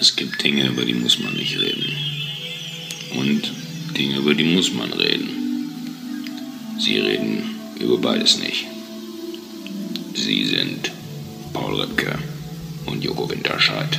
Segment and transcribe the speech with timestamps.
[0.00, 1.96] Es gibt Dinge, über die muss man nicht reden.
[3.16, 3.52] Und
[3.96, 5.28] Dinge, über die muss man reden.
[6.78, 8.66] Sie reden über beides nicht.
[10.14, 10.90] Sie sind
[11.52, 12.18] Paul Ripke
[12.86, 13.98] und Joko Winterscheid.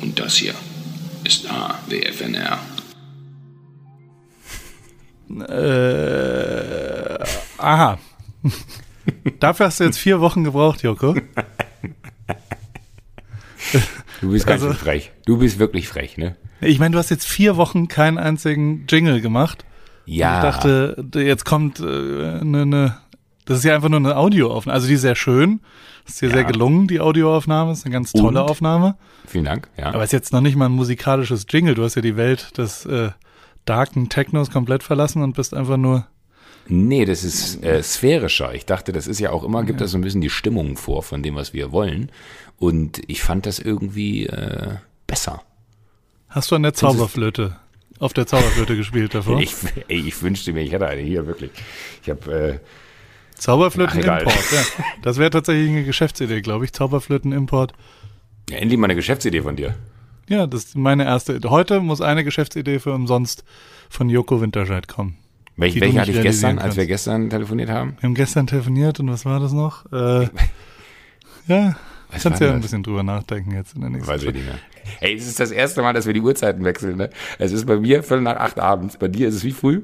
[0.00, 0.54] Und das hier
[1.24, 2.58] ist AWFNR.
[5.48, 7.18] Äh,
[7.58, 7.98] aha.
[9.40, 11.14] Dafür hast du jetzt vier Wochen gebraucht, Joko.
[14.26, 15.12] Du bist ganz also, schön frech.
[15.24, 16.34] Du bist wirklich frech, ne?
[16.60, 19.64] Ich meine, du hast jetzt vier Wochen keinen einzigen Jingle gemacht.
[20.04, 20.38] Ja.
[20.38, 22.96] ich dachte, jetzt kommt eine, äh, ne, ne,
[23.44, 24.74] das ist ja einfach nur eine Audioaufnahme.
[24.74, 25.60] Also die ist sehr schön.
[26.04, 26.34] Das ist dir ja.
[26.34, 27.70] sehr gelungen, die Audioaufnahme.
[27.70, 28.50] Das ist eine ganz tolle Und?
[28.50, 28.96] Aufnahme.
[29.28, 29.86] Vielen Dank, ja.
[29.86, 31.76] Aber es ist jetzt noch nicht mal ein musikalisches Jingle.
[31.76, 33.10] Du hast ja die Welt des äh,
[33.64, 36.06] darken Technos komplett verlassen und bist einfach nur
[36.68, 38.54] Nee, das ist äh, sphärischer.
[38.54, 39.84] Ich dachte, das ist ja auch immer, gibt ja.
[39.84, 42.10] das so ein bisschen die Stimmung vor von dem, was wir wollen.
[42.58, 45.42] Und ich fand das irgendwie äh, besser.
[46.28, 47.56] Hast du an der Zauberflöte,
[47.98, 49.40] auf der Zauberflöte gespielt davor?
[49.40, 49.54] Ich,
[49.88, 51.50] ich wünschte mir, ich hätte eine hier, wirklich.
[52.02, 52.58] Ich habe äh,
[53.36, 54.62] Zauberflöten-Import, ja.
[55.02, 56.72] Das wäre tatsächlich eine Geschäftsidee, glaube ich.
[56.72, 57.72] Zauberflöten-Import.
[58.50, 59.74] Ja, endlich mal eine Geschäftsidee von dir.
[60.28, 61.40] Ja, das ist meine erste.
[61.44, 63.44] Heute muss eine Geschäftsidee für umsonst
[63.88, 65.18] von Joko Winterscheid kommen.
[65.56, 67.96] Welche, welche hatte ich gestern, als wir gestern telefoniert haben?
[68.00, 69.90] Wir haben gestern telefoniert und was war das noch?
[69.90, 70.28] Äh,
[71.46, 71.76] ja,
[72.16, 72.56] was kannst ja das?
[72.56, 74.58] ein bisschen drüber nachdenken jetzt in der nächsten Weiß ich nicht mehr.
[74.98, 76.96] Hey, es ist das erste Mal, dass wir die Uhrzeiten wechseln.
[76.96, 77.10] Ne?
[77.38, 78.96] Es ist bei mir viertel nach acht abends.
[78.96, 79.82] Bei dir ist es wie früh?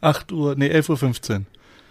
[0.00, 1.42] 8 Uhr, nee, 11.15 Uhr.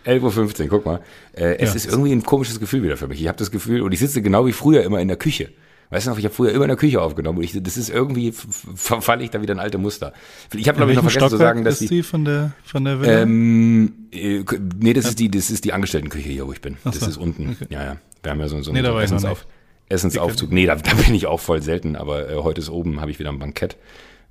[0.06, 1.02] 11.15 Uhr, guck mal.
[1.34, 1.75] Äh, es ja.
[1.75, 3.22] ist irgendwie ein komisches Gefühl wieder für mich.
[3.22, 5.50] Ich habe das Gefühl, und ich sitze genau wie früher immer in der Küche.
[5.92, 7.89] Weißt du noch, ich habe früher immer in der Küche aufgenommen und ich, das ist
[7.89, 10.14] irgendwie, verfalle ich da wieder in alte Muster.
[10.53, 12.86] Ich habe, glaube ich, noch vergessen Stockwerk zu sagen, dass ist die von der, von
[12.86, 13.22] der Villa?
[13.22, 14.44] Ähm, äh,
[14.80, 15.09] nee, das ja.
[15.09, 16.78] ist die, das ist die Angestelltenküche hier, wo ich bin.
[16.86, 17.09] Ach das so.
[17.09, 17.58] ist unten.
[17.62, 17.73] Okay.
[17.73, 17.97] Ja, ja.
[18.23, 19.45] Wir haben ja so, so, nee, einen Essensauf,
[19.89, 20.52] Essensaufzug.
[20.52, 23.19] Nee, da, da bin ich auch voll selten, aber äh, heute ist oben, habe ich
[23.19, 23.75] wieder ein Bankett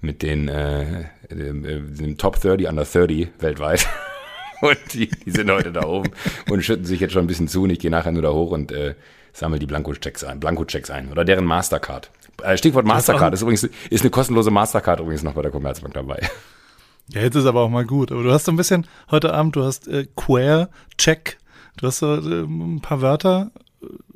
[0.00, 3.86] mit den, äh, dem, äh, dem Top 30 under 30 weltweit.
[4.62, 6.10] und die, die sind heute da oben
[6.50, 8.52] und schütten sich jetzt schon ein bisschen zu und ich gehe nachher nur da hoch
[8.52, 8.94] und äh,
[9.32, 12.10] sammel die Blanko-Checks ein, Blanko-Checks ein oder deren Mastercard.
[12.42, 16.28] Äh, Stichwort Mastercard ist übrigens ist eine kostenlose Mastercard übrigens noch bei der Commerzbank dabei.
[17.12, 18.12] Ja, jetzt ist aber auch mal gut.
[18.12, 21.38] Aber du hast so ein bisschen heute Abend, du hast äh, Queer, Check,
[21.78, 23.50] du hast so äh, ein paar Wörter.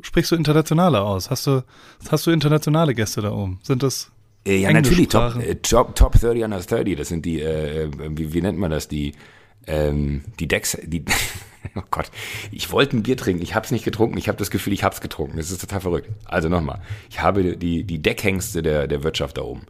[0.03, 1.31] Sprichst du internationale aus?
[1.31, 1.65] Hast du
[2.09, 3.59] hast du internationale Gäste da oben?
[3.63, 4.13] Sind das
[4.47, 8.33] äh, ja, natürlich, Top, äh, Top, Top 30 under 30, das sind die, äh, wie,
[8.35, 9.15] wie nennt man das, die,
[9.67, 11.05] ähm, die Decks, die,
[11.77, 12.11] oh Gott,
[12.51, 14.85] ich wollte ein Bier trinken, ich habe es nicht getrunken, ich habe das Gefühl, ich
[14.85, 15.37] habe es getrunken.
[15.37, 16.09] Das ist total verrückt.
[16.25, 16.81] Also nochmal,
[17.11, 19.63] ich habe die, die Deckhengste der, der Wirtschaft da oben.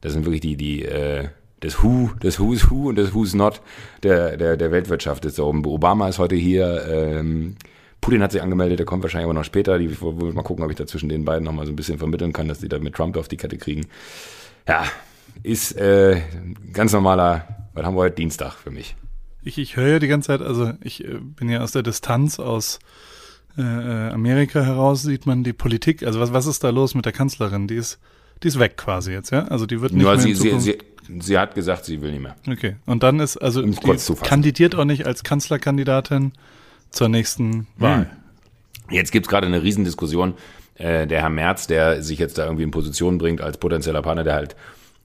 [0.00, 1.28] Das sind wirklich die, die, äh,
[1.60, 3.60] das Who, das Who's Who und das Who's Not
[4.02, 5.64] der, der, der Weltwirtschaft ist da oben.
[5.66, 7.56] Obama ist heute hier, ähm,
[8.00, 9.76] Putin hat sich angemeldet, der kommt wahrscheinlich aber noch später.
[9.78, 12.46] Die, mal gucken, ob ich da zwischen den beiden nochmal so ein bisschen vermitteln kann,
[12.46, 13.86] dass die da mit Trump auf die Kette kriegen.
[14.68, 14.84] Ja,
[15.42, 16.20] ist äh,
[16.72, 18.16] ganz normaler, was haben wir heute?
[18.16, 18.94] Dienstag für mich
[19.42, 22.38] ich, ich höre ja die ganze Zeit, also ich äh, bin ja aus der Distanz
[22.38, 22.78] aus
[23.56, 27.04] äh, äh, Amerika heraus, sieht man die Politik, also was, was ist da los mit
[27.04, 27.66] der Kanzlerin?
[27.66, 27.98] Die ist,
[28.42, 29.44] die ist weg quasi jetzt, ja?
[29.46, 30.78] Also die wird nicht ja, mehr sie, sie, sie,
[31.18, 32.36] sie, hat gesagt, sie will nicht mehr.
[32.48, 32.76] Okay.
[32.86, 36.32] Und dann ist, also um die kandidiert auch nicht als Kanzlerkandidatin
[36.90, 37.66] zur nächsten hm.
[37.78, 37.98] Wahl.
[37.98, 38.94] Hm.
[38.94, 40.34] Jetzt gibt's gerade eine Riesendiskussion.
[40.74, 44.24] Äh, der Herr Merz, der sich jetzt da irgendwie in Position bringt als potenzieller Partner,
[44.24, 44.56] der halt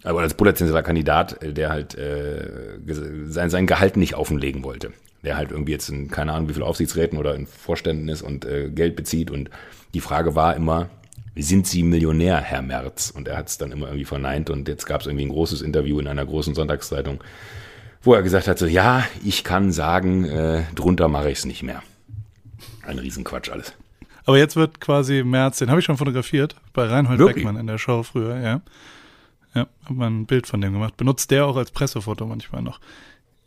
[0.03, 2.77] aber als potenzieller Kandidat, äh, der halt äh,
[3.25, 4.91] sein, sein Gehalt nicht offenlegen wollte.
[5.23, 8.45] Der halt irgendwie jetzt in, keine Ahnung, wie viel Aufsichtsräten oder in Vorständen ist und
[8.45, 9.31] äh, Geld bezieht.
[9.31, 9.49] Und
[9.93, 10.89] die Frage war immer,
[11.35, 13.09] sind Sie Millionär, Herr Merz?
[13.09, 14.49] Und er hat es dann immer irgendwie verneint.
[14.49, 17.23] Und jetzt gab es irgendwie ein großes Interview in einer großen Sonntagszeitung,
[18.01, 21.63] wo er gesagt hat, so ja, ich kann sagen, äh, drunter mache ich es nicht
[21.63, 21.81] mehr.
[22.85, 23.73] Ein Riesenquatsch alles.
[24.25, 27.45] Aber jetzt wird quasi Merz, den habe ich schon fotografiert, bei Reinhold Wirklich?
[27.45, 28.61] Beckmann in der Show früher, ja.
[29.55, 30.97] Ja, habe mal ein Bild von dem gemacht.
[30.97, 32.79] Benutzt der auch als Pressefoto manchmal noch.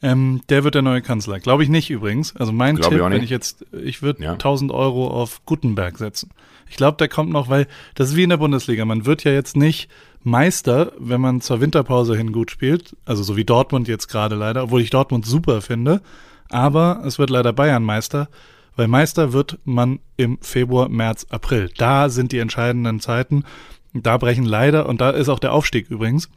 [0.03, 1.41] Ähm, der wird der neue Kanzler.
[1.41, 2.37] Glaube ich nicht übrigens.
[2.37, 4.33] Also mein Glaub Tipp, ich wenn ich jetzt, ich würde ja.
[4.33, 6.31] 1000 Euro auf Gutenberg setzen.
[6.69, 8.85] Ich glaube, der kommt noch, weil das ist wie in der Bundesliga.
[8.85, 9.89] Man wird ja jetzt nicht
[10.23, 12.97] Meister, wenn man zur Winterpause hin gut spielt.
[13.05, 16.03] Also so wie Dortmund jetzt gerade leider, obwohl ich Dortmund super finde.
[16.49, 18.29] Aber es wird leider Bayern Meister,
[18.77, 21.71] weil Meister wird man im Februar, März, April.
[21.77, 23.45] Da sind die entscheidenden Zeiten.
[23.93, 26.29] Da brechen leider, und da ist auch der Aufstieg übrigens,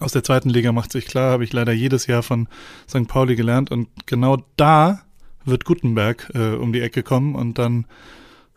[0.00, 2.48] aus der zweiten Liga macht sich klar, habe ich leider jedes Jahr von
[2.88, 3.08] St.
[3.08, 3.70] Pauli gelernt.
[3.70, 5.02] Und genau da
[5.44, 7.86] wird Gutenberg äh, um die Ecke kommen und dann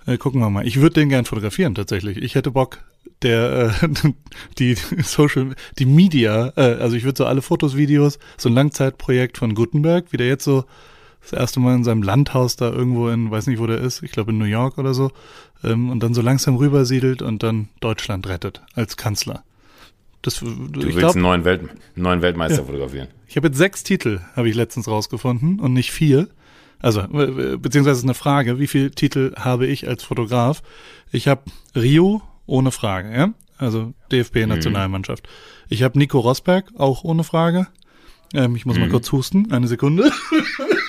[0.06, 0.68] äh, gucken wir mal.
[0.68, 2.18] Ich würde den gern fotografieren tatsächlich.
[2.18, 2.84] Ich hätte Bock,
[3.22, 4.12] der äh,
[4.60, 9.38] die Social, die Media, äh, also ich würde so alle Fotos, Videos, so ein Langzeitprojekt
[9.38, 10.66] von Gutenberg, wie der jetzt so
[11.22, 14.12] das erste Mal in seinem Landhaus da irgendwo in, weiß nicht, wo der ist, ich
[14.12, 15.12] glaube in New York oder so,
[15.64, 19.44] ähm, und dann so langsam rübersiedelt und dann Deutschland rettet als Kanzler.
[20.22, 22.66] Das, du willst glaub, einen, neuen Welt, einen neuen Weltmeister ja.
[22.66, 23.08] fotografieren.
[23.28, 26.28] Ich habe jetzt sechs Titel, habe ich letztens rausgefunden und nicht vier.
[26.80, 30.64] Also, beziehungsweise ist eine Frage, wie viele Titel habe ich als Fotograf?
[31.12, 31.44] Ich habe
[31.76, 33.34] Rio, ohne Frage, ja?
[33.58, 35.26] Also DFB-Nationalmannschaft.
[35.28, 35.66] Mhm.
[35.70, 37.68] Ich habe Nico Rosberg, auch ohne Frage.
[38.34, 38.84] Ähm, ich muss mhm.
[38.84, 40.12] mal kurz husten, eine Sekunde.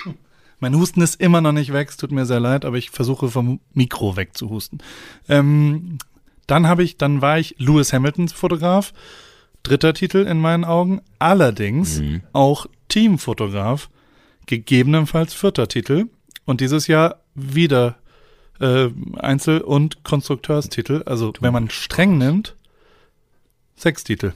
[0.63, 3.27] mein Husten ist immer noch nicht weg, es tut mir sehr leid, aber ich versuche
[3.27, 4.81] vom Mikro wegzuhusten.
[5.27, 5.97] Ähm,
[6.47, 8.93] dann habe ich, dann war ich Lewis Hamiltons Fotograf,
[9.63, 12.21] dritter Titel in meinen Augen, allerdings mhm.
[12.31, 13.89] auch Teamfotograf,
[14.45, 16.05] gegebenenfalls vierter Titel
[16.45, 17.97] und dieses Jahr wieder
[18.61, 18.87] äh,
[19.17, 21.03] Einzel- und Konstrukteurstitel.
[21.05, 22.55] Also wenn man streng nimmt,
[23.75, 24.31] sechs Titel.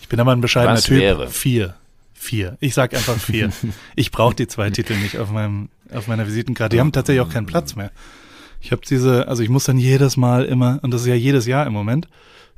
[0.00, 0.98] Ich bin aber ein bescheidener Was Typ.
[0.98, 1.28] Wäre?
[1.28, 1.76] Vier.
[2.20, 2.58] Vier.
[2.60, 3.50] Ich sag einfach vier.
[3.96, 6.76] ich brauche die zwei Titel nicht auf meinem auf meiner Visitenkarte.
[6.76, 7.90] Die haben tatsächlich auch keinen Platz mehr.
[8.60, 11.46] Ich habe diese, also ich muss dann jedes Mal immer, und das ist ja jedes
[11.46, 12.08] Jahr im Moment,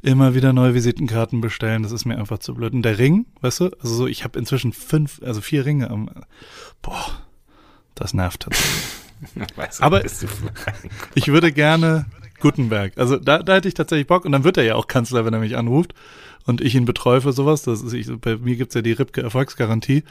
[0.03, 1.85] immer wieder neue Visitenkarten bestellen.
[1.85, 2.73] Das ist mir einfach zu blöd.
[2.73, 6.11] Und der Ring, weißt du, also so, ich habe inzwischen fünf, also vier Ringe am,
[6.83, 7.23] boah,
[7.95, 9.79] das nervt tatsächlich.
[9.79, 10.03] Aber
[11.15, 12.07] ich würde gerne
[12.43, 12.93] Gutenberg.
[12.97, 15.33] Also da, da hätte ich tatsächlich Bock und dann wird er ja auch Kanzler, wenn
[15.33, 15.95] er mich anruft
[16.47, 17.63] und ich ihn betreue für sowas.
[17.63, 20.05] Das ist, ich, bei mir gibt's ja die Ripke Erfolgsgarantie.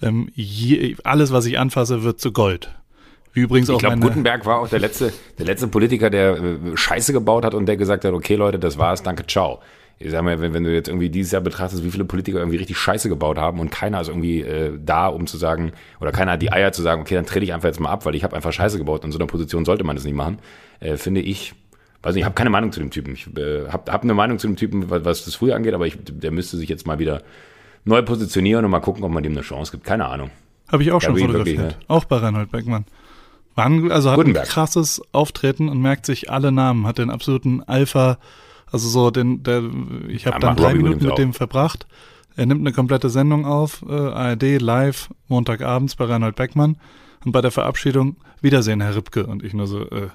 [0.00, 2.72] Ähm, je, alles, was ich anfasse, wird zu Gold.
[3.32, 6.76] Wie übrigens ich auch glaube, Gutenberg war auch der letzte, der letzte Politiker, der äh,
[6.76, 9.60] Scheiße gebaut hat und der gesagt hat, okay Leute, das war's, danke, ciao
[10.00, 12.58] ich sag mal, wenn, wenn du jetzt irgendwie dieses Jahr betrachtest, wie viele Politiker irgendwie
[12.58, 16.32] richtig Scheiße gebaut haben und keiner ist irgendwie äh, da, um zu sagen, oder keiner
[16.32, 18.22] hat die Eier zu sagen, okay, dann trete ich einfach jetzt mal ab, weil ich
[18.22, 19.04] habe einfach Scheiße gebaut.
[19.04, 20.38] In so einer Position sollte man das nicht machen.
[20.78, 21.54] Äh, finde ich,
[22.08, 23.14] weiß nicht, ich habe keine Meinung zu dem Typen.
[23.14, 25.86] Ich äh, habe hab eine Meinung zu dem Typen, was, was das früher angeht, aber
[25.86, 27.22] ich, der müsste sich jetzt mal wieder
[27.84, 29.84] neu positionieren und mal gucken, ob man dem eine Chance gibt.
[29.84, 30.30] Keine Ahnung.
[30.70, 31.58] Habe ich auch schon fotografiert.
[31.58, 31.84] Wirklich, ne?
[31.88, 32.84] Auch bei Reinhold Beckmann.
[33.54, 34.46] War also hat Gutenberg.
[34.46, 38.18] ein krasses Auftreten und merkt sich alle Namen, hat den absoluten Alpha-
[38.70, 39.62] also so, den, der,
[40.08, 41.86] ich habe dann drei Minuten mit dem verbracht.
[42.36, 46.76] Er nimmt eine komplette Sendung auf, äh, ARD live, Montagabends bei Reinhold Beckmann.
[47.24, 49.26] Und bei der Verabschiedung, Wiedersehen, Herr Ripke.
[49.26, 50.08] Und ich nur so, äh,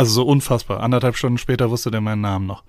[0.00, 0.80] also so unfassbar.
[0.80, 2.62] Anderthalb Stunden später wusste der meinen Namen noch.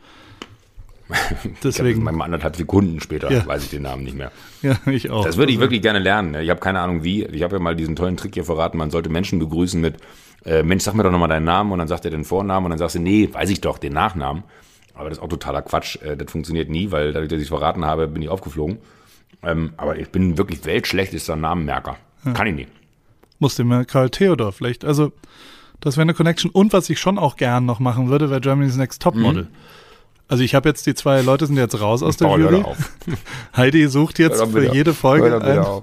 [1.64, 2.02] Deswegen.
[2.02, 3.46] Glaub, anderthalb Sekunden später ja.
[3.46, 4.32] weiß ich den Namen nicht mehr.
[4.62, 5.26] Ja, ich auch.
[5.26, 6.36] Das würde ich also wirklich gerne lernen.
[6.36, 7.24] Ich habe keine Ahnung wie.
[7.24, 8.78] Ich habe ja mal diesen tollen Trick hier verraten.
[8.78, 9.96] Man sollte Menschen begrüßen mit
[10.46, 12.72] äh, Mensch, sag mir doch nochmal deinen Namen und dann sagt er den Vornamen und
[12.72, 14.44] dann sagst du, nee, weiß ich doch, den Nachnamen.
[14.94, 16.02] Aber das ist auch totaler Quatsch.
[16.02, 18.78] Äh, das funktioniert nie, weil dadurch, dass ich es verraten habe, bin ich aufgeflogen.
[19.42, 21.96] Ähm, aber ich bin wirklich weltschlechtester Namenmerker.
[22.26, 22.34] Ja.
[22.34, 22.70] Kann ich nicht.
[23.40, 24.84] Musste mir Karl Theodor vielleicht.
[24.86, 25.14] Also,
[25.82, 26.50] das wäre eine Connection.
[26.50, 29.44] Und was ich schon auch gern noch machen würde, wäre Germany's Next Topmodel.
[29.44, 29.48] Mhm.
[30.28, 32.64] Also ich habe jetzt die zwei Leute sind jetzt raus aus der oh, Jury.
[33.56, 35.82] Heidi sucht jetzt für jede Folge ein.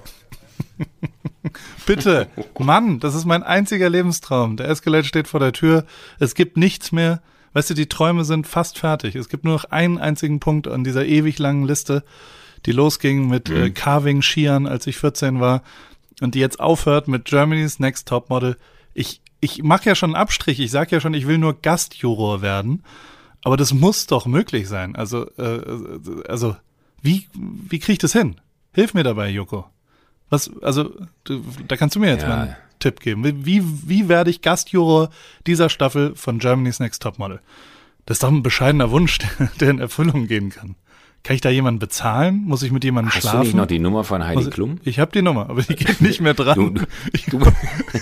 [1.86, 2.28] Bitte,
[2.58, 4.56] Mann, das ist mein einziger Lebenstraum.
[4.56, 5.84] Der Escalade steht vor der Tür.
[6.18, 7.20] Es gibt nichts mehr.
[7.52, 9.16] Weißt du, die Träume sind fast fertig.
[9.16, 12.04] Es gibt nur noch einen einzigen Punkt an dieser ewig langen Liste,
[12.66, 13.62] die losging mit äh, mhm.
[13.64, 15.62] äh, Carving Skiern, als ich 14 war
[16.20, 18.56] und die jetzt aufhört mit Germany's Next Top Model.
[18.94, 20.60] Ich ich mache ja schon einen Abstrich.
[20.60, 22.82] Ich sag ja schon, ich will nur Gastjuror werden.
[23.42, 24.96] Aber das muss doch möglich sein.
[24.96, 25.60] Also, äh,
[26.28, 26.56] also
[27.02, 28.40] wie, wie kriege ich das hin?
[28.72, 29.66] Hilf mir dabei, Joko.
[30.30, 30.92] Was, also,
[31.24, 32.28] du, da kannst du mir jetzt ja.
[32.28, 33.24] mal einen Tipp geben.
[33.24, 35.10] Wie, wie werde ich Gastjuror
[35.46, 37.40] dieser Staffel von Germany's Next Topmodel?
[38.06, 39.18] Das ist doch ein bescheidener Wunsch,
[39.60, 40.74] der in Erfüllung gehen kann.
[41.24, 42.44] Kann ich da jemanden bezahlen?
[42.46, 43.38] Muss ich mit jemandem Hast schlafen?
[43.38, 44.80] Hast du nicht noch die Nummer von Heidi Klum?
[44.84, 46.56] Ich habe die Nummer, aber die geht nicht mehr dran.
[46.56, 47.46] Du, du, du,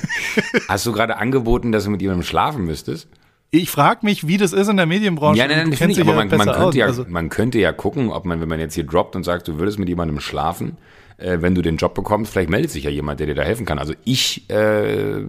[0.68, 3.08] hast du gerade angeboten, dass du mit jemandem schlafen müsstest?
[3.50, 5.38] Ich frage mich, wie das ist in der Medienbranche.
[5.38, 8.24] Ja, nein, nein, ich, aber man, man, könnte ja, also, man könnte ja gucken, ob
[8.24, 10.76] man, wenn man jetzt hier droppt und sagt, du würdest mit jemandem schlafen,
[11.16, 13.64] äh, wenn du den Job bekommst, vielleicht meldet sich ja jemand, der dir da helfen
[13.64, 13.78] kann.
[13.78, 15.20] Also ich, äh,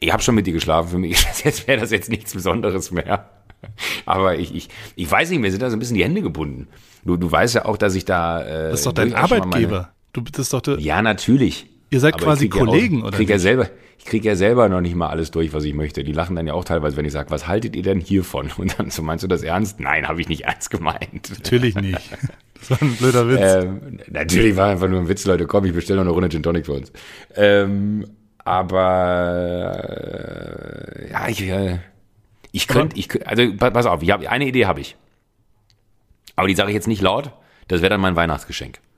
[0.00, 3.30] ich habe schon mit dir geschlafen, für mich jetzt wäre das jetzt nichts Besonderes mehr.
[4.06, 6.68] Aber ich, ich, ich weiß nicht, mir sind da so ein bisschen die Hände gebunden.
[7.04, 8.42] Du, du weißt ja auch, dass ich da.
[8.42, 9.90] Äh, das ist doch dein Arbeitgeber.
[10.12, 10.78] Du bist doch der.
[10.78, 11.66] Ja, natürlich.
[11.90, 13.16] Ihr seid Aber quasi Kollegen, ja auch, oder?
[13.18, 13.68] Krieg ja selber,
[13.98, 16.02] ich kriege ja selber noch nicht mal alles durch, was ich möchte.
[16.02, 18.50] Die lachen dann ja auch teilweise, wenn ich sage, was haltet ihr denn hiervon?
[18.58, 19.80] Und dann so, meinst du das ernst?
[19.80, 21.30] Nein, habe ich nicht ernst gemeint.
[21.30, 22.00] Natürlich nicht.
[22.66, 23.40] Das war ein blöder Witz.
[23.42, 25.46] Ähm, natürlich war einfach nur ein Witz, Leute.
[25.46, 26.90] Komm, ich bestelle noch eine Runde Gin Tonic für uns.
[27.36, 28.06] Ähm,
[28.38, 29.74] aber
[30.96, 31.80] äh, ja, ich, äh,
[32.54, 34.96] ich könnte, ich also pass auf, ich hab, eine Idee habe ich.
[36.36, 37.32] Aber die sage ich jetzt nicht laut.
[37.66, 38.80] Das wäre dann mein Weihnachtsgeschenk.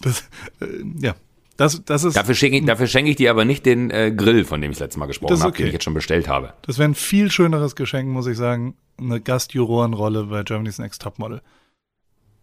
[0.00, 0.28] Das,
[0.60, 0.66] äh,
[1.00, 1.14] ja,
[1.56, 2.16] das, das ist.
[2.16, 4.78] Dafür schenke ich, dafür schenke ich dir aber nicht den äh, Grill, von dem ich
[4.78, 5.42] das letzte Mal gesprochen okay.
[5.42, 6.54] habe, den ich jetzt schon bestellt habe.
[6.62, 8.74] Das wäre ein viel schöneres Geschenk, muss ich sagen.
[8.98, 11.40] Eine Gastjurorenrolle bei Germany's Next Topmodel.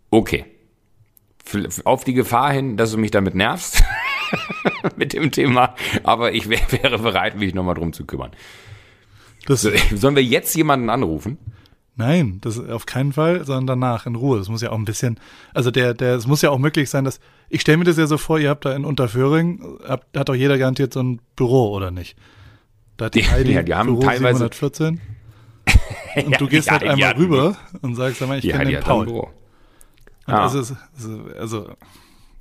[0.10, 0.46] Okay.
[1.84, 3.84] Auf die Gefahr hin, dass du mich damit nervst
[4.96, 8.32] mit dem Thema, aber ich wär, wäre bereit, mich nochmal drum zu kümmern.
[9.46, 11.38] Das so, sollen wir jetzt jemanden anrufen?
[11.96, 14.38] Nein, das auf keinen Fall, sondern danach in Ruhe.
[14.38, 15.20] Das muss ja auch ein bisschen,
[15.54, 17.20] also der, der, es muss ja auch möglich sein, dass,
[17.50, 20.36] ich stelle mir das ja so vor, ihr habt da in Unterföhring, habt, hat doch
[20.36, 22.16] jeder garantiert so ein Büro, oder nicht?
[22.96, 25.02] Da hat die, Heidi ja, die haben Büro teilweise 714.
[26.26, 29.06] und ja, du gehst halt einmal rüber und sagst, sag mal, ich kenne den Paul.
[29.06, 29.30] Büro.
[30.26, 30.44] Ah.
[30.44, 30.76] Also,
[31.38, 31.70] also,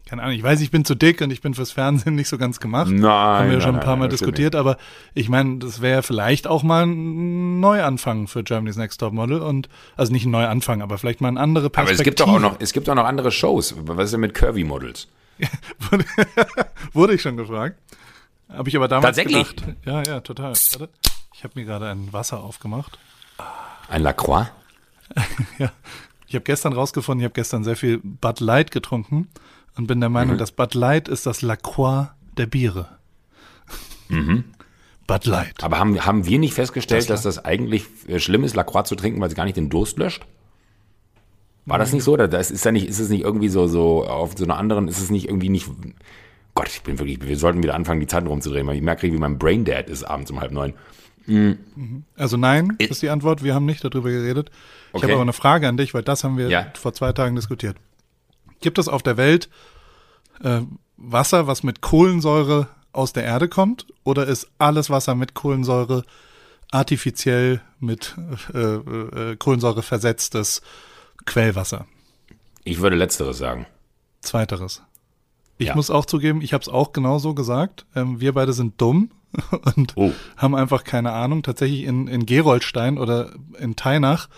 [0.08, 2.38] keine Ahnung, ich weiß, ich bin zu dick und ich bin fürs Fernsehen nicht so
[2.38, 2.90] ganz gemacht.
[2.90, 3.02] Nein.
[3.02, 4.78] Haben wir nein, schon ein paar nein, Mal diskutiert, aber
[5.12, 9.68] ich meine, das wäre vielleicht auch mal ein Neuanfang für Germany's Next Top Model und,
[9.98, 11.94] also nicht ein Neuanfang, aber vielleicht mal eine andere Perspektive.
[11.94, 13.74] Aber es gibt doch auch noch, es gibt auch noch andere Shows.
[13.80, 15.08] Was ist denn mit Curvy Models?
[16.94, 17.78] Wurde ich schon gefragt.
[18.48, 19.56] Habe ich aber damals Tatsächlich?
[19.56, 19.76] gedacht.
[19.84, 20.54] Ja, ja, total.
[20.54, 20.88] Warte.
[21.34, 22.98] Ich habe mir gerade ein Wasser aufgemacht.
[23.90, 24.46] Ein Lacroix?
[25.58, 25.70] ja.
[26.26, 29.28] Ich habe gestern rausgefunden, ich habe gestern sehr viel Bud Light getrunken
[29.78, 30.38] und bin der Meinung, mhm.
[30.38, 32.88] dass Bud Light ist das Lacroix der Biere.
[34.08, 34.44] Mhm.
[35.06, 35.62] Bud Light.
[35.62, 38.96] Aber haben, haben wir nicht festgestellt, das dass das eigentlich äh, schlimm ist, Lacroix zu
[38.96, 40.26] trinken, weil es gar nicht den Durst löscht?
[41.64, 42.12] War das nicht so?
[42.12, 44.88] Oder das ist ja nicht, ist es nicht irgendwie so, so auf so einer anderen,
[44.88, 45.70] ist es nicht irgendwie nicht.
[46.54, 49.16] Gott, ich bin wirklich, wir sollten wieder anfangen, die Zeit rumzudrehen, weil ich merke, wie
[49.16, 50.74] mein Brain Dead ist abends um halb neun.
[51.26, 52.04] Mhm.
[52.16, 53.44] Also nein, ist die Antwort.
[53.44, 54.50] Wir haben nicht darüber geredet.
[54.88, 55.04] Ich okay.
[55.04, 56.66] habe aber eine Frage an dich, weil das haben wir ja.
[56.74, 57.76] vor zwei Tagen diskutiert.
[58.60, 59.48] Gibt es auf der Welt
[60.42, 60.60] äh,
[60.96, 63.86] Wasser, was mit Kohlensäure aus der Erde kommt?
[64.04, 66.04] Oder ist alles Wasser mit Kohlensäure
[66.70, 68.16] artifiziell mit
[68.52, 70.62] äh, äh, Kohlensäure versetztes
[71.24, 71.86] Quellwasser?
[72.64, 73.66] Ich würde letzteres sagen.
[74.20, 74.82] Zweiteres.
[75.58, 75.74] Ich ja.
[75.74, 77.86] muss auch zugeben, ich habe es auch genauso gesagt.
[77.94, 79.10] Ähm, wir beide sind dumm
[79.76, 80.12] und oh.
[80.36, 81.42] haben einfach keine Ahnung.
[81.42, 84.28] Tatsächlich in, in Geroldstein oder in Teinach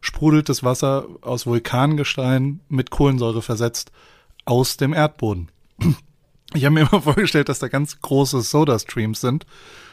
[0.00, 3.92] sprudelt das Wasser aus Vulkangestein mit Kohlensäure versetzt
[4.44, 5.50] aus dem Erdboden.
[6.54, 9.44] Ich habe mir immer vorgestellt, dass da ganz große Soda-Streams sind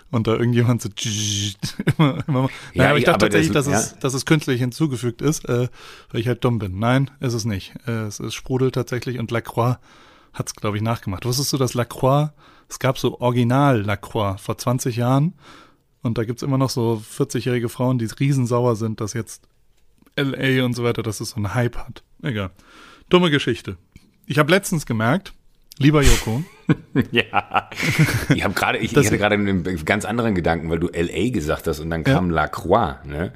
[0.10, 0.90] und da irgendjemand so
[1.98, 2.42] immer, immer.
[2.42, 3.80] Ja, naja, aber ich dachte aber tatsächlich, das, dass, ja.
[3.80, 5.68] es, dass es künstlich hinzugefügt ist, äh,
[6.12, 6.80] weil ich halt dumm bin.
[6.80, 7.74] Nein, ist es nicht.
[7.88, 9.78] Äh, es, es sprudelt tatsächlich und Lacroix
[10.34, 11.26] hat es, glaube ich, nachgemacht.
[11.26, 12.30] Wusstest du, dass Lacroix,
[12.70, 15.34] es gab so Original Lacroix vor 20 Jahren
[16.02, 19.42] und da gibt's immer noch so 40-jährige Frauen, die riesensauer sind, dass jetzt
[20.18, 22.04] LA und so weiter, dass es so einen Hype hat.
[22.22, 22.52] Egal.
[23.10, 23.78] Dumme Geschichte.
[24.26, 25.34] Ich habe letztens gemerkt,
[25.78, 26.44] lieber Joko.
[27.12, 27.70] ja.
[28.34, 31.68] Ich habe gerade, ich, ich, hatte gerade einen ganz anderen Gedanken, weil du LA gesagt
[31.68, 32.36] hast und dann kam ja.
[32.36, 33.34] La Croix, ne?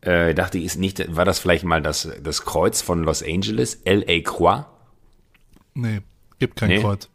[0.00, 3.82] Äh, dachte ich, ist nicht, war das vielleicht mal das, das Kreuz von Los Angeles,
[3.84, 4.64] LA Croix?
[5.74, 6.00] Nee,
[6.40, 6.80] gibt kein nee.
[6.80, 7.08] Kreuz.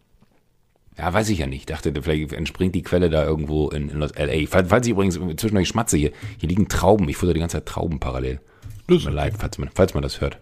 [0.97, 1.69] Ja, weiß ich ja nicht.
[1.69, 4.47] Dachte, vielleicht entspringt die Quelle da irgendwo in, in Los LA.
[4.47, 7.07] Falls, ich übrigens zwischendurch schmatze hier, hier liegen Trauben.
[7.09, 8.39] Ich futter die ganze Zeit Trauben parallel.
[8.87, 10.39] Tut mir leid, falls man, falls man das hört.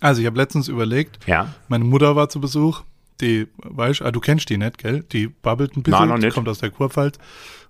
[0.00, 1.54] Also ich habe letztens überlegt, ja?
[1.68, 2.82] meine Mutter war zu Besuch,
[3.20, 5.04] die, weißt ah, du kennst die nicht, gell?
[5.12, 6.34] Die babbelt ein bisschen, Nein, noch nicht.
[6.34, 7.18] kommt aus der Kurpfalz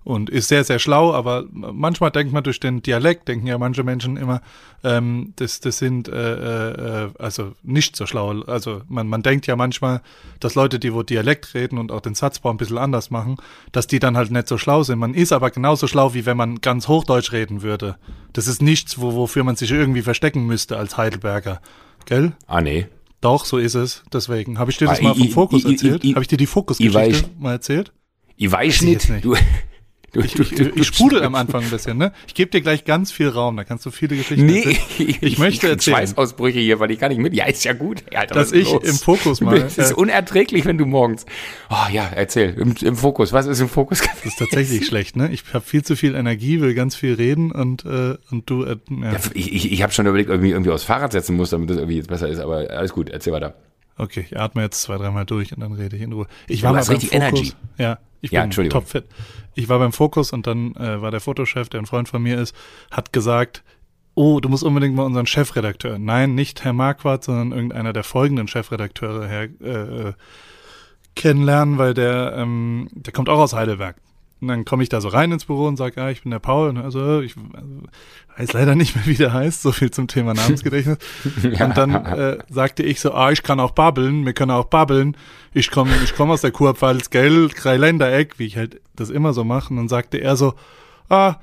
[0.03, 3.83] und ist sehr, sehr schlau, aber manchmal denkt man durch den Dialekt, denken ja manche
[3.83, 4.41] Menschen immer,
[4.83, 8.41] ähm, das, das sind äh, äh, also nicht so schlau.
[8.41, 10.01] Also man, man denkt ja manchmal,
[10.39, 13.37] dass Leute, die wo Dialekt reden und auch den Satzbau ein bisschen anders machen,
[13.71, 14.99] dass die dann halt nicht so schlau sind.
[14.99, 17.95] Man ist aber genauso schlau, wie wenn man ganz Hochdeutsch reden würde.
[18.33, 21.61] Das ist nichts, wo, wofür man sich irgendwie verstecken müsste als Heidelberger.
[22.05, 22.33] Gell?
[22.47, 22.87] Ah, nee.
[23.23, 24.03] Doch, so ist es.
[24.11, 24.59] Deswegen.
[24.59, 26.03] Habe ich dir das ah, mal vom Fokus erzählt?
[26.03, 27.93] Habe ich dir die Fokusgeschichte mal erzählt?
[28.35, 29.09] Ich weiß nicht.
[29.09, 29.35] Du, Du,
[30.15, 32.11] ich, ich, ich, ich sprudel am Anfang ein bisschen, ne?
[32.27, 34.77] Ich gebe dir gleich ganz viel Raum, da kannst du viele Geschichten nee, erzählen.
[34.99, 35.97] Ich, ich möchte erzählen.
[35.97, 37.33] Schweißausbrüche hier, weil ich kann nicht mit.
[37.33, 38.03] Ja, ist ja gut.
[38.13, 38.83] Alter, Dass ich los?
[38.83, 39.57] im Fokus mal.
[39.63, 41.25] Es ist äh, unerträglich, wenn du morgens.
[41.69, 42.53] Oh ja, erzähl.
[42.53, 43.33] Im, Im, Fokus.
[43.33, 44.01] Was ist im Fokus?
[44.01, 45.31] Das ist tatsächlich schlecht, ne?
[45.31, 48.63] Ich habe viel zu viel Energie, will ganz viel reden und äh, und du.
[48.63, 49.13] Äh, ja.
[49.13, 51.77] ja ich ich, ich habe schon überlegt, irgendwie irgendwie aufs Fahrrad setzen muss, damit das
[51.77, 52.39] irgendwie jetzt besser ist.
[52.39, 53.09] Aber alles gut.
[53.09, 53.55] Erzähl weiter.
[53.97, 56.27] Okay, ich atme jetzt zwei, dreimal durch und dann rede ich in Ruhe.
[56.47, 57.27] Ich war mal beim richtig Fokus.
[57.27, 57.53] Energy.
[57.77, 59.05] Ja, ich ja, bin topfit.
[59.53, 62.39] Ich war beim Fokus und dann äh, war der Fotochef, der ein Freund von mir
[62.39, 62.55] ist,
[62.89, 63.63] hat gesagt,
[64.15, 68.47] oh, du musst unbedingt mal unseren Chefredakteur, nein, nicht Herr Marquardt, sondern irgendeiner der folgenden
[68.47, 70.13] Chefredakteure her, äh, äh,
[71.15, 73.97] kennenlernen, weil der, ähm, der kommt auch aus Heidelberg.
[74.43, 76.39] Und dann komme ich da so rein ins Büro und sage, ah, ich bin der
[76.39, 76.67] Paul.
[76.67, 77.35] Und also, ich
[78.37, 79.61] weiß leider nicht mehr, wie der heißt.
[79.61, 80.97] So viel zum Thema Namensgedächtnis.
[81.43, 81.65] ja.
[81.65, 84.25] Und dann äh, sagte ich so, ah, ich kann auch babbeln.
[84.25, 85.15] Wir können auch babbeln.
[85.53, 89.45] Ich komme ich komm aus der Kurpfalz, gell, Dreiländereck, wie ich halt das immer so
[89.45, 89.69] mache.
[89.69, 90.55] Und dann sagte er so,
[91.07, 91.35] ah,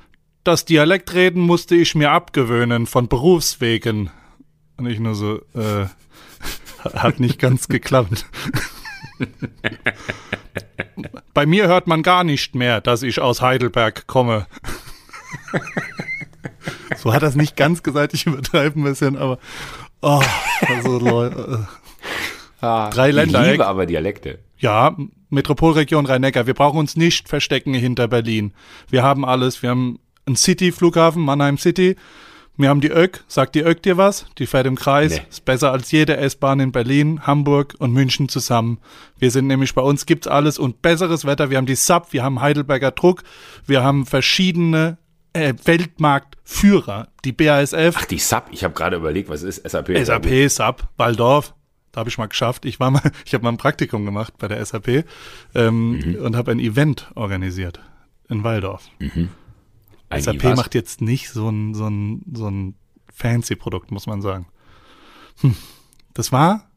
[0.44, 4.10] das Dialektreden musste ich mir abgewöhnen von Berufswegen.
[4.76, 5.86] Und ich nur so, äh,
[6.92, 8.26] hat nicht ganz geklappt.
[11.34, 14.46] Bei mir hört man gar nicht mehr, dass ich aus Heidelberg komme.
[16.96, 19.38] so hat das nicht ganz gesagt, ich übertreibe ein bisschen, aber
[20.02, 20.22] oh,
[20.68, 21.68] also Leute.
[22.60, 23.44] Ah, Drei Länder.
[23.44, 24.38] Ich liebe aber Dialekte.
[24.58, 24.94] Ja,
[25.30, 26.46] Metropolregion Rhein-Neckar.
[26.46, 28.52] Wir brauchen uns nicht verstecken hinter Berlin.
[28.88, 29.62] Wir haben alles.
[29.62, 31.96] Wir haben einen City-Flughafen, Mannheim City,
[32.60, 34.26] Wir haben die Ök, sagt die Ök dir was?
[34.38, 35.22] Die fährt im Kreis, nee.
[35.30, 38.78] ist besser als jede S-Bahn in Berlin, Hamburg und München zusammen.
[39.18, 41.50] Wir sind nämlich bei uns gibt's alles und besseres Wetter.
[41.50, 43.22] Wir haben die Sub, wir haben Heidelberger Druck,
[43.66, 44.98] wir haben verschiedene
[45.32, 47.94] äh, Weltmarktführer, die BASF.
[47.96, 49.96] Ach, die Sub, ich habe gerade überlegt, was ist SAP?
[50.04, 51.54] SAP, Sub, Waldorf.
[51.92, 52.64] Da habe ich mal geschafft.
[52.66, 55.04] Ich war mal, ich habe mal ein Praktikum gemacht bei der SAP
[55.54, 56.14] ähm, mhm.
[56.16, 57.80] und habe ein Event organisiert
[58.28, 58.88] in Waldorf.
[58.98, 59.30] Mhm.
[60.12, 60.56] SAP was?
[60.56, 62.74] macht jetzt nicht so ein, so ein, so ein
[63.12, 64.46] fancy Produkt, muss man sagen.
[65.40, 65.56] Hm.
[66.14, 66.70] Das war,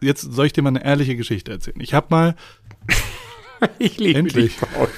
[0.00, 1.80] jetzt soll ich dir mal eine ehrliche Geschichte erzählen.
[1.80, 2.36] Ich habe mal,
[3.78, 4.88] ich liebe endlich, dich, Paul.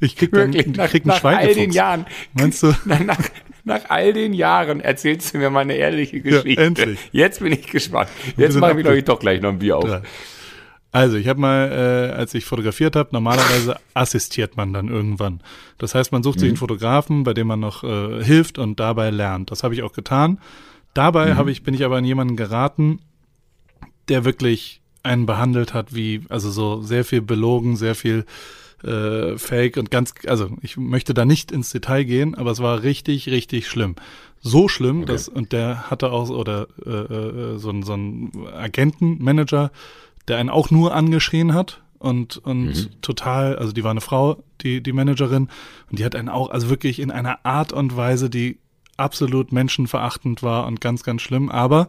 [0.00, 2.06] Ich krieg, dann, Wirklich, nach, krieg einen nach all den Jahren.
[2.32, 2.74] Meinst du?
[2.84, 3.18] Nach, nach,
[3.64, 6.60] nach, all den Jahren erzählst du mir mal eine ehrliche Geschichte.
[6.60, 6.98] Ja, endlich.
[7.12, 8.10] Jetzt bin ich gespannt.
[8.36, 9.88] Jetzt mache ich, ich, doch gleich noch ein Bier auf.
[9.88, 10.02] Ja.
[10.94, 15.40] Also, ich habe mal, äh, als ich fotografiert habe, normalerweise assistiert man dann irgendwann.
[15.76, 16.40] Das heißt, man sucht mhm.
[16.40, 19.50] sich einen Fotografen, bei dem man noch äh, hilft und dabei lernt.
[19.50, 20.38] Das habe ich auch getan.
[20.94, 21.36] Dabei mhm.
[21.36, 23.00] habe ich, bin ich aber an jemanden geraten,
[24.08, 28.24] der wirklich einen behandelt hat, wie, also so sehr viel belogen, sehr viel
[28.84, 32.84] äh, Fake und ganz, also ich möchte da nicht ins Detail gehen, aber es war
[32.84, 33.96] richtig, richtig schlimm.
[34.42, 35.06] So schlimm, okay.
[35.10, 39.72] dass, und der hatte auch, oder äh, äh, so, so ein Agentenmanager,
[40.28, 43.00] der einen auch nur angeschrien hat und, und mhm.
[43.02, 45.48] total, also die war eine Frau, die, die Managerin,
[45.90, 48.58] und die hat einen auch, also wirklich in einer Art und Weise, die
[48.96, 51.50] absolut menschenverachtend war und ganz, ganz schlimm.
[51.50, 51.88] Aber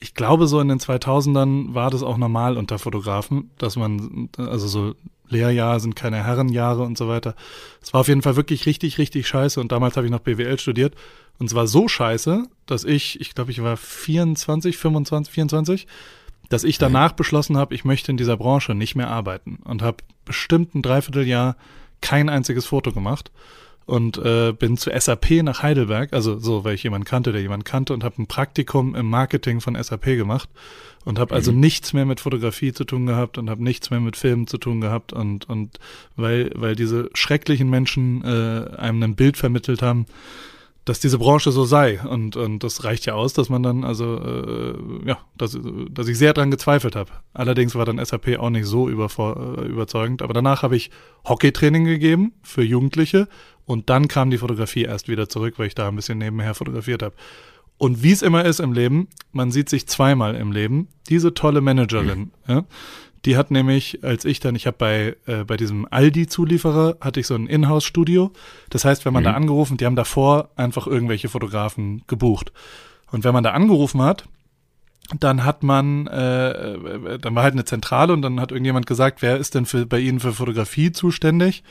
[0.00, 4.66] ich glaube, so in den 2000ern war das auch normal unter Fotografen, dass man, also
[4.66, 4.94] so
[5.28, 7.34] Lehrjahre sind keine Herrenjahre und so weiter.
[7.80, 9.60] Es war auf jeden Fall wirklich richtig, richtig scheiße.
[9.60, 10.94] Und damals habe ich noch BWL studiert.
[11.38, 15.86] Und es war so scheiße, dass ich, ich glaube, ich war 24, 25, 24,
[16.52, 19.98] dass ich danach beschlossen habe, ich möchte in dieser Branche nicht mehr arbeiten und habe
[20.24, 21.56] bestimmt ein Dreivierteljahr
[22.00, 23.30] kein einziges Foto gemacht
[23.86, 27.64] und äh, bin zu SAP nach Heidelberg, also so, weil ich jemanden kannte, der jemanden
[27.64, 30.48] kannte und habe ein Praktikum im Marketing von SAP gemacht
[31.04, 31.60] und habe also mhm.
[31.60, 34.80] nichts mehr mit Fotografie zu tun gehabt und habe nichts mehr mit Filmen zu tun
[34.80, 35.78] gehabt und und
[36.16, 40.06] weil weil diese schrecklichen Menschen äh, einem ein Bild vermittelt haben,
[40.84, 42.00] dass diese Branche so sei.
[42.00, 45.58] Und, und das reicht ja aus, dass man dann, also, äh, ja, dass,
[45.90, 47.10] dass ich sehr dran gezweifelt habe.
[47.34, 50.22] Allerdings war dann SAP auch nicht so übervor, äh, überzeugend.
[50.22, 50.90] Aber danach habe ich
[51.28, 53.28] Hockeytraining gegeben für Jugendliche
[53.64, 57.02] und dann kam die Fotografie erst wieder zurück, weil ich da ein bisschen nebenher fotografiert
[57.02, 57.14] habe.
[57.78, 60.88] Und wie es immer ist im Leben, man sieht sich zweimal im Leben.
[61.08, 62.30] Diese tolle Managerin, mhm.
[62.46, 62.64] ja,
[63.24, 67.26] die hat nämlich, als ich dann, ich habe bei, äh, bei diesem Aldi-Zulieferer, hatte ich
[67.26, 68.32] so ein Inhouse-Studio.
[68.70, 69.26] Das heißt, wenn man mhm.
[69.26, 72.52] da angerufen, die haben davor einfach irgendwelche Fotografen gebucht.
[73.10, 74.24] Und wenn man da angerufen hat,
[75.18, 79.36] dann hat man, äh, dann war halt eine Zentrale und dann hat irgendjemand gesagt, wer
[79.36, 81.62] ist denn für, bei Ihnen für Fotografie zuständig?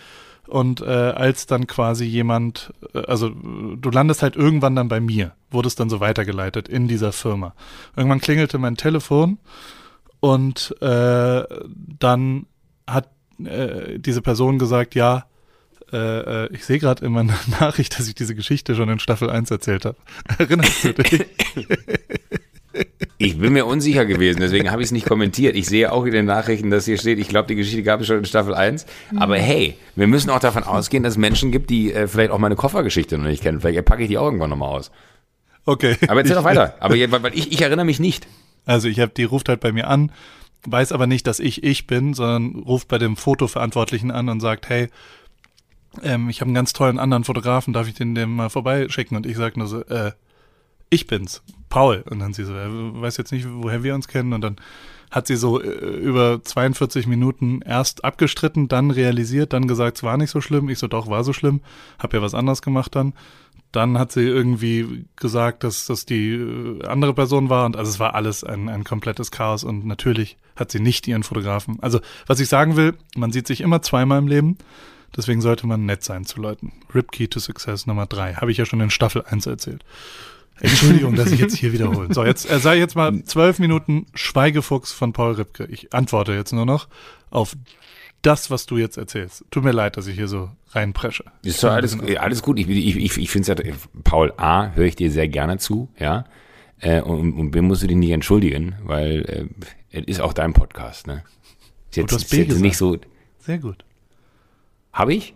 [0.47, 5.33] Und äh, als dann quasi jemand, äh, also du landest halt irgendwann dann bei mir,
[5.49, 7.53] wurdest dann so weitergeleitet in dieser Firma.
[7.95, 9.37] Irgendwann klingelte mein Telefon
[10.21, 11.43] und äh,
[11.99, 12.45] dann
[12.87, 13.09] hat
[13.43, 15.25] äh, diese Person gesagt, ja,
[15.91, 19.29] äh, äh ich sehe gerade in meiner Nachricht, dass ich diese Geschichte schon in Staffel
[19.29, 19.97] 1 erzählt habe.
[20.37, 21.25] Erinnerst du dich?
[23.17, 25.55] Ich bin mir unsicher gewesen, deswegen habe ich es nicht kommentiert.
[25.55, 28.07] Ich sehe auch in den Nachrichten, dass hier steht, ich glaube, die Geschichte gab es
[28.07, 28.85] schon in Staffel 1.
[29.17, 29.41] Aber mhm.
[29.41, 32.55] hey, wir müssen auch davon ausgehen, dass es Menschen gibt, die äh, vielleicht auch meine
[32.55, 33.59] Koffergeschichte noch nicht kennen.
[33.59, 34.91] Vielleicht packe ich die auch irgendwann nochmal aus.
[35.65, 35.97] Okay.
[36.07, 36.75] Aber erzähl doch weiter.
[36.79, 38.27] Aber weil ich, ich erinnere mich nicht.
[38.71, 40.11] Also ich habe, die ruft halt bei mir an,
[40.65, 44.69] weiß aber nicht, dass ich ich bin, sondern ruft bei dem Fotoverantwortlichen an und sagt,
[44.69, 44.87] hey,
[46.01, 49.17] ähm, ich habe einen ganz tollen anderen Fotografen, darf ich den dem mal vorbeischicken?
[49.17, 50.13] Und ich sage nur so, äh,
[50.89, 52.03] ich bin's, Paul.
[52.09, 54.31] Und dann sie so, er weiß jetzt nicht, woher wir uns kennen.
[54.31, 54.55] Und dann
[55.09, 60.15] hat sie so äh, über 42 Minuten erst abgestritten, dann realisiert, dann gesagt, es war
[60.15, 60.69] nicht so schlimm.
[60.69, 61.59] Ich so, doch, war so schlimm.
[61.99, 63.13] Hab ja was anderes gemacht dann.
[63.71, 67.99] Dann hat sie irgendwie gesagt, dass das die äh, andere Person war und also es
[67.99, 71.79] war alles ein, ein komplettes Chaos und natürlich hat sie nicht ihren Fotografen.
[71.81, 74.57] Also was ich sagen will, man sieht sich immer zweimal im Leben,
[75.15, 76.73] deswegen sollte man nett sein zu Leuten.
[76.93, 79.85] Rip Key to Success Nummer drei, habe ich ja schon in Staffel 1 erzählt.
[80.59, 82.13] Entschuldigung, dass ich jetzt hier wiederhole.
[82.13, 85.65] So, jetzt äh, sei jetzt mal zwölf Minuten Schweigefuchs von Paul Ripke.
[85.65, 86.87] Ich antworte jetzt nur noch
[87.31, 87.55] auf
[88.21, 89.45] das, was du jetzt erzählst.
[89.51, 91.25] Tut mir leid, dass ich hier so reinpresche.
[91.43, 92.59] Ist doch alles, alles gut.
[92.59, 95.89] Ich, ich, ich, ich finde es ja, Paul A., höre ich dir sehr gerne zu,
[95.97, 96.25] ja.
[96.79, 99.49] Äh, und, und B, musst du dich nicht entschuldigen, weil
[99.91, 101.23] äh, es ist auch dein Podcast, ne?
[101.89, 102.97] Ist jetzt, du hast B ist jetzt nicht so.
[103.39, 103.83] Sehr gut.
[104.93, 105.35] Habe ich?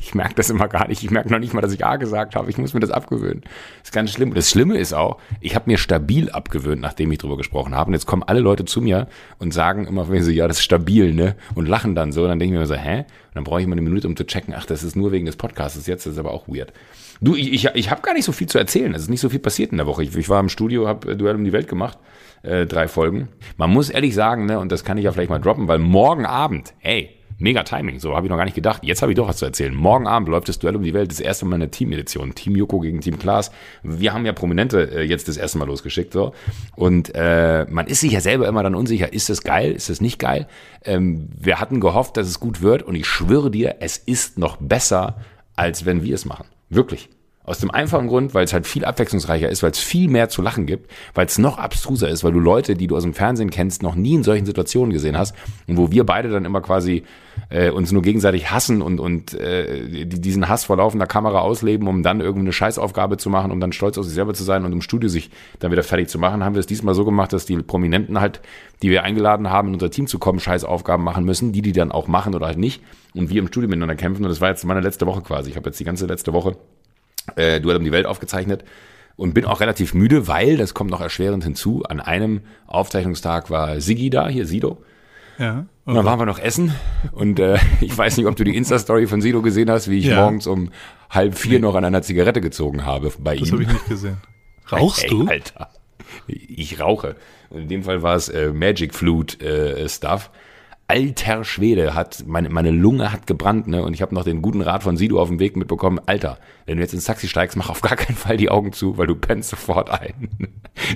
[0.00, 1.02] Ich merke das immer gar nicht.
[1.02, 2.50] Ich merke noch nicht mal, dass ich A gesagt habe.
[2.50, 3.42] Ich muss mir das abgewöhnen.
[3.42, 4.34] Das ist ganz schlimm.
[4.34, 7.88] Das Schlimme ist auch, ich habe mir stabil abgewöhnt, nachdem ich drüber gesprochen habe.
[7.88, 9.08] Und jetzt kommen alle Leute zu mir
[9.38, 11.36] und sagen immer, wenn sie, ja, das ist stabil, ne?
[11.54, 12.22] Und lachen dann so.
[12.22, 12.98] Und dann denke ich mir so, hä?
[12.98, 15.26] Und dann brauche ich immer eine Minute, um zu checken, ach, das ist nur wegen
[15.26, 15.86] des Podcasts.
[15.86, 16.72] Jetzt ist aber auch weird.
[17.20, 18.94] Du, ich, ich, ich habe gar nicht so viel zu erzählen.
[18.94, 20.02] Es ist nicht so viel passiert in der Woche.
[20.02, 21.98] Ich, ich war im Studio, habe Duell um die Welt gemacht.
[22.42, 23.28] Äh, drei Folgen.
[23.56, 26.26] Man muss ehrlich sagen, ne, und das kann ich ja vielleicht mal droppen, weil morgen
[26.26, 28.84] Abend, hey, Mega Timing, so habe ich noch gar nicht gedacht.
[28.84, 29.74] Jetzt habe ich doch was zu erzählen.
[29.74, 32.34] Morgen Abend läuft das Duell um die Welt, das erste Mal eine Team-Edition.
[32.34, 33.50] Team Joko gegen Team Klaas.
[33.82, 36.12] Wir haben ja Prominente äh, jetzt das erste Mal losgeschickt.
[36.12, 36.32] so
[36.76, 40.00] Und äh, man ist sich ja selber immer dann unsicher, ist das geil, ist das
[40.00, 40.46] nicht geil?
[40.84, 44.56] Ähm, wir hatten gehofft, dass es gut wird und ich schwöre dir, es ist noch
[44.56, 45.16] besser,
[45.56, 46.46] als wenn wir es machen.
[46.68, 47.08] Wirklich.
[47.44, 50.40] Aus dem einfachen Grund, weil es halt viel abwechslungsreicher ist, weil es viel mehr zu
[50.40, 53.50] lachen gibt, weil es noch abstruser ist, weil du Leute, die du aus dem Fernsehen
[53.50, 55.34] kennst, noch nie in solchen Situationen gesehen hast
[55.66, 57.04] und wo wir beide dann immer quasi
[57.50, 62.02] äh, uns nur gegenseitig hassen und, und äh, diesen Hass vor laufender Kamera ausleben, um
[62.02, 64.72] dann irgendwie eine Scheißaufgabe zu machen, um dann stolz auf sich selber zu sein und
[64.72, 67.44] im Studio sich dann wieder fertig zu machen, haben wir es diesmal so gemacht, dass
[67.44, 68.40] die Prominenten halt,
[68.82, 71.92] die wir eingeladen haben, in unser Team zu kommen, Scheißaufgaben machen müssen, die die dann
[71.92, 72.82] auch machen oder halt nicht
[73.14, 75.50] und wir im Studio miteinander kämpfen und das war jetzt meine letzte Woche quasi.
[75.50, 76.56] Ich habe jetzt die ganze letzte Woche
[77.36, 78.64] äh, Duell um die Welt aufgezeichnet
[79.16, 83.80] und bin auch relativ müde, weil, das kommt noch erschwerend hinzu, an einem Aufzeichnungstag war
[83.80, 84.82] Sigi da, hier Sido.
[85.38, 85.50] Ja.
[85.50, 85.66] Okay.
[85.84, 86.74] Und dann waren wir noch essen
[87.12, 90.06] und äh, ich weiß nicht, ob du die Insta-Story von Sido gesehen hast, wie ich
[90.06, 90.16] ja.
[90.16, 90.70] morgens um
[91.10, 91.58] halb vier nee.
[91.60, 93.50] noch an einer Zigarette gezogen habe bei das ihm.
[93.50, 94.16] Das habe ich nicht gesehen.
[94.70, 95.26] Rauchst hey, du?
[95.26, 95.68] Alter.
[96.26, 97.16] Ich rauche.
[97.50, 100.30] Und in dem Fall war es äh, Magic Flute äh, Stuff
[100.86, 103.82] alter Schwede, hat meine, meine Lunge hat gebrannt, ne?
[103.82, 106.76] Und ich habe noch den guten Rat von Sido auf dem Weg mitbekommen, Alter, wenn
[106.76, 109.14] du jetzt ins Taxi steigst, mach auf gar keinen Fall die Augen zu, weil du
[109.14, 110.28] pennst sofort ein.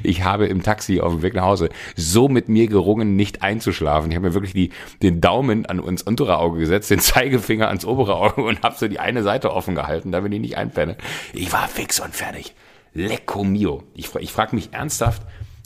[0.03, 4.11] Ich habe im Taxi auf dem Weg nach Hause so mit mir gerungen, nicht einzuschlafen.
[4.11, 4.71] Ich habe mir wirklich die,
[5.03, 8.89] den Daumen an uns untere Auge gesetzt, den Zeigefinger ans obere Auge und habe so
[8.89, 10.97] die eine Seite offen gehalten, damit ich nicht einpenne.
[11.33, 12.57] Ich war fix und fertig.
[12.93, 13.85] Lecco mio.
[13.95, 15.23] Ich, ich frage mich ernsthaft,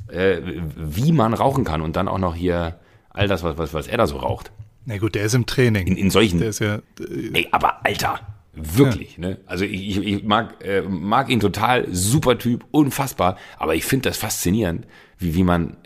[0.08, 0.42] äh,
[0.76, 2.78] wie man rauchen kann und dann auch noch hier
[3.12, 4.50] all das, was, was, was er da so raucht.
[4.84, 5.86] Na gut, der ist im Training.
[5.86, 6.40] In, in solchen.
[6.40, 6.76] Der ist ja.
[6.76, 8.20] Äh, ey, aber Alter,
[8.52, 9.28] wirklich, ja.
[9.28, 9.38] ne?
[9.46, 14.18] Also ich, ich mag, äh, mag ihn total, super Typ, unfassbar, aber ich finde das
[14.18, 14.86] faszinierend,
[15.18, 15.76] wie, wie man,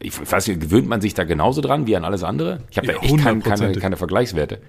[0.00, 2.60] ich weiß nicht, gewöhnt man sich da genauso dran wie an alles andere?
[2.70, 4.60] Ich habe da echt kein, keine, keine Vergleichswerte.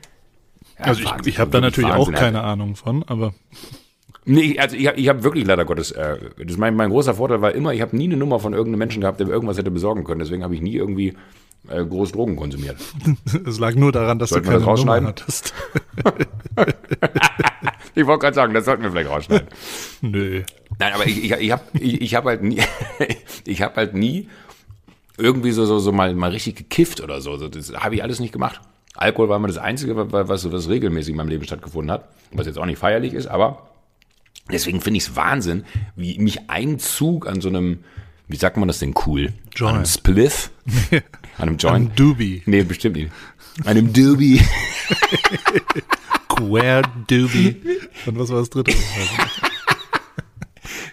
[0.78, 3.34] Ja, also ich, ich habe da natürlich Wahnsinn, auch keine Ahnung von, aber.
[4.26, 7.54] Nee, also ich, ich habe wirklich leider Gottes, äh, das mein, mein großer Vorteil war
[7.54, 10.04] immer, ich habe nie eine Nummer von irgendeinem Menschen gehabt, der mir irgendwas hätte besorgen
[10.04, 10.19] können.
[10.19, 11.15] Deswegen habe ich nie irgendwie
[11.67, 12.78] äh, groß Drogen konsumiert.
[13.45, 15.04] Es lag nur daran, dass sollten du keine das rausschneiden?
[15.04, 15.54] Nummer hattest.
[17.95, 19.48] ich wollte gerade sagen, das sollten wir vielleicht rausschneiden.
[20.02, 20.43] Nö.
[20.80, 22.62] Nein, aber ich, ich, ich habe ich, ich hab halt nie,
[23.45, 24.30] ich habe halt nie
[25.17, 27.36] irgendwie so, so, so mal, mal richtig gekifft oder so.
[27.36, 28.62] Das habe ich alles nicht gemacht.
[28.95, 32.10] Alkohol war immer das Einzige, was, was, was regelmäßig in meinem Leben stattgefunden hat.
[32.32, 33.69] Was jetzt auch nicht feierlich ist, aber
[34.52, 37.84] deswegen finde ich es Wahnsinn, wie mich ein Zug an so einem,
[38.28, 39.34] wie sagt man das denn cool?
[39.56, 39.72] Joint.
[39.72, 40.52] An einem Spliff?
[41.39, 41.75] An einem Joint?
[41.75, 42.43] Einem Doobie.
[42.45, 43.12] Nee, bestimmt nicht.
[43.65, 44.41] Einem Doobie.
[46.28, 47.62] Queer Doobie.
[48.06, 48.73] Und was war das dritte?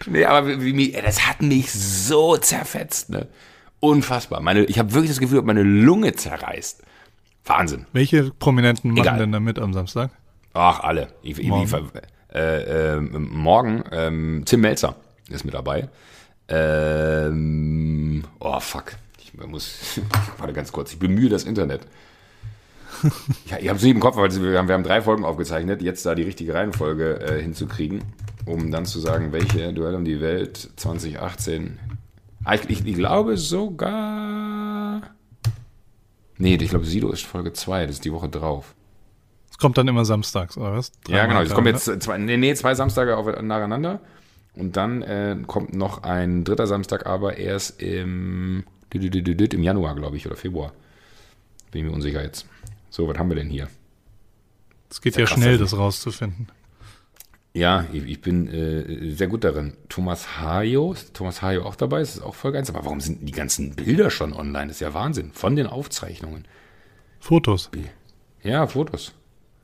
[0.06, 3.26] nee, aber wie, wie, das hat mich so zerfetzt, ne?
[3.80, 4.40] Unfassbar.
[4.40, 6.82] Meine, ich habe wirklich das Gefühl, meine Lunge zerreißt.
[7.44, 7.86] Wahnsinn.
[7.92, 9.18] Welche Prominenten machen Egal.
[9.18, 10.12] denn da mit am Samstag?
[10.54, 11.08] Ach, alle.
[11.22, 14.94] Ich, morgen, ich, äh, äh, morgen ähm, Tim Melzer
[15.28, 15.88] ist mit dabei.
[16.48, 18.92] Ähm, oh, fuck
[19.36, 20.00] man muss,
[20.38, 21.82] warte ganz kurz, ich bemühe das Internet.
[23.46, 25.82] Ja, ich habe es nicht im Kopf, weil wir haben, wir haben drei Folgen aufgezeichnet,
[25.82, 28.02] jetzt da die richtige Reihenfolge äh, hinzukriegen,
[28.46, 31.78] um dann zu sagen, welche Duell um die Welt 2018.
[32.44, 35.02] Ah, ich, ich, ich glaube sogar.
[36.38, 38.74] Nee, ich glaube, Sido ist Folge 2, das ist die Woche drauf.
[39.50, 40.92] Es kommt dann immer samstags, oder was?
[41.04, 41.40] Drei ja, genau.
[41.40, 44.00] Es kommen jetzt zwei, nee, nee, zwei Samstage auf, nacheinander.
[44.54, 50.26] Und dann äh, kommt noch ein dritter Samstag, aber erst im im Januar, glaube ich,
[50.26, 50.72] oder Februar.
[51.70, 52.46] Bin mir unsicher jetzt.
[52.90, 53.68] So, was haben wir denn hier?
[54.90, 56.48] Es geht ja, schnell, das rauszufinden.
[57.52, 59.74] Ja, ich, ich bin äh, sehr gut darin.
[59.88, 62.00] Thomas Hayo, ist Thomas Hayo auch dabei?
[62.00, 62.68] Das ist auch Folge 1.
[62.70, 64.66] Aber warum sind die ganzen Bilder schon online?
[64.66, 65.32] Das ist ja Wahnsinn.
[65.32, 66.44] Von den Aufzeichnungen.
[67.18, 67.70] Fotos.
[68.42, 69.14] Ja, Fotos.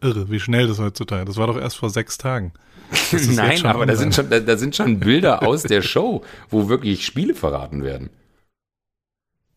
[0.01, 1.27] Irre, wie schnell das heutzutage.
[1.27, 2.53] Das war doch erst vor sechs Tagen.
[3.13, 7.05] Nein, aber da sind, schon, da, da sind schon Bilder aus der Show, wo wirklich
[7.05, 8.11] Spiele verraten werden.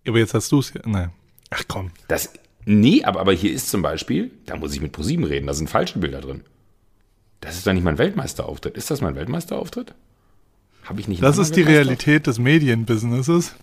[0.08, 0.82] Aber jetzt hast du es ja.
[0.86, 1.12] Nein.
[1.50, 1.92] Ach komm.
[2.08, 2.34] Das,
[2.66, 5.70] nee, aber, aber hier ist zum Beispiel, da muss ich mit ProSieben reden, da sind
[5.70, 6.42] falsche Bilder drin.
[7.42, 8.76] Das ist doch nicht mein Weltmeisterauftritt.
[8.76, 9.94] Ist das mein Weltmeisterauftritt?
[10.84, 11.22] Habe ich nicht.
[11.22, 13.56] Das ist die Realität des Medienbusinesses.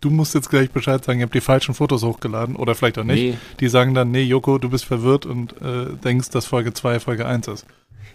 [0.00, 3.04] du musst jetzt gleich Bescheid sagen, ihr habt die falschen Fotos hochgeladen oder vielleicht auch
[3.04, 3.34] nicht.
[3.34, 3.38] Nee.
[3.60, 7.26] Die sagen dann, nee, Joko, du bist verwirrt und äh, denkst, dass Folge 2 Folge
[7.26, 7.66] 1 ist.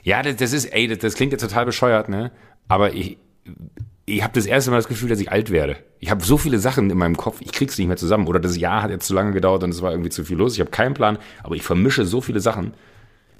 [0.03, 2.31] Ja, das, das ist, ey, das, das klingt jetzt total bescheuert, ne?
[2.67, 3.17] Aber ich,
[4.05, 5.77] ich habe das erste Mal das Gefühl, dass ich alt werde.
[5.99, 8.27] Ich habe so viele Sachen in meinem Kopf, ich krieg's nicht mehr zusammen.
[8.27, 10.53] Oder das Jahr hat jetzt zu lange gedauert und es war irgendwie zu viel los.
[10.53, 12.73] Ich habe keinen Plan, aber ich vermische so viele Sachen.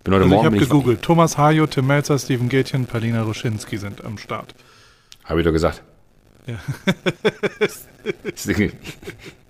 [0.04, 1.02] Bin heute also Morgen ich habe gegoogelt.
[1.04, 4.56] Thomas Hajo, Tim Melzer, Steven Gätchen, Palina Ruschinski sind am Start.
[5.24, 5.84] Habe ich doch gesagt.
[6.48, 6.60] Ja.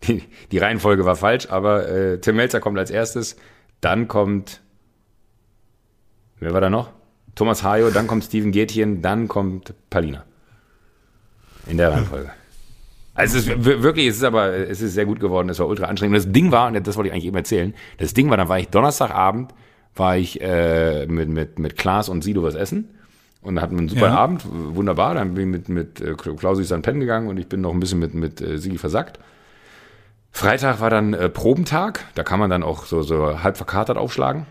[0.07, 3.37] die, die, Reihenfolge war falsch, aber äh, Tim Melzer kommt als erstes.
[3.81, 4.61] Dann kommt.
[6.39, 6.91] Wer war da noch?
[7.35, 10.25] Thomas Hajo, dann kommt Steven Gätchen, dann kommt Palina.
[11.67, 12.31] In der Reihenfolge.
[13.15, 15.85] Also es ist wirklich, es ist aber, es ist sehr gut geworden, es war ultra
[15.85, 16.17] anstrengend.
[16.17, 18.49] Und das Ding war, und das wollte ich eigentlich eben erzählen, das Ding war, dann
[18.49, 19.53] war ich Donnerstagabend,
[19.95, 22.89] war ich äh, mit, mit, mit Klaas und Sido was essen
[23.41, 24.15] und hatten einen super ja.
[24.15, 25.15] Abend, wunderbar.
[25.15, 27.71] Dann bin ich mit, mit äh, Klausi ist dann pennen gegangen und ich bin noch
[27.71, 29.19] ein bisschen mit, mit äh, Sigi versackt.
[30.31, 34.45] Freitag war dann äh, Probentag, da kann man dann auch so, so halb verkatert aufschlagen.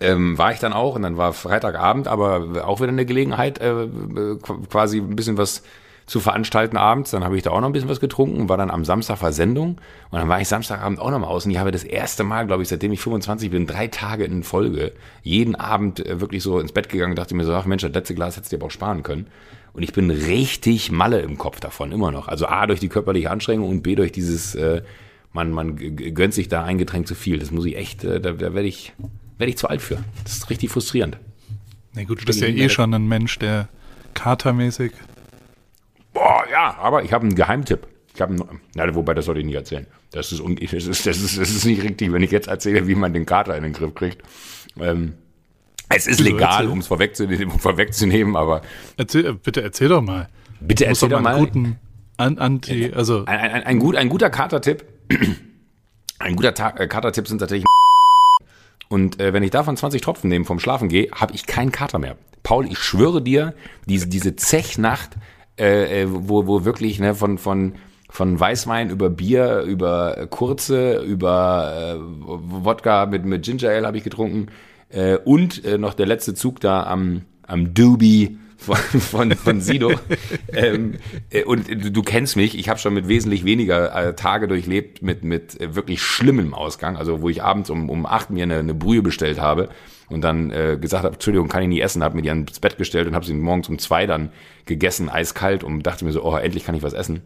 [0.00, 3.84] Ähm, war ich dann auch und dann war Freitagabend, aber auch wieder eine Gelegenheit, äh,
[3.84, 4.38] äh
[4.70, 5.62] quasi ein bisschen was
[6.06, 7.10] zu veranstalten abends.
[7.10, 9.80] Dann habe ich da auch noch ein bisschen was getrunken, war dann am Samstag Versendung
[10.10, 12.46] und dann war ich Samstagabend auch noch mal aus und ich habe das erste Mal,
[12.46, 14.92] glaube ich, seitdem ich 25 bin, drei Tage in Folge,
[15.22, 17.92] jeden Abend äh, wirklich so ins Bett gegangen und dachte mir so, ach Mensch, das
[17.92, 19.26] letzte Glas hättest du dir aber auch sparen können.
[19.72, 22.28] Und ich bin richtig Malle im Kopf davon, immer noch.
[22.28, 24.80] Also A, durch die körperliche Anstrengung und B, durch dieses, äh,
[25.34, 27.38] man, man gönnt sich da ein Getränk zu viel.
[27.38, 28.94] Das muss ich echt, äh, da, da werde ich,
[29.36, 29.98] werde ich zu alt für.
[30.24, 31.18] Das ist richtig frustrierend.
[31.92, 33.68] Na gut, du bist ja eh schon ein Mensch, der
[34.14, 34.92] katermäßig
[36.16, 37.86] Boah, ja, aber ich habe einen Geheimtipp.
[38.14, 38.34] Ich habe
[38.74, 39.86] na, wobei das sollte ich nicht erzählen.
[40.12, 42.94] Das ist, das, ist, das, ist, das ist nicht richtig, wenn ich jetzt erzähle, wie
[42.94, 44.22] man den Kater in den Griff kriegt.
[44.80, 45.12] Ähm,
[45.90, 48.62] es ist legal, um es vorwegzunehmen, vorwegzunehmen, aber.
[48.96, 50.30] Erzähl, bitte erzähl doch mal.
[50.58, 51.34] Bitte erzähl doch mal.
[51.34, 51.78] Einen guten
[52.16, 53.26] Anti, also.
[53.26, 54.84] Ein, ein, ein, gut, ein guter Katertipp.
[56.18, 57.66] Ein guter äh, Katertipp sind tatsächlich.
[58.88, 61.98] Und äh, wenn ich davon 20 Tropfen nehme vom Schlafen gehe, habe ich keinen Kater
[61.98, 62.16] mehr.
[62.42, 63.52] Paul, ich schwöre dir,
[63.84, 65.10] diese, diese Zechnacht,
[65.58, 67.74] äh, äh, wo, wo wirklich ne, von, von,
[68.10, 74.04] von Weißwein über Bier, über Kurze, über äh, Wodka mit, mit Ginger Ale habe ich
[74.04, 74.48] getrunken.
[74.88, 79.92] Äh, und äh, noch der letzte Zug da am, am Doobie von, von, von Sido.
[80.52, 80.94] ähm,
[81.30, 85.02] äh, und du, du kennst mich, ich habe schon mit wesentlich weniger äh, Tage durchlebt
[85.02, 88.58] mit, mit äh, wirklich schlimmem Ausgang, also wo ich abends um, um acht mir eine,
[88.58, 89.68] eine Brühe bestellt habe
[90.08, 92.78] und dann äh, gesagt habe, Entschuldigung, kann ich nicht essen, habe mir die ans Bett
[92.78, 94.30] gestellt und habe sie morgens um zwei dann
[94.64, 97.22] gegessen, eiskalt und dachte mir so, oh, endlich kann ich was essen.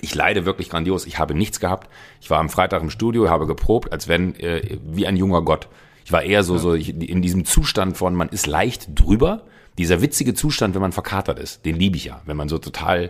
[0.00, 1.04] Ich leide wirklich grandios.
[1.04, 1.90] Ich habe nichts gehabt.
[2.20, 5.68] Ich war am Freitag im Studio, habe geprobt, als wenn äh, wie ein junger Gott.
[6.04, 9.44] Ich war eher so so ich, in diesem Zustand von man ist leicht drüber.
[9.80, 12.20] Dieser witzige Zustand, wenn man verkatert ist, den liebe ich ja.
[12.26, 13.08] Wenn man so total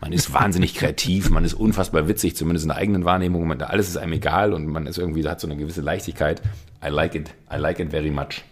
[0.00, 3.46] man ist wahnsinnig kreativ, man ist unfassbar witzig, zumindest in der eigenen Wahrnehmung.
[3.46, 6.40] Man, alles ist einem egal und man ist irgendwie, hat so eine gewisse Leichtigkeit.
[6.82, 7.34] I like it.
[7.52, 8.42] I like it very much.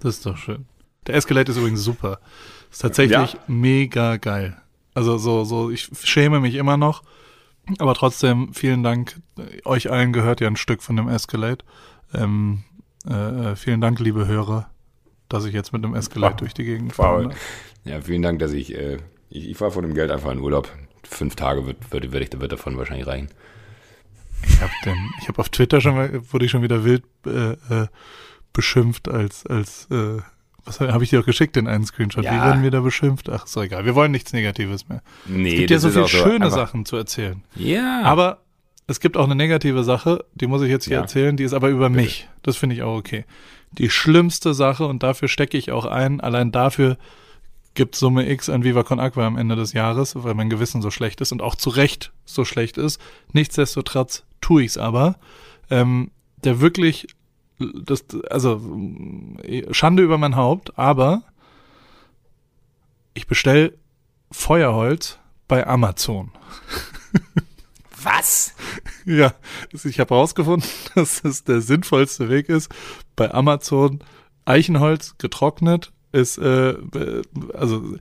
[0.00, 0.66] Das ist doch schön.
[1.06, 2.18] Der Escalate ist übrigens super.
[2.72, 3.38] Ist tatsächlich ja.
[3.46, 4.56] mega geil.
[4.92, 7.04] Also so, so, ich schäme mich immer noch.
[7.78, 9.20] Aber trotzdem, vielen Dank.
[9.64, 11.64] Euch allen gehört ja ein Stück von dem Escalate.
[12.12, 12.64] Ähm,
[13.08, 14.68] äh, äh vielen Dank, liebe Hörer,
[15.32, 16.40] dass ich jetzt mit dem Escalate wow.
[16.40, 17.26] durch die Gegend fahre.
[17.26, 17.34] Wow.
[17.84, 18.98] Ja, vielen Dank, dass ich, äh,
[19.30, 20.70] ich, ich fahre von dem Geld einfach in Urlaub.
[21.04, 23.28] Fünf Tage wird, wird, wird, wird davon wahrscheinlich reichen.
[24.46, 24.72] Ich habe
[25.28, 27.86] habe auf Twitter schon mal, wurde ich schon wieder wild äh, äh,
[28.52, 30.20] beschimpft als als äh,
[30.64, 32.24] was habe ich dir auch geschickt in einen Screenshot?
[32.24, 32.32] Ja.
[32.32, 33.28] Wie werden wir da beschimpft?
[33.28, 33.84] Ach, ist doch egal.
[33.84, 35.02] Wir wollen nichts Negatives mehr.
[35.26, 37.42] Nee, es gibt ja so viele schöne so Sachen zu erzählen.
[37.56, 38.02] Ja.
[38.04, 38.38] Aber
[38.86, 41.02] es gibt auch eine negative Sache, die muss ich jetzt hier ja.
[41.02, 42.02] erzählen, die ist aber über Bitte.
[42.02, 42.28] mich.
[42.42, 43.24] Das finde ich auch okay.
[43.78, 46.98] Die schlimmste Sache, und dafür stecke ich auch ein, allein dafür
[47.74, 50.90] gibt Summe X an Viva Con Aqua am Ende des Jahres, weil mein Gewissen so
[50.90, 53.00] schlecht ist und auch zu Recht so schlecht ist.
[53.32, 55.16] Nichtsdestotrotz tue ich es aber.
[55.70, 56.10] Ähm,
[56.44, 57.06] der wirklich,
[57.58, 58.60] das, also
[59.70, 61.22] Schande über mein Haupt, aber
[63.14, 63.78] ich bestell
[64.30, 66.30] Feuerholz bei Amazon.
[68.02, 68.54] Was?
[69.04, 69.34] Ja,
[69.72, 72.72] ich habe herausgefunden, dass es der sinnvollste Weg ist,
[73.16, 73.98] bei Amazon
[74.44, 76.74] Eichenholz getrocknet ist, äh,
[77.52, 77.96] also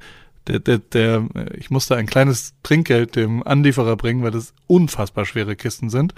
[0.48, 5.56] der, der, der, ich musste ein kleines Trinkgeld dem Anlieferer bringen, weil das unfassbar schwere
[5.56, 6.14] Kisten sind.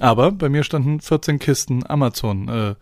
[0.00, 2.74] Aber bei mir standen 14 Kisten Amazon äh,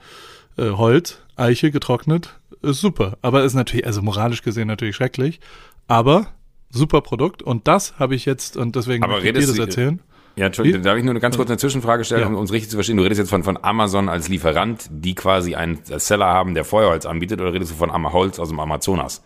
[0.57, 3.19] äh, Holz, Eiche getrocknet, ist super.
[3.23, 5.41] Aber ist natürlich, also moralisch gesehen natürlich schrecklich.
[5.89, 6.29] Aber
[6.71, 10.01] super Produkt und das habe ich jetzt und deswegen aber ich dir das erzählen.
[10.37, 12.27] Ja, Entschuldigung, darf ich nur eine ganz kurze Zwischenfrage stellen, ja.
[12.27, 12.97] um uns richtig zu verstehen?
[12.97, 17.05] Du redest jetzt von, von Amazon als Lieferant, die quasi einen Seller haben, der Feuerholz
[17.05, 19.23] anbietet, oder redest du von Holz aus dem Amazonas?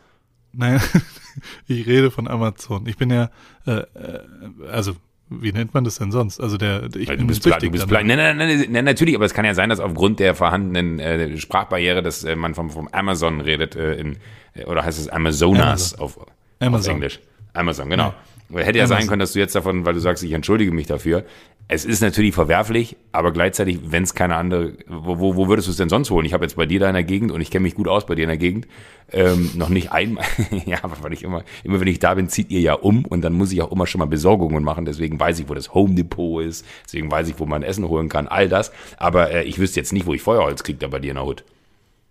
[0.52, 0.80] Nein,
[1.68, 2.86] ich rede von Amazon.
[2.86, 3.30] Ich bin ja,
[3.66, 3.84] äh, äh,
[4.70, 4.96] also
[5.28, 6.40] wie nennt man das denn sonst?
[6.40, 8.06] Also der, ich du bist, du bist blind.
[8.06, 11.36] Nein, nein, nein, nein, natürlich, aber es kann ja sein, dass aufgrund der vorhandenen äh,
[11.36, 14.18] Sprachbarriere, dass äh, man vom, vom Amazon redet, äh, in,
[14.54, 16.00] äh, oder heißt es Amazonas Amazon.
[16.00, 16.26] Auf,
[16.60, 16.90] Amazon.
[16.90, 17.20] auf Englisch.
[17.54, 18.08] Amazon, genau.
[18.08, 18.14] Ja.
[18.54, 21.24] Hätte ja sein können, dass du jetzt davon, weil du sagst, ich entschuldige mich dafür,
[21.68, 25.76] es ist natürlich verwerflich, aber gleichzeitig, wenn es keine andere, wo, wo würdest du es
[25.76, 26.24] denn sonst holen?
[26.24, 28.06] Ich habe jetzt bei dir da in der Gegend und ich kenne mich gut aus
[28.06, 28.68] bei dir in der Gegend,
[29.10, 30.24] ähm, noch nicht einmal,
[30.64, 33.32] ja, weil ich immer, immer wenn ich da bin, zieht ihr ja um und dann
[33.32, 36.44] muss ich auch immer schon mal Besorgungen machen, deswegen weiß ich, wo das Home Depot
[36.44, 39.80] ist, deswegen weiß ich, wo man Essen holen kann, all das, aber äh, ich wüsste
[39.80, 41.44] jetzt nicht, wo ich Feuerholz kriege da bei dir in der Hut.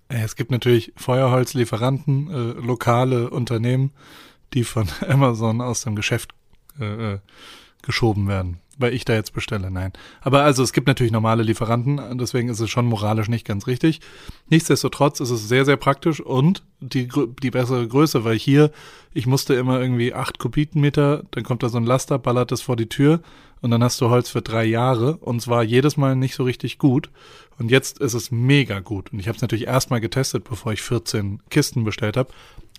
[0.09, 3.91] Es gibt natürlich Feuerholzlieferanten, äh, lokale Unternehmen,
[4.53, 6.33] die von Amazon aus dem Geschäft
[6.79, 7.19] äh, äh
[7.81, 9.93] geschoben werden weil ich da jetzt bestelle, nein.
[10.21, 14.01] Aber also es gibt natürlich normale Lieferanten, deswegen ist es schon moralisch nicht ganz richtig.
[14.49, 17.07] Nichtsdestotrotz ist es sehr, sehr praktisch und die,
[17.41, 18.71] die bessere Größe, weil hier,
[19.13, 22.75] ich musste immer irgendwie acht Kubikmeter, dann kommt da so ein Laster, ballert das vor
[22.75, 23.21] die Tür
[23.61, 26.77] und dann hast du Holz für drei Jahre und zwar jedes Mal nicht so richtig
[26.77, 27.09] gut.
[27.57, 29.13] Und jetzt ist es mega gut.
[29.13, 32.33] Und ich habe es natürlich erstmal getestet, bevor ich 14 Kisten bestellt habe.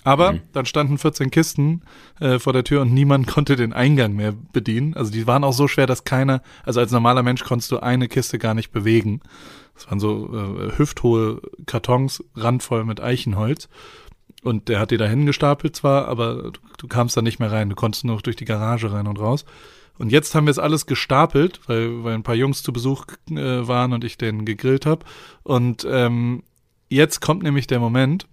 [0.06, 0.42] Aber mhm.
[0.52, 1.82] dann standen 14 Kisten
[2.20, 4.94] äh, vor der Tür und niemand konnte den Eingang mehr bedienen.
[4.94, 8.06] Also die waren auch so schwer, dass keiner, also als normaler Mensch konntest du eine
[8.06, 9.20] Kiste gar nicht bewegen.
[9.74, 13.68] Das waren so äh, hüfthohe Kartons, randvoll mit Eichenholz.
[14.44, 17.68] Und der hat die da hingestapelt zwar, aber du, du kamst da nicht mehr rein.
[17.68, 19.44] Du konntest nur noch durch die Garage rein und raus.
[19.98, 23.66] Und jetzt haben wir es alles gestapelt, weil, weil ein paar Jungs zu Besuch äh,
[23.66, 25.04] waren und ich den gegrillt habe.
[25.42, 26.44] Und ähm,
[26.88, 28.28] jetzt kommt nämlich der Moment,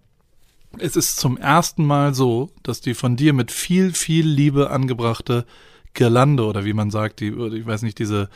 [0.79, 5.45] es ist zum ersten Mal so, dass die von dir mit viel, viel Liebe angebrachte
[5.93, 8.29] Girlande oder wie man sagt, die, ich weiß nicht, diese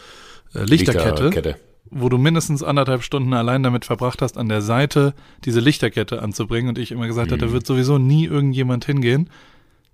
[0.53, 5.13] äh, Lichterkette, Lichterkette, wo du mindestens anderthalb Stunden allein damit verbracht hast, an der Seite
[5.45, 7.35] diese Lichterkette anzubringen und ich immer gesagt mhm.
[7.35, 9.29] hatte, da wird sowieso nie irgendjemand hingehen.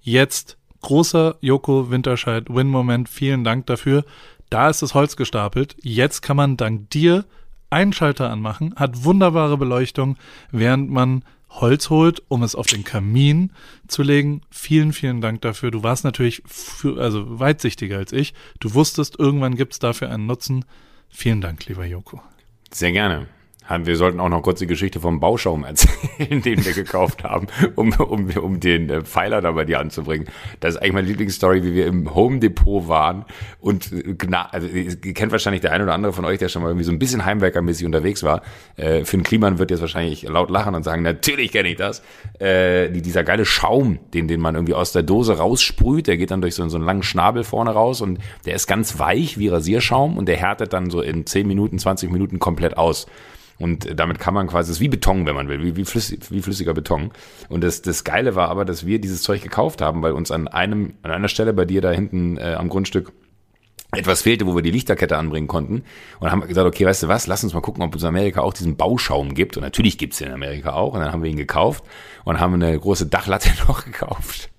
[0.02, 4.04] Jetzt großer Joko Winterscheid Win-Moment, vielen Dank dafür.
[4.50, 5.76] Da ist das Holz gestapelt.
[5.82, 7.26] Jetzt kann man dank dir
[7.70, 10.18] einen Schalter anmachen, hat wunderbare Beleuchtung,
[10.52, 13.52] während man Holz holt, um es auf den Kamin
[13.88, 14.42] zu legen.
[14.50, 15.72] Vielen, vielen Dank dafür.
[15.72, 18.34] Du warst natürlich für, also weitsichtiger als ich.
[18.60, 20.66] Du wusstest, irgendwann gibt es dafür einen Nutzen.
[21.10, 22.22] Vielen Dank, lieber Joko.
[22.72, 23.28] Sehr gerne.
[23.70, 27.94] Wir sollten auch noch kurz die Geschichte vom Bauschaum erzählen, den wir gekauft haben, um,
[27.94, 30.28] um, um den äh, Pfeiler da bei dir anzubringen.
[30.60, 33.26] Das ist eigentlich meine Lieblingsstory, wie wir im Home Depot waren
[33.60, 34.16] und äh,
[34.52, 36.92] also ihr kennt wahrscheinlich der eine oder andere von euch, der schon mal irgendwie so
[36.92, 38.42] ein bisschen Heimwerkermäßig unterwegs war.
[38.76, 42.04] Äh, Finn Kliman wird jetzt wahrscheinlich laut lachen und sagen, natürlich kenne ich das.
[42.40, 46.42] Äh, dieser geile Schaum, den, den man irgendwie aus der Dose raussprüht, der geht dann
[46.42, 50.18] durch so, so einen langen Schnabel vorne raus und der ist ganz weich wie Rasierschaum
[50.18, 53.08] und der härtet dann so in 10 Minuten, 20 Minuten komplett aus.
[53.64, 56.20] Und damit kann man quasi, es ist wie Beton, wenn man will, wie, wie, flüssig,
[56.32, 57.12] wie flüssiger Beton.
[57.48, 60.50] Und das, das Geile war aber, dass wir dieses Zeug gekauft haben, weil uns an
[60.50, 63.14] einem, an einer Stelle bei dir da hinten äh, am Grundstück
[63.94, 65.86] etwas fehlte, wo wir die Lichterkette anbringen konnten.
[66.20, 68.42] Und haben gesagt, okay, weißt du was, lass uns mal gucken, ob es in Amerika
[68.42, 69.56] auch diesen Bauschaum gibt.
[69.56, 70.94] Und natürlich gibt's den in Amerika auch.
[70.94, 71.86] Und dann haben wir ihn gekauft
[72.26, 74.50] und haben eine große Dachlatte noch gekauft.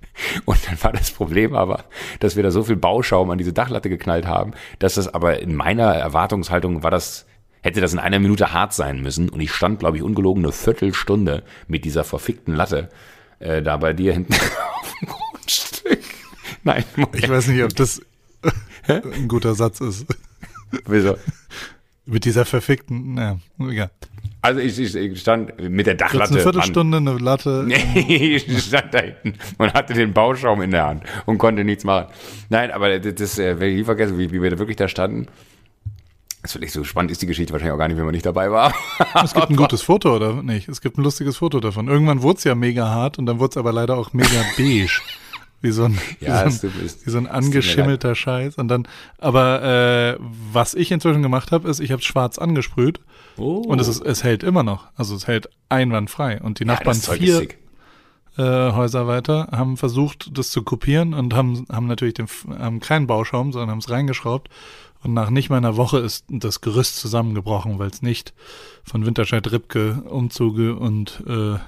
[0.47, 1.85] Und dann war das Problem aber,
[2.21, 5.55] dass wir da so viel Bauschaum an diese Dachlatte geknallt haben, dass das aber in
[5.55, 7.27] meiner Erwartungshaltung war das
[7.65, 9.31] hätte das in einer Minute hart sein müssen.
[9.31, 12.91] Und ich stand, glaube ich, ungelogen eine Viertelstunde mit dieser verfickten Latte
[13.39, 14.35] äh, da bei dir hinten
[14.81, 16.01] auf dem Grundstück.
[16.63, 17.25] Nein, Moment.
[17.25, 18.03] ich weiß nicht, ob das
[18.87, 20.07] ein guter Satz ist.
[20.87, 21.17] Wieso?
[22.05, 23.91] Mit dieser verfickten, naja, egal.
[24.43, 26.35] Also ich, ich stand mit der Dachlatte.
[26.35, 27.65] Eine Viertelstunde eine Latte.
[27.67, 31.85] Nee, ich stand da hinten und hatte den Bauschaum in der Hand und konnte nichts
[31.85, 32.13] machen.
[32.51, 34.87] Nein, aber das, das äh, werde ich nie vergessen, wie, wie wir da wirklich da
[34.87, 35.29] standen
[36.45, 38.27] das ist vielleicht so spannend ist die Geschichte wahrscheinlich auch gar nicht, wenn man nicht
[38.27, 38.75] dabei war.
[39.25, 40.69] es gibt ein gutes Foto, oder nicht?
[40.69, 41.89] Es gibt ein lustiges Foto davon.
[41.89, 45.01] Irgendwann wurde es ja mega hart und dann wurde es aber leider auch mega beige.
[45.63, 46.73] Wie so ein, ja, wie so ein,
[47.05, 48.57] wie so ein angeschimmelter Scheiß.
[48.57, 53.01] Und dann, aber äh, was ich inzwischen gemacht habe, ist, ich habe es schwarz angesprüht
[53.39, 53.63] oh.
[53.67, 54.89] und es, ist, es hält immer noch.
[54.97, 56.43] Also es hält einwandfrei.
[56.43, 57.49] Und die Nachbarn ja, vier
[58.37, 62.27] äh, Häuser weiter haben versucht, das zu kopieren und haben, haben natürlich den,
[62.59, 64.49] haben keinen Bauschaum, sondern haben es reingeschraubt
[65.05, 68.33] und nach nicht mal einer Woche ist das Gerüst zusammengebrochen, weil es nicht
[68.83, 71.59] von Winterscheid Ripke Umzuge und äh, äh,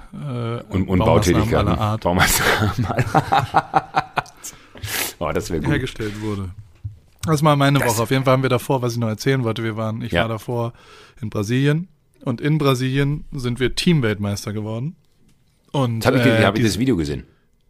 [0.70, 2.06] und, und Bautätigkeiten aller Art
[5.18, 5.66] oh, das gut.
[5.66, 6.48] hergestellt wurde.
[7.24, 8.04] Das war meine das Woche.
[8.04, 10.22] Auf jeden Fall haben wir davor, was ich noch erzählen wollte, wir waren, ich ja.
[10.22, 10.72] war davor
[11.20, 11.88] in Brasilien
[12.24, 14.96] und in Brasilien sind wir Teamweltmeister geworden.
[15.72, 17.24] Und habe ich, äh, hab ich das Video gesehen.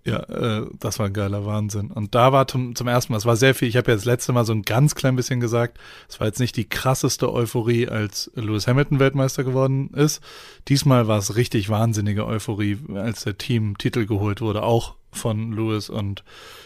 [0.07, 1.91] Ja, äh, das war ein geiler Wahnsinn.
[1.91, 4.05] Und da war zum, zum ersten Mal, es war sehr viel, ich habe ja das
[4.05, 5.79] letzte Mal so ein ganz klein bisschen gesagt,
[6.09, 10.23] es war jetzt nicht die krasseste Euphorie, als Lewis Hamilton Weltmeister geworden ist.
[10.69, 15.91] Diesmal war es richtig wahnsinnige Euphorie, als der Team Titel geholt wurde, auch von Lewis
[15.91, 16.23] und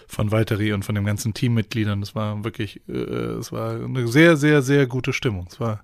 [0.07, 2.01] von Valtteri und von den ganzen Teammitgliedern.
[2.01, 5.47] Das war wirklich, äh, es war eine sehr, sehr, sehr gute Stimmung.
[5.49, 5.83] Es war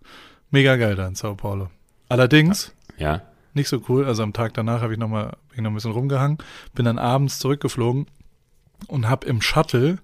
[0.50, 1.70] mega geil da in Sao Paulo.
[2.10, 3.22] Allerdings, ja.
[3.56, 4.04] Nicht so cool.
[4.04, 6.38] Also am Tag danach habe ich noch mal, bin ich noch ein bisschen rumgehangen,
[6.74, 8.06] bin dann abends zurückgeflogen
[8.86, 9.98] und habe im Shuttle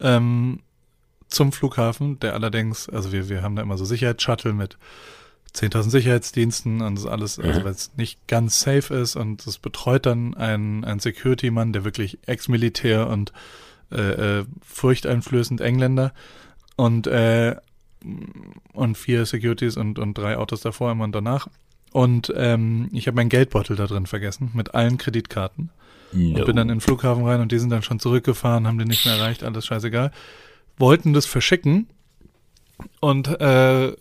[0.00, 0.60] ähm,
[1.28, 4.78] zum Flughafen, der allerdings, also wir, wir haben da immer so Sicherheitsshuttle mit
[5.54, 7.64] 10.000 Sicherheitsdiensten und das alles, also mhm.
[7.64, 12.18] weil es nicht ganz safe ist und das betreut dann ein, ein Security-Mann, der wirklich
[12.26, 13.32] Ex-Militär und
[13.90, 16.12] äh, äh, furchteinflößend Engländer
[16.76, 17.56] und äh,
[18.72, 21.48] und vier Securities und, und drei Autos davor immer und danach.
[21.96, 25.70] Und ähm, ich habe meinen Geldbeutel da drin vergessen mit allen Kreditkarten.
[26.12, 26.38] No.
[26.38, 28.88] Und bin dann in den Flughafen rein und die sind dann schon zurückgefahren, haben den
[28.88, 30.10] nicht mehr erreicht, alles scheißegal.
[30.76, 31.88] Wollten das verschicken
[33.00, 33.92] und äh,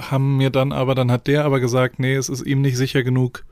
[0.00, 3.02] haben mir dann aber, dann hat der aber gesagt, nee, es ist ihm nicht sicher
[3.02, 3.44] genug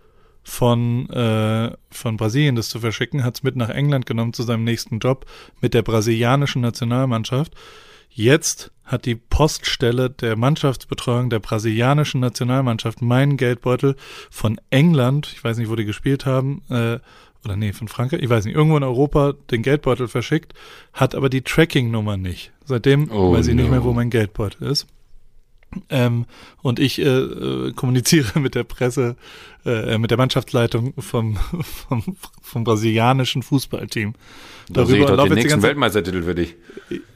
[0.45, 4.65] von, äh, von Brasilien das zu verschicken, hat es mit nach England genommen zu seinem
[4.65, 5.27] nächsten Job
[5.61, 7.53] mit der brasilianischen Nationalmannschaft.
[8.11, 13.95] Jetzt hat die Poststelle der Mannschaftsbetreuung der brasilianischen Nationalmannschaft meinen Geldbeutel
[14.31, 16.99] von England, ich weiß nicht, wo die gespielt haben, äh,
[17.45, 20.53] oder nee, von Frankreich, ich weiß nicht, irgendwo in Europa den Geldbeutel verschickt,
[20.93, 22.53] hat aber die Tracking-Nummer nicht.
[22.65, 23.63] Seitdem oh weiß ich no.
[23.63, 24.87] nicht mehr, wo mein Geldbeutel ist.
[25.89, 26.27] Ähm,
[26.63, 29.17] und ich äh, äh, kommuniziere mit der Presse,
[29.65, 34.15] äh, mit der Mannschaftsleitung vom, vom, vom brasilianischen Fußballteam.
[34.69, 36.57] Da sehe ich doch den nächsten Weltmeistertitel für dich.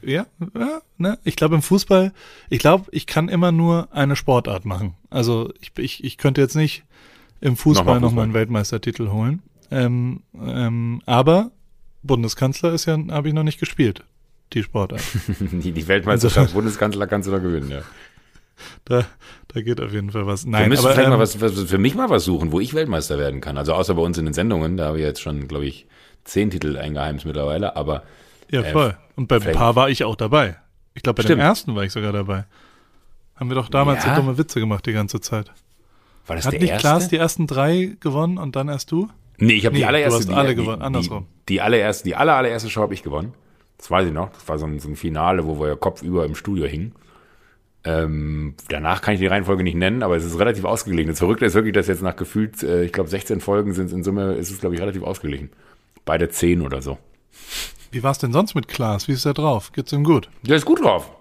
[0.01, 1.17] Ja, ja ne?
[1.23, 2.13] ich glaube im Fußball,
[2.49, 4.95] ich glaube, ich kann immer nur eine Sportart machen.
[5.09, 6.83] Also ich, ich, ich könnte jetzt nicht
[7.41, 8.15] im Fußball nochmal Fußball.
[8.15, 9.41] noch einen Weltmeistertitel holen.
[9.71, 11.51] Ähm, ähm, aber
[12.03, 14.03] Bundeskanzler ist ja, habe ich noch nicht gespielt,
[14.53, 15.01] die Sportart.
[15.27, 17.81] die, die Weltmeisterschaft also, Bundeskanzler kannst du noch gewinnen, ja.
[18.85, 19.05] Da,
[19.49, 20.45] da geht auf jeden Fall was.
[20.45, 22.59] Nein, wir müssen aber, vielleicht ähm, mal was, was, für mich mal was suchen, wo
[22.59, 23.57] ich Weltmeister werden kann.
[23.57, 25.87] Also außer bei uns in den Sendungen, da habe ich jetzt schon, glaube ich,
[26.23, 28.03] zehn Titel eingeheimst mittlerweile, aber.
[28.51, 28.97] Ja, äh, voll.
[29.15, 30.57] Und bei ein paar war ich auch dabei.
[30.93, 31.39] Ich glaube, bei Stimmt.
[31.39, 32.45] dem ersten war ich sogar dabei.
[33.35, 34.15] Haben wir doch damals ja.
[34.15, 35.51] so dumme Witze gemacht die ganze Zeit.
[36.25, 36.87] War das Hat der nicht erste?
[36.87, 39.09] Klaas die ersten drei gewonnen und dann erst du?
[39.37, 40.25] Nee, ich habe nee, die allererste.
[40.25, 41.27] Du hast alle die, gewonnen, andersrum.
[41.49, 43.33] Die, die allererste, die aller, allererste Show habe ich gewonnen.
[43.77, 44.31] Das weiß ich noch.
[44.31, 46.93] Das war so ein, so ein Finale, wo wir kopfüber im Studio hingen.
[47.85, 51.09] Ähm, danach kann ich die Reihenfolge nicht nennen, aber es ist relativ ausgeglichen.
[51.09, 54.03] Das Verrückte ist wirklich, dass jetzt nach gefühlt, äh, ich glaube, 16 Folgen sind in
[54.03, 55.51] Summe, ist es, glaube ich, relativ ausgeglichen.
[56.03, 56.97] Beide 10 oder so.
[57.91, 59.07] Wie war es denn sonst mit Klaas?
[59.07, 59.71] Wie ist er drauf?
[59.71, 60.29] Geht's ihm gut?
[60.41, 61.11] Der ist gut drauf.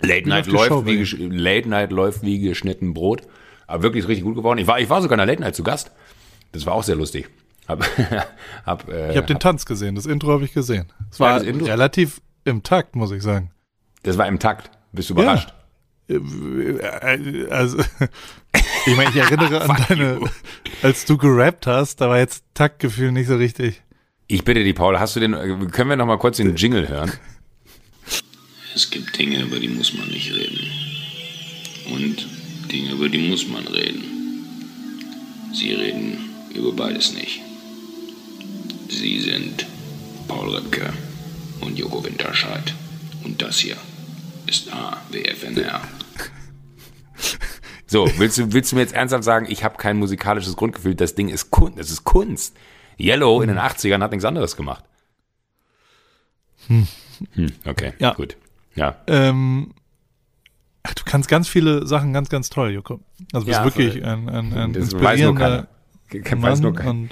[0.00, 3.22] Late Night, läuft wie, Late Night läuft wie geschnitten Brot.
[3.66, 4.58] Aber wirklich ist richtig gut geworden.
[4.58, 5.90] Ich war, ich war sogar in der Late Night zu Gast.
[6.52, 7.28] Das war auch sehr lustig.
[7.68, 7.84] Hab,
[8.66, 10.92] hab, äh, ich habe den Tanz gesehen, das Intro habe ich gesehen.
[11.10, 13.50] Es war relativ im Takt, muss ich sagen.
[14.02, 14.70] Das war im Takt.
[14.92, 15.48] Bist du überrascht?
[15.48, 15.54] Ja.
[16.10, 17.78] Äh, also,
[18.86, 20.20] ich meine, ich erinnere an deine,
[20.82, 23.82] als du gerappt hast, da war jetzt Taktgefühl nicht so richtig.
[24.26, 25.32] Ich bitte dich, Paul, hast du den,
[25.70, 27.12] können wir noch mal kurz den Jingle hören?
[28.74, 30.60] Es gibt Dinge, über die muss man nicht reden.
[31.92, 32.26] Und
[32.70, 34.04] Dinge, über die muss man reden.
[35.52, 37.40] Sie reden über beides nicht.
[38.88, 39.66] Sie sind
[40.28, 40.92] Paul Röpke
[41.60, 42.72] und Joko Winterscheid.
[43.24, 43.76] Und das hier
[44.50, 45.80] ist AWFNR.
[47.86, 51.14] So, willst du, willst du mir jetzt ernsthaft sagen, ich habe kein musikalisches Grundgefühl, das
[51.14, 52.56] Ding ist Kunst, das ist Kunst.
[52.98, 54.84] Yellow in den 80ern hat nichts anderes gemacht.
[56.66, 56.86] Hm.
[57.34, 58.12] Hm, okay, ja.
[58.14, 58.36] gut.
[58.74, 58.96] Ja.
[59.06, 59.72] Ähm,
[60.84, 63.00] du kannst ganz viele Sachen ganz, ganz toll, Joko.
[63.32, 65.66] Also bist ja, wirklich ein, ein, ein das inspirierender
[66.20, 67.08] weiß nur Weiß nur keiner.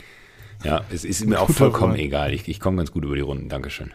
[0.65, 2.33] Ja, es ist mir auch vollkommen egal.
[2.35, 3.49] Ich, ich komme ganz gut über die Runden.
[3.49, 3.93] Dankeschön.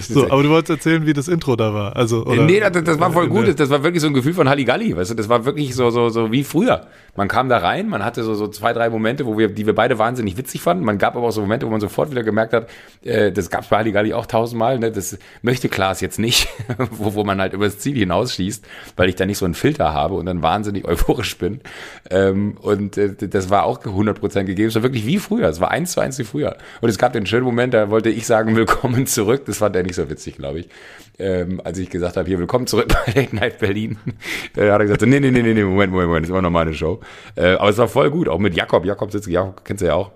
[0.00, 1.96] So, aber du wolltest erzählen, wie das Intro da war.
[1.96, 3.58] Also, oder, nee, das, das war voll gut.
[3.58, 4.96] Das war wirklich so ein Gefühl von Halligalli.
[4.96, 6.86] Weißt du, das war wirklich so, so, so wie früher.
[7.16, 9.74] Man kam da rein, man hatte so, so zwei, drei Momente, wo wir, die wir
[9.74, 10.84] beide wahnsinnig witzig fanden.
[10.84, 12.68] Man gab aber auch so Momente, wo man sofort wieder gemerkt hat,
[13.02, 14.92] äh, das gab es bei Halligalli auch tausendmal, ne?
[14.92, 16.48] das möchte Klaas jetzt nicht,
[16.90, 18.64] wo, wo man halt übers Ziel hinausschießt,
[18.96, 21.60] weil ich da nicht so einen Filter habe und dann wahnsinnig euphorisch bin.
[22.10, 24.68] Ähm, und äh, das war auch 100% gegeben.
[24.68, 25.48] Es war wirklich wie früher.
[25.48, 26.56] Es war eins zu eins wie früher.
[26.80, 29.44] Und es gab den schönen Moment, da wollte ich sagen, willkommen zurück.
[29.46, 30.68] Das fand er nicht so witzig, glaube ich.
[31.18, 33.98] Ähm, als ich gesagt habe, hier, willkommen zurück bei Late Night Berlin,
[34.56, 36.50] äh, hat er gesagt, nee, nee, nee, nee, Moment, Moment, Moment, das ist immer noch
[36.50, 37.00] meine Show.
[37.34, 38.84] Äh, aber es war voll gut, auch mit Jakob.
[38.84, 40.12] Jakob sitzt, Jakob kennst du ja auch.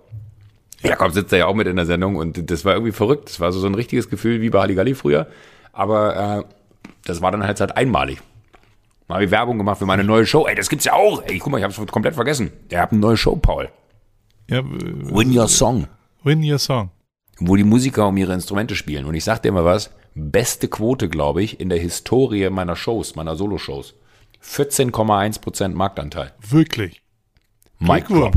[0.83, 3.29] Jakob sitzt da ja auch mit in der Sendung und das war irgendwie verrückt.
[3.29, 5.27] Das war so, so ein richtiges Gefühl wie bei Halligalli früher.
[5.73, 8.19] Aber äh, das war dann halt halt einmalig.
[9.09, 10.47] Mal habe ich Werbung gemacht für meine neue Show.
[10.47, 11.23] Ey, das gibt's ja auch.
[11.25, 12.51] Ey, guck mal, ich hab's komplett vergessen.
[12.71, 13.69] Der hat eine neue Show, Paul.
[14.49, 15.87] Ja, Win Your Song.
[16.23, 16.91] Win Your Song.
[17.41, 19.07] Wo die Musiker um ihre Instrumente spielen.
[19.07, 23.17] Und ich sag dir mal was, beste Quote, glaube ich, in der Historie meiner Shows,
[23.17, 23.95] meiner Solo-Shows.
[24.45, 26.33] 14,1% Marktanteil.
[26.41, 27.03] Wirklich?
[27.79, 28.37] Mike Drop.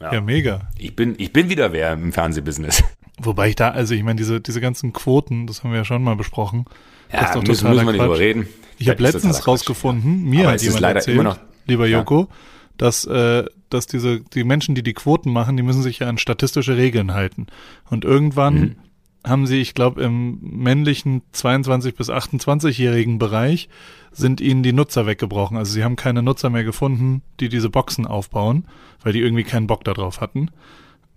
[0.00, 0.14] Ja.
[0.14, 0.68] ja, mega.
[0.76, 2.82] Ich bin, ich bin wieder wer im Fernsehbusiness.
[3.22, 6.02] Wobei ich da, also ich meine, diese, diese ganzen Quoten, das haben wir ja schon
[6.02, 6.64] mal besprochen.
[7.12, 8.48] Ja, das ist doch müssen, müssen wir nicht drüber reden.
[8.78, 12.36] Ich habe letztens rausgefunden, mir hat jemand erzählt, noch, lieber Joko, ja.
[12.76, 16.18] Dass, äh, dass diese, die Menschen, die die Quoten machen, die müssen sich ja an
[16.18, 17.46] statistische Regeln halten.
[17.90, 18.76] Und irgendwann mhm.
[19.24, 23.68] haben sie, ich glaube, im männlichen 22 bis 28-jährigen Bereich
[24.12, 25.56] sind ihnen die Nutzer weggebrochen.
[25.56, 28.66] Also sie haben keine Nutzer mehr gefunden, die diese Boxen aufbauen,
[29.02, 30.50] weil die irgendwie keinen Bock darauf hatten.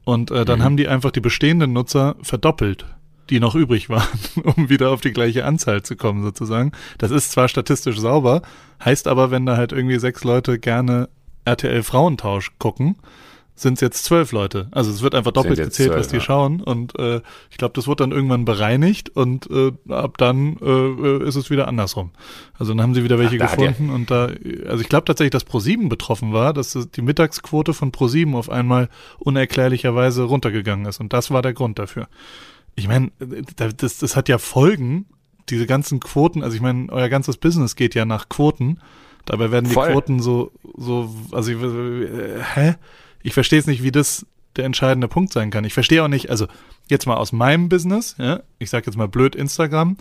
[0.03, 0.63] Und äh, dann mhm.
[0.63, 2.85] haben die einfach die bestehenden Nutzer verdoppelt,
[3.29, 4.07] die noch übrig waren,
[4.55, 6.71] um wieder auf die gleiche Anzahl zu kommen, sozusagen.
[6.97, 8.41] Das ist zwar statistisch sauber,
[8.83, 11.09] heißt aber, wenn da halt irgendwie sechs Leute gerne
[11.47, 12.97] RTL Frauentausch gucken,
[13.55, 14.67] sind es jetzt zwölf Leute.
[14.71, 16.21] Also es wird einfach doppelt gezählt, 12, was die ja.
[16.21, 16.61] schauen.
[16.61, 21.35] Und äh, ich glaube, das wird dann irgendwann bereinigt und äh, ab dann äh, ist
[21.35, 22.11] es wieder andersrum.
[22.59, 24.29] Also dann haben sie wieder welche Ach, gefunden und da,
[24.67, 28.89] also ich glaube tatsächlich, dass Pro7 betroffen war, dass die Mittagsquote von Pro7 auf einmal
[29.17, 30.99] unerklärlicherweise runtergegangen ist.
[30.99, 32.07] Und das war der Grund dafür.
[32.75, 33.11] Ich meine,
[33.55, 35.07] das, das hat ja Folgen,
[35.49, 38.79] diese ganzen Quoten, also ich meine, euer ganzes Business geht ja nach Quoten.
[39.27, 39.91] Dabei werden die Voll.
[39.91, 42.75] Quoten so, so, also äh, hä?
[43.21, 44.25] ich verstehe es nicht, wie das
[44.55, 45.65] der entscheidende Punkt sein kann.
[45.65, 46.47] Ich verstehe auch nicht, also
[46.89, 49.97] jetzt mal aus meinem Business, ja, ich sage jetzt mal blöd Instagram,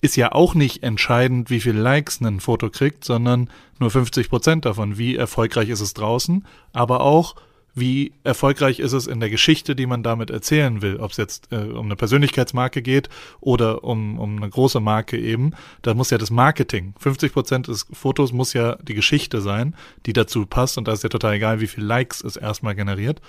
[0.00, 4.64] ist ja auch nicht entscheidend, wie viel Likes ein Foto kriegt, sondern nur 50 Prozent
[4.64, 4.96] davon.
[4.96, 7.34] Wie erfolgreich ist es draußen, aber auch
[7.74, 11.52] wie erfolgreich ist es in der Geschichte, die man damit erzählen will, ob es jetzt
[11.52, 13.08] äh, um eine Persönlichkeitsmarke geht
[13.40, 15.52] oder um, um eine große Marke eben.
[15.82, 19.74] Da muss ja das Marketing, 50 Prozent des Fotos muss ja die Geschichte sein,
[20.06, 23.20] die dazu passt und da ist ja total egal, wie viel Likes es erstmal generiert.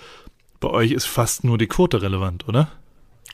[0.60, 2.70] Bei euch ist fast nur die Quote relevant, oder?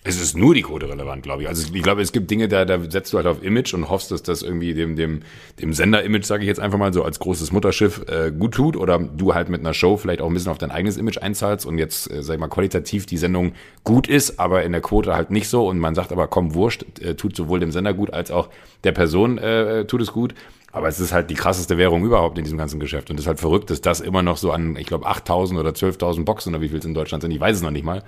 [0.04, 1.48] Es ist nur die Quote relevant, glaube ich.
[1.48, 4.10] Also ich glaube, es gibt Dinge, da, da setzt du halt auf Image und hoffst,
[4.10, 5.20] dass das irgendwie dem, dem,
[5.60, 8.76] dem Sender-Image, sage ich jetzt einfach mal so, als großes Mutterschiff äh, gut tut.
[8.76, 11.66] Oder du halt mit einer Show vielleicht auch ein bisschen auf dein eigenes Image einzahlst
[11.66, 15.14] und jetzt, äh, sag ich mal, qualitativ die Sendung gut ist, aber in der Quote
[15.14, 15.66] halt nicht so.
[15.66, 18.50] Und man sagt aber, komm, wurscht, äh, tut sowohl dem Sender gut als auch
[18.84, 20.34] der Person äh, tut es gut.
[20.70, 23.10] Aber es ist halt die krasseste Währung überhaupt in diesem ganzen Geschäft.
[23.10, 25.70] Und es ist halt verrückt, dass das immer noch so an, ich glaube, 8.000 oder
[25.70, 28.04] 12.000 Boxen oder wie viel es in Deutschland sind, ich weiß es noch nicht mal.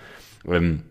[0.46, 0.82] Ähm,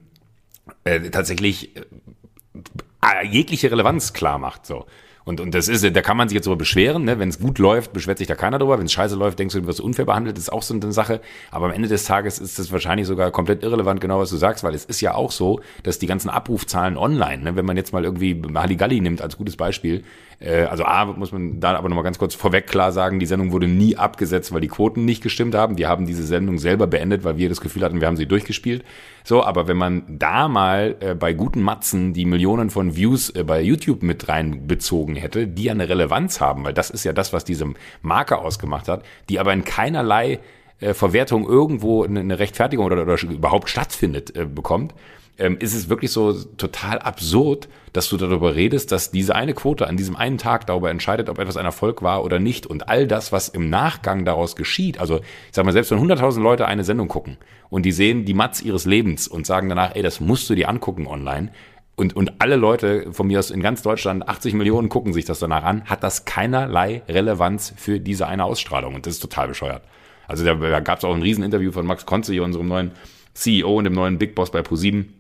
[0.84, 4.66] äh, tatsächlich äh, jegliche Relevanz klar macht.
[4.66, 4.86] So.
[5.30, 7.20] Und, und das ist, da kann man sich jetzt darüber beschweren, ne?
[7.20, 8.80] wenn es gut läuft, beschwert sich da keiner drüber.
[8.80, 10.92] Wenn es scheiße läuft, denkst du, du wirst unfair behandelt, das ist auch so eine
[10.92, 11.22] Sache.
[11.52, 14.64] Aber am Ende des Tages ist das wahrscheinlich sogar komplett irrelevant, genau was du sagst,
[14.64, 17.56] weil es ist ja auch so, dass die ganzen Abrufzahlen online, ne?
[17.56, 20.04] wenn man jetzt mal irgendwie Halligalli nimmt als gutes Beispiel,
[20.40, 23.52] äh, also A, muss man da aber nochmal ganz kurz vorweg klar sagen, die Sendung
[23.52, 25.78] wurde nie abgesetzt, weil die Quoten nicht gestimmt haben.
[25.78, 28.84] Wir haben diese Sendung selber beendet, weil wir das Gefühl hatten, wir haben sie durchgespielt.
[29.24, 33.44] So, aber wenn man da mal äh, bei guten Matzen die Millionen von Views äh,
[33.44, 37.34] bei YouTube mit reinbezogen hätte, die ja eine Relevanz haben, weil das ist ja das,
[37.34, 37.66] was diese
[38.02, 40.40] Marke ausgemacht hat, die aber in keinerlei
[40.80, 44.94] äh, Verwertung irgendwo eine Rechtfertigung oder, oder überhaupt stattfindet, äh, bekommt,
[45.40, 49.88] ähm, ist es wirklich so total absurd, dass du darüber redest, dass diese eine Quote
[49.88, 52.68] an diesem einen Tag darüber entscheidet, ob etwas ein Erfolg war oder nicht.
[52.68, 56.42] Und all das, was im Nachgang daraus geschieht, also ich sag mal, selbst wenn 100.000
[56.42, 57.38] Leute eine Sendung gucken
[57.70, 60.70] und die sehen die Matz ihres Lebens und sagen danach, ey, das musst du dir
[60.70, 61.52] angucken online,
[62.00, 65.40] und, und alle Leute von mir aus in ganz Deutschland, 80 Millionen gucken sich das
[65.40, 68.96] danach an, hat das keinerlei Relevanz für diese eine Ausstrahlung.
[68.96, 69.82] Und das ist total bescheuert.
[70.26, 72.92] Also da, da gab es auch ein Rieseninterview von Max Konze, hier unserem neuen
[73.34, 75.14] CEO und dem neuen Big Boss bei ProSieben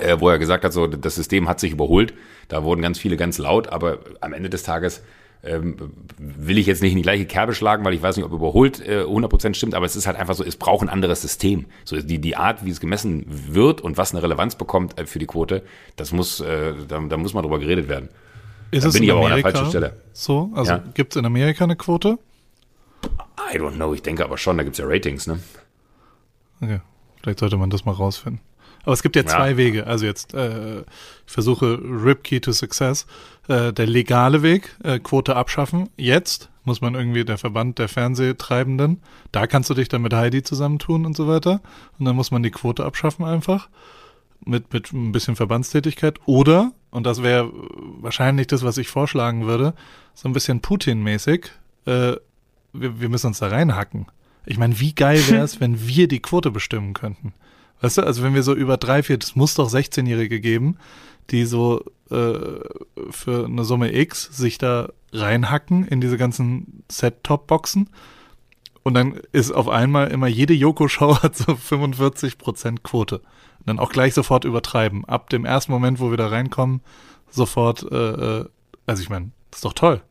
[0.00, 2.14] äh, wo er gesagt hat, so das System hat sich überholt.
[2.48, 5.02] Da wurden ganz viele ganz laut, aber am Ende des Tages
[5.44, 5.76] ähm,
[6.18, 8.80] will ich jetzt nicht in die gleiche Kerbe schlagen, weil ich weiß nicht, ob überholt
[8.80, 11.66] äh, 100% stimmt, aber es ist halt einfach so, es braucht ein anderes System.
[11.84, 15.18] So die, die Art, wie es gemessen wird und was eine Relevanz bekommt äh, für
[15.18, 15.62] die Quote,
[15.96, 18.08] das muss, äh, da, da muss mal drüber geredet werden.
[18.70, 20.00] Ist da bin in ich aber Amerika an der falschen Stelle.
[20.12, 20.84] So, also ja?
[20.94, 22.18] gibt es in Amerika eine Quote?
[23.52, 25.38] I don't know, ich denke aber schon, da gibt es ja Ratings, ne?
[26.60, 26.80] Okay,
[27.22, 28.40] vielleicht sollte man das mal rausfinden.
[28.84, 29.56] Aber es gibt ja zwei ja.
[29.56, 29.86] Wege.
[29.86, 33.06] Also jetzt, äh, ich versuche Ripkey to Success.
[33.48, 35.90] Äh, der legale Weg, äh, Quote abschaffen.
[35.96, 40.42] Jetzt muss man irgendwie der Verband der Fernsehtreibenden, da kannst du dich dann mit Heidi
[40.42, 41.60] zusammentun und so weiter.
[41.98, 43.68] Und dann muss man die Quote abschaffen einfach.
[44.46, 46.20] Mit, mit ein bisschen Verbandstätigkeit.
[46.26, 47.50] Oder, und das wäre
[48.00, 49.72] wahrscheinlich das, was ich vorschlagen würde,
[50.14, 51.46] so ein bisschen Putin-mäßig,
[51.86, 52.16] äh,
[52.74, 54.06] wir, wir müssen uns da reinhacken.
[54.44, 57.32] Ich meine, wie geil wäre es, wenn wir die Quote bestimmen könnten?
[57.80, 60.78] Weißt du, also wenn wir so über drei, vier, es muss doch 16-Jährige geben,
[61.30, 62.60] die so äh,
[63.10, 67.90] für eine Summe X sich da reinhacken in diese ganzen Set-Top-Boxen.
[68.82, 73.18] Und dann ist auf einmal immer jede Joko-Show hat so 45% Quote.
[73.18, 75.04] Und dann auch gleich sofort übertreiben.
[75.06, 76.82] Ab dem ersten Moment, wo wir da reinkommen,
[77.30, 78.44] sofort, äh, äh
[78.86, 80.02] also ich meine, das ist doch toll.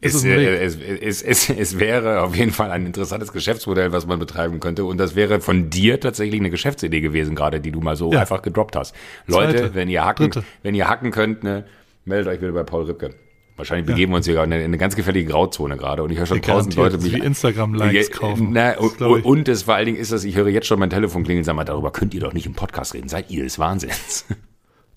[0.00, 4.60] Es, es, es, es, es wäre auf jeden Fall ein interessantes Geschäftsmodell, was man betreiben
[4.60, 4.84] könnte.
[4.84, 8.20] Und das wäre von dir tatsächlich eine Geschäftsidee gewesen, gerade die du mal so ja.
[8.20, 8.94] einfach gedroppt hast.
[9.26, 10.46] Leute, Zweite, wenn ihr hacken, Dritte.
[10.62, 11.64] wenn ihr hacken könnt, ne,
[12.04, 13.14] meldet euch wieder bei Paul Ripke.
[13.56, 14.14] Wahrscheinlich begeben ja.
[14.14, 16.40] wir uns hier in eine, in eine ganz gefährliche Grauzone gerade und ich höre schon
[16.42, 17.12] tausend Leute mich.
[17.12, 18.50] Wie Instagram-Likes kaufen.
[18.52, 21.24] Na, und, und es vor allen Dingen ist das, ich höre jetzt schon mein Telefon
[21.24, 23.08] klingeln, sag mal, darüber könnt ihr doch nicht im Podcast reden.
[23.08, 24.26] Seid ihr des Wahnsinns?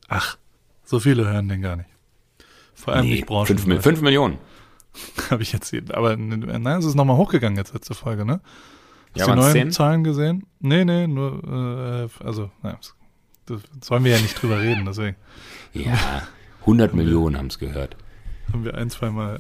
[0.09, 0.37] Ach,
[0.83, 1.89] so viele hören den gar nicht.
[2.75, 3.57] Vor allem nee, nicht Branchen.
[3.57, 4.37] Fünf, fünf Millionen.
[5.29, 5.73] Habe ich jetzt.
[5.93, 8.41] Aber nein, es ist nochmal hochgegangen jetzt letzte Folge, ne?
[9.13, 9.71] Hast ja, du die neuen 10?
[9.71, 10.45] Zahlen gesehen?
[10.59, 12.77] Nee, nee, nur, äh, also, nein,
[13.45, 15.17] das, sollen wir ja nicht drüber reden, deswegen.
[15.73, 16.23] Ja,
[16.61, 17.97] 100 Millionen haben es gehört
[18.51, 19.39] haben wir ein, zweimal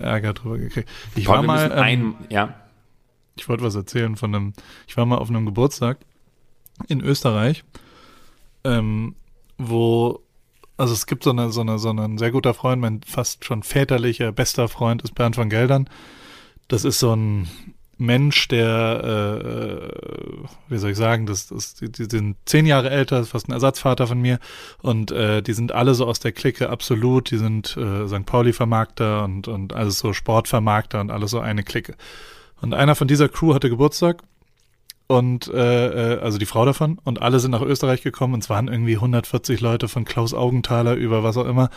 [0.00, 0.88] äh, äh, Ärger drüber gekriegt.
[1.14, 2.54] Ich Paul, war mal, ähm, ein, ja.
[3.36, 4.52] Ich wollte was erzählen von einem,
[4.86, 5.98] ich war mal auf einem Geburtstag
[6.88, 7.64] in Österreich,
[8.64, 9.14] ähm,
[9.58, 10.20] wo,
[10.78, 13.62] also es gibt so eine, so eine, so ein sehr guter Freund, mein fast schon
[13.62, 15.90] väterlicher, bester Freund ist Bernd von Geldern.
[16.68, 17.48] Das ist so ein
[17.98, 22.90] Mensch, der, äh, äh, wie soll ich sagen, das, das, die, die sind zehn Jahre
[22.90, 24.38] älter, ist fast ein Ersatzvater von mir
[24.80, 28.24] und äh, die sind alle so aus der Clique absolut, die sind äh, St.
[28.24, 31.96] Pauli-Vermarkter und, und alles so Sportvermarkter und alles so eine Clique.
[32.60, 34.22] Und einer von dieser Crew hatte Geburtstag
[35.08, 36.98] und äh, äh also die Frau davon.
[37.02, 38.34] Und alle sind nach Österreich gekommen.
[38.34, 41.70] Und es waren irgendwie 140 Leute von Klaus Augenthaler über was auch immer.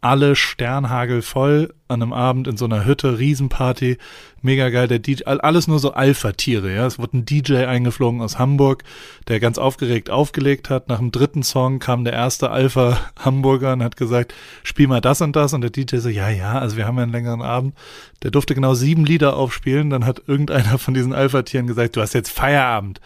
[0.00, 3.98] Alle Sternhagel voll an einem Abend in so einer Hütte, Riesenparty,
[4.40, 6.86] mega geil, der DJ, alles nur so Alpha-Tiere, ja.
[6.86, 8.84] Es wurde ein DJ eingeflogen aus Hamburg,
[9.28, 10.88] der ganz aufgeregt aufgelegt hat.
[10.88, 15.36] Nach dem dritten Song kam der erste Alpha-Hamburger und hat gesagt, spiel mal das und
[15.36, 15.52] das.
[15.52, 17.74] Und der DJ so, ja, ja, also wir haben ja einen längeren Abend.
[18.22, 19.90] Der durfte genau sieben Lieder aufspielen.
[19.90, 23.00] Dann hat irgendeiner von diesen Alpha-Tieren gesagt, du hast jetzt Feierabend.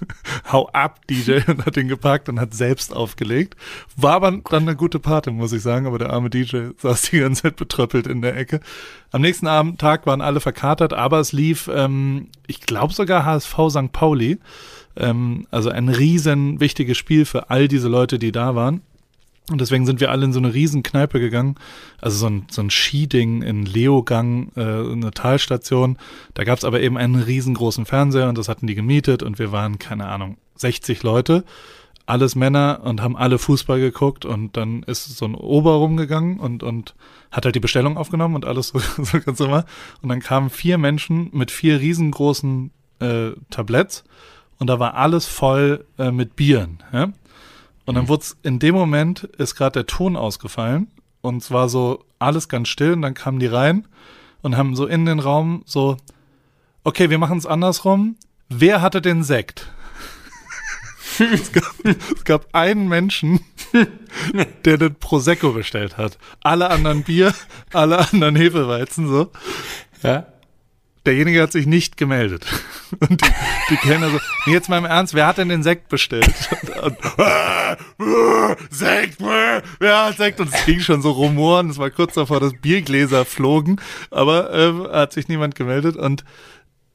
[0.52, 3.56] hau ab, DJ, und hat ihn gepackt und hat selbst aufgelegt.
[3.96, 7.20] War aber dann eine gute Party, muss ich sagen, aber der arme DJ saß die
[7.20, 8.60] ganze Zeit betröppelt in der Ecke.
[9.12, 13.54] Am nächsten Abend, Tag waren alle verkatert, aber es lief, ähm, ich glaube sogar HSV
[13.70, 13.92] St.
[13.92, 14.38] Pauli.
[14.96, 18.82] Ähm, also ein riesen wichtiges Spiel für all diese Leute, die da waren.
[19.50, 21.56] Und deswegen sind wir alle in so eine riesen Kneipe gegangen,
[22.00, 25.98] also so ein, so ein Skiding in Leogang, äh, eine Talstation.
[26.32, 29.78] Da gab's aber eben einen riesengroßen Fernseher und das hatten die gemietet und wir waren,
[29.78, 31.44] keine Ahnung, 60 Leute,
[32.06, 36.62] alles Männer und haben alle Fußball geguckt und dann ist so ein Ober rumgegangen und,
[36.62, 36.94] und
[37.30, 39.64] hat halt die Bestellung aufgenommen und alles so, so ganz immer.
[40.02, 44.04] Und dann kamen vier Menschen mit vier riesengroßen äh, Tabletts
[44.58, 47.12] und da war alles voll äh, mit Bieren, ja.
[47.86, 48.08] Und dann mhm.
[48.08, 50.88] wurde es in dem Moment ist gerade der Ton ausgefallen
[51.20, 53.86] und zwar so alles ganz still und dann kamen die rein
[54.40, 55.98] und haben so in den Raum so
[56.84, 58.16] okay, wir machen es andersrum.
[58.48, 59.72] Wer hatte den Sekt?
[61.32, 61.74] es, gab,
[62.14, 63.40] es gab einen Menschen,
[64.64, 66.18] der den Prosecco bestellt hat.
[66.42, 67.34] Alle anderen Bier,
[67.72, 69.30] alle anderen Hefeweizen so.
[70.02, 70.26] Ja
[71.06, 72.46] derjenige hat sich nicht gemeldet.
[73.00, 73.30] Und die,
[73.70, 76.32] die Kellner so, nee, jetzt mal im Ernst, wer hat denn den Sekt bestellt?
[76.82, 76.98] Und,
[77.98, 80.40] und, Sekt, wer hat Sekt?
[80.40, 84.92] Und es ging schon so rumoren, es war kurz davor, dass Biergläser flogen, aber äh,
[84.92, 85.96] hat sich niemand gemeldet.
[85.96, 86.24] Und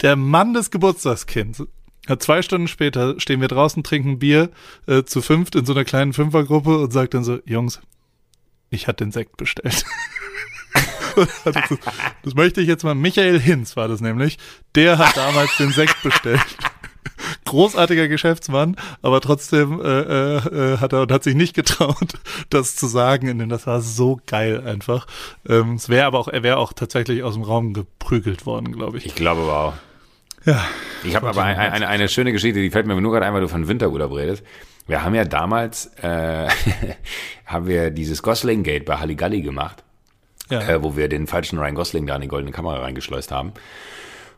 [0.02, 1.64] der Mann des Geburtstagskinds
[2.10, 4.50] hat zwei Stunden später, stehen wir draußen, trinken Bier
[4.88, 7.80] äh, zu fünft in so einer kleinen Fünfergruppe und sagt dann so, Jungs,
[8.70, 9.86] ich hatte den Sekt bestellt.
[11.44, 11.56] das,
[12.24, 12.96] das möchte ich jetzt mal.
[12.96, 14.38] Michael Hinz war das nämlich.
[14.76, 16.46] Der hat damals den Sekt bestellt.
[17.46, 22.14] Großartiger Geschäftsmann, aber trotzdem äh, äh, hat er und hat sich nicht getraut,
[22.50, 23.40] das zu sagen.
[23.40, 25.08] Denn das war so geil einfach.
[25.48, 28.98] Ähm, es wäre aber auch, er wäre auch tatsächlich aus dem Raum geprügelt worden, glaube
[28.98, 29.06] ich.
[29.06, 29.74] Ich glaube wow.
[30.46, 30.66] Ja.
[31.04, 33.42] Ich habe aber eine, eine, eine schöne Geschichte, die fällt mir nur gerade ein, weil
[33.42, 34.44] du von Winterurlaub redest.
[34.88, 36.48] Wir haben ja damals, äh,
[37.46, 39.84] haben wir dieses Gosling Gate bei Halligalli gemacht
[40.50, 40.62] ja.
[40.68, 43.54] äh, wo wir den falschen Ryan Gosling da in die goldene Kamera reingeschleust haben.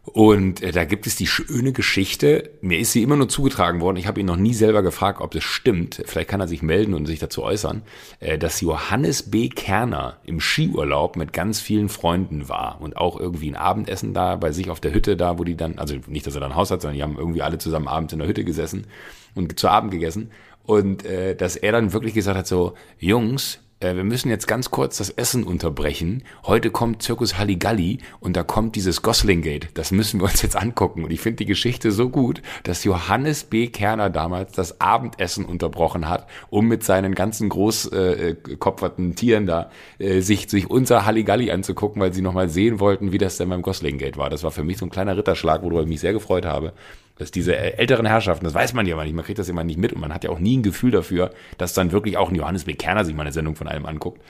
[0.04, 3.98] Und äh, da gibt es die schöne Geschichte, mir ist sie immer nur zugetragen worden,
[3.98, 6.96] ich habe ihn noch nie selber gefragt, ob das stimmt, vielleicht kann er sich melden
[6.96, 7.84] und sich dazu äußern,
[8.20, 9.48] äh, dass Johannes B.
[9.48, 14.52] Kerner im Skiurlaub mit ganz vielen Freunden war und auch irgendwie ein Abendessen da bei
[14.52, 16.72] sich auf der Hütte da, wo die dann, also nicht, dass er da ein Haus
[16.72, 18.88] hat, sondern die haben irgendwie alle zusammen abends in der Hütte gesessen
[19.36, 20.32] und zu Abend gegessen.
[20.64, 24.72] Und äh, dass er dann wirklich gesagt hat, so, Jungs, äh, wir müssen jetzt ganz
[24.72, 26.24] kurz das Essen unterbrechen.
[26.46, 29.70] Heute kommt Zirkus Halligalli und da kommt dieses Gosling-Gate.
[29.74, 31.04] Das müssen wir uns jetzt angucken.
[31.04, 33.68] Und ich finde die Geschichte so gut, dass Johannes B.
[33.68, 40.22] Kerner damals das Abendessen unterbrochen hat, um mit seinen ganzen großkopferten äh, Tieren da äh,
[40.22, 44.18] sich, sich unser Halligalli anzugucken, weil sie nochmal sehen wollten, wie das denn beim Gosling-Gate
[44.18, 44.30] war.
[44.30, 46.74] Das war für mich so ein kleiner Ritterschlag, worüber ich mich sehr gefreut habe
[47.18, 49.78] dass diese älteren Herrschaften, das weiß man ja immer nicht, man kriegt das immer nicht
[49.78, 52.36] mit und man hat ja auch nie ein Gefühl dafür, dass dann wirklich auch ein
[52.36, 52.74] Johannes B.
[52.74, 54.22] Kerner sich mal eine Sendung von einem anguckt.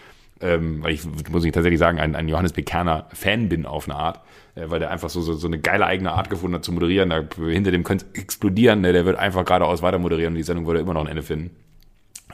[0.41, 2.63] ähm, weil ich, muss ich tatsächlich sagen, ein, ein Johannes B.
[2.63, 4.21] Kerner Fan bin auf eine Art,
[4.55, 7.11] äh, weil der einfach so, so, so eine geile eigene Art gefunden hat zu moderieren.
[7.11, 8.91] Da, hinter dem könnte explodieren, ne?
[8.91, 11.55] der wird einfach geradeaus weiter moderieren und die Sendung würde immer noch ein Ende finden.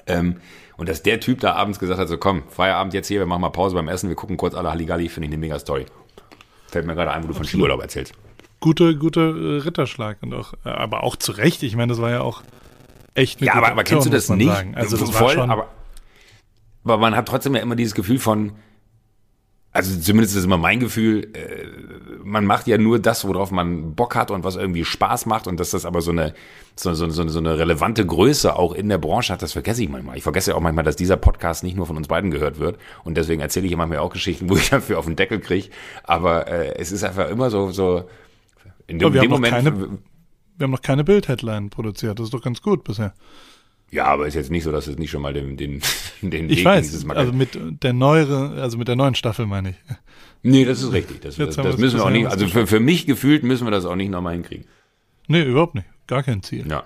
[0.08, 0.38] Ähm,
[0.78, 3.42] und dass der Typ da abends gesagt hat, so komm, Feierabend jetzt hier, wir machen
[3.42, 5.86] mal Pause beim Essen, wir gucken kurz alle Halligalli, finde ich eine mega Story.
[6.70, 8.14] Fällt mir gerade ein, wo du von Skiurlaub erzählst.
[8.60, 11.62] Gute, gute äh, Ritterschlag und auch, äh, aber auch zu Recht.
[11.64, 12.42] Ich meine, das war ja auch
[13.14, 14.48] echt eine Ja, aber, aber kennst du das nicht?
[14.48, 14.76] Sagen.
[14.76, 15.70] Also das Voll, war schon, aber,
[16.84, 18.54] aber man hat trotzdem ja immer dieses Gefühl von,
[19.74, 21.68] also zumindest ist immer mein Gefühl, äh,
[22.24, 25.60] man macht ja nur das, worauf man Bock hat und was irgendwie Spaß macht und
[25.60, 26.34] dass das aber so eine,
[26.76, 29.90] so, so, so, so eine relevante Größe auch in der Branche hat, das vergesse ich
[29.90, 30.18] manchmal.
[30.18, 32.80] Ich vergesse ja auch manchmal, dass dieser Podcast nicht nur von uns beiden gehört wird
[33.04, 35.70] und deswegen erzähle ich manchmal auch Geschichten, wo ich dafür auf den Deckel kriege,
[36.04, 38.06] aber äh, es ist einfach immer so, so
[38.88, 39.54] in dem, dem Moment...
[39.54, 40.00] Keine,
[40.58, 43.14] wir haben noch keine Bild-Headline produziert, das ist doch ganz gut bisher.
[43.90, 45.82] Ja, aber ist jetzt nicht so, dass es nicht schon mal den, den,
[46.22, 49.70] den ich Weg weiß, dieses Also mit der neuere, also mit der neuen Staffel meine
[49.72, 49.76] ich.
[50.44, 51.22] Nee, das ist richtig.
[51.22, 53.86] Das, das, das müssen wir auch nicht, also für, für mich gefühlt müssen wir das
[53.86, 54.66] auch nicht nochmal hinkriegen.
[55.28, 55.88] Nee, überhaupt nicht.
[56.08, 56.66] Gar kein Ziel.
[56.70, 56.84] Ja.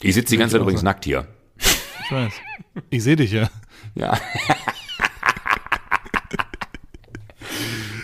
[0.00, 1.26] Ich sitze die ganze Zeit übrigens nackt hier.
[1.58, 2.32] Ich weiß.
[2.90, 3.48] Ich sehe dich ja.
[3.94, 4.18] Ja.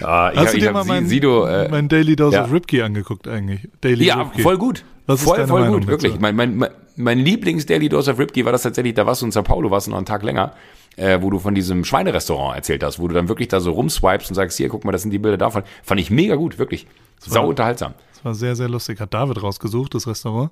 [0.02, 2.44] Ah, Hast ich, du dir mal mein, Sido, äh, mein Daily Dose ja.
[2.44, 3.68] of Ripkey angeguckt eigentlich?
[3.80, 4.42] Daily ja, Ripkey.
[4.42, 4.84] voll gut.
[5.06, 6.20] Was voll, voll Meinung gut, wirklich.
[6.20, 9.42] Mein, mein, mein Lieblings-Daily Dose of Ripkey war das tatsächlich, da warst du in Sao
[9.42, 10.52] Paulo, warst du noch einen Tag länger,
[10.96, 14.30] äh, wo du von diesem Schweinerestaurant erzählt hast, wo du dann wirklich da so rumswipest
[14.30, 15.62] und sagst, hier, guck mal, das sind die Bilder davon.
[15.82, 16.86] Fand ich mega gut, wirklich.
[17.20, 17.94] Das Sau war, unterhaltsam.
[18.14, 19.00] Das war sehr, sehr lustig.
[19.00, 20.50] Hat David rausgesucht, das Restaurant.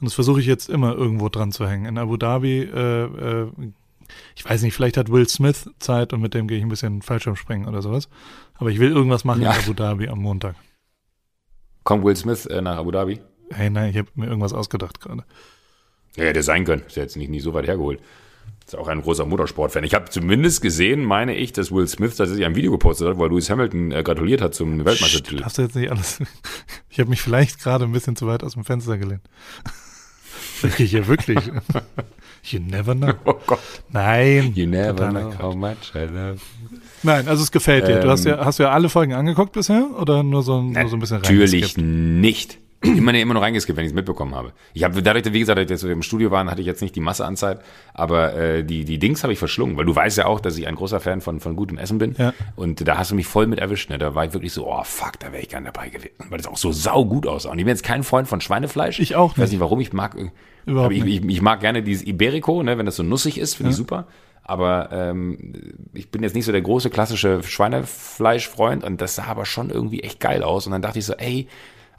[0.00, 1.84] Und das versuche ich jetzt immer irgendwo dran zu hängen.
[1.84, 3.46] In Abu Dhabi, äh, äh,
[4.36, 7.02] ich weiß nicht, vielleicht hat Will Smith Zeit und mit dem gehe ich ein bisschen
[7.02, 8.08] Fallschirmspringen oder sowas.
[8.54, 9.52] Aber ich will irgendwas machen ja.
[9.52, 10.56] in Abu Dhabi am Montag.
[11.84, 13.20] Kommt Will Smith äh, nach Abu Dhabi?
[13.52, 15.24] Hey, nein, ich habe mir irgendwas ausgedacht gerade.
[16.16, 16.82] Ja, hätte sein können.
[16.86, 18.00] Ist ja jetzt nicht, nicht so weit hergeholt.
[18.66, 19.82] Ist auch ein großer Motorsportfan.
[19.84, 23.28] Ich habe zumindest gesehen, meine ich, dass Will Smith tatsächlich ein Video gepostet hat, weil
[23.28, 25.40] Lewis Hamilton äh, gratuliert hat zum Weltmeistertitel.
[25.40, 26.22] Darfst du jetzt nicht alles.
[26.92, 29.22] Ich habe mich vielleicht gerade ein bisschen zu weit aus dem Fenster gelehnt.
[30.78, 31.38] Ja, wirklich.
[32.42, 33.12] You never know.
[33.26, 33.60] Oh Gott.
[33.90, 34.52] Nein.
[34.54, 36.38] You never know how much I love.
[37.02, 38.00] Nein, also es gefällt dir.
[38.00, 38.44] Du hast ja, ähm.
[38.44, 41.34] hast du ja alle Folgen angeguckt bisher oder nur so, nur so ein bisschen rein?
[41.34, 44.52] Natürlich nicht immer, immer nur reingeskippt, wenn ich es mitbekommen habe.
[44.72, 47.00] Ich habe dadurch, wie gesagt, dass wir im Studio waren, hatte ich jetzt nicht die
[47.00, 47.60] Masse an Zeit,
[47.92, 50.66] aber äh, die, die Dings habe ich verschlungen, weil du weißt ja auch, dass ich
[50.66, 52.14] ein großer Fan von, von gutem Essen bin.
[52.16, 52.32] Ja.
[52.56, 53.90] Und da hast du mich voll mit erwischt.
[53.90, 53.98] Ne?
[53.98, 56.14] Da war ich wirklich so, oh fuck, da wäre ich gern dabei gewesen.
[56.30, 57.50] Weil das auch so sau gut aussah.
[57.50, 58.98] Und ich bin jetzt kein Freund von Schweinefleisch.
[58.98, 59.36] Ich auch nicht.
[59.36, 60.16] Ich weiß nicht, warum ich mag.
[60.16, 60.30] Äh,
[60.64, 63.70] Überhaupt ich, ich, ich, mag gerne dieses Iberico, ne, wenn das so nussig ist, finde
[63.70, 63.72] ja.
[63.72, 64.06] ich super.
[64.42, 65.52] Aber ähm,
[65.92, 70.00] ich bin jetzt nicht so der große klassische Schweinefleischfreund und das sah aber schon irgendwie
[70.00, 70.66] echt geil aus.
[70.66, 71.46] Und dann dachte ich so, ey,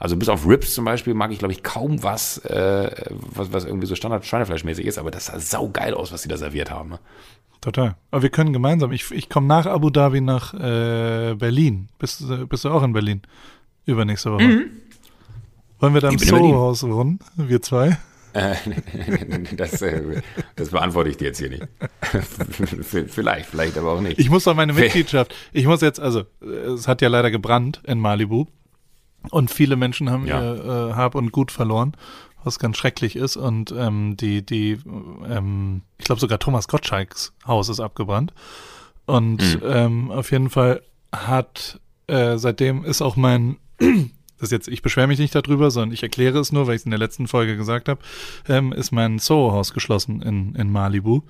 [0.02, 3.64] also bis auf Rips zum Beispiel mag ich, glaube ich, kaum was, äh, was, was
[3.64, 6.72] irgendwie so Standard Schweinefleischmäßig ist, aber das sah sau geil aus, was sie da serviert
[6.72, 6.90] haben.
[6.90, 6.98] Ne?
[7.60, 7.94] Total.
[8.10, 8.90] Aber wir können gemeinsam.
[8.90, 11.88] Ich, ich komme nach Abu Dhabi nach äh, Berlin.
[12.00, 13.22] Bist, bist du auch in Berlin?
[13.86, 14.42] Übernächste Woche.
[14.42, 14.70] Mhm.
[15.78, 17.20] Wollen wir da im Soho-Haus wohnen?
[17.36, 17.96] Wir zwei?
[18.32, 18.56] Äh,
[19.56, 20.20] das, äh,
[20.56, 21.68] das beantworte ich dir jetzt hier nicht.
[23.08, 24.18] vielleicht, vielleicht aber auch nicht.
[24.18, 25.32] Ich muss doch meine Mitgliedschaft.
[25.52, 28.46] Ich muss jetzt, also, es hat ja leider gebrannt in Malibu.
[29.30, 30.40] Und viele Menschen haben ja.
[30.42, 31.92] ihr äh, Hab und Gut verloren,
[32.44, 33.36] was ganz schrecklich ist.
[33.36, 34.78] Und ähm, die, die,
[35.28, 38.32] ähm, ich glaube sogar Thomas Gottschalks Haus ist abgebrannt.
[39.06, 39.62] Und mhm.
[39.64, 43.56] ähm, auf jeden Fall hat äh, seitdem ist auch mein
[44.42, 46.84] das jetzt, ich beschwere mich nicht darüber, sondern ich erkläre es nur, weil ich es
[46.84, 48.00] in der letzten Folge gesagt habe,
[48.48, 51.22] ähm, ist mein Soho-Haus geschlossen in, in Malibu,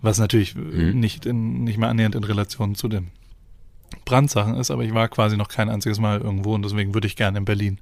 [0.00, 0.98] was natürlich mhm.
[0.98, 3.08] nicht, in, nicht mehr annähernd in Relation zu dem
[4.04, 7.16] Brandsachen ist, aber ich war quasi noch kein einziges Mal irgendwo und deswegen würde ich
[7.16, 7.78] gerne in Berlin.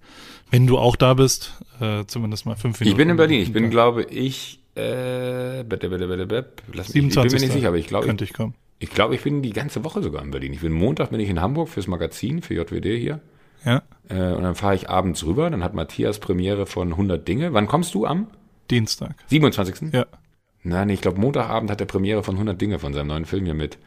[0.51, 2.93] Wenn du auch da bist, äh, zumindest mal fünf Minuten.
[2.93, 3.41] Ich bin in Berlin.
[3.41, 6.53] Ich bin, glaube ich, äh, bitte, bitte, bitte, bitte.
[6.73, 8.55] Lass mich, ich bin mir nicht sicher, aber ich glaube, könnte ich kommen.
[8.79, 10.55] Ich glaube, ich bin die ganze Woche sogar in Berlin.
[10.55, 13.21] Ich bin Montag bin ich in Hamburg fürs Magazin, für JWD hier.
[13.65, 13.83] Ja.
[14.09, 15.51] Äh, und dann fahre ich abends rüber.
[15.51, 17.53] Dann hat Matthias Premiere von 100 Dinge.
[17.53, 18.29] Wann kommst du am?
[18.71, 19.17] Dienstag.
[19.27, 19.93] 27.
[19.93, 20.07] Ja.
[20.63, 23.55] Nein, ich glaube, Montagabend hat er Premiere von 100 Dinge von seinem neuen Film hier
[23.55, 23.79] mit.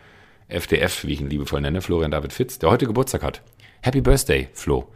[0.53, 3.41] FDF, wie ich ihn liebevoll nenne, Florian David Fitz, der heute Geburtstag hat.
[3.81, 4.87] Happy Birthday, Flo.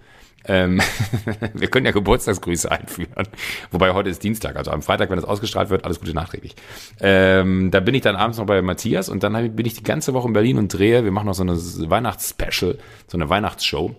[0.45, 0.79] Ähm,
[1.53, 3.27] wir können ja Geburtstagsgrüße einführen.
[3.71, 6.55] Wobei heute ist Dienstag, also am Freitag, wenn das ausgestrahlt wird, alles Gute nachträglich.
[7.01, 10.13] Ähm, da bin ich dann abends noch bei Matthias und dann bin ich die ganze
[10.13, 11.03] Woche in Berlin und drehe.
[11.03, 12.77] Wir machen noch so eine Weihnachtsspecial,
[13.07, 13.95] so eine Weihnachtsshow.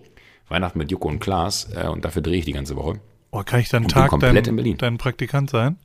[0.49, 2.99] Weihnachten mit Joko und Klaas äh, und dafür drehe ich die ganze Woche.
[3.31, 5.77] Oh, kann ich dann einen Tag dein, dein Praktikant sein?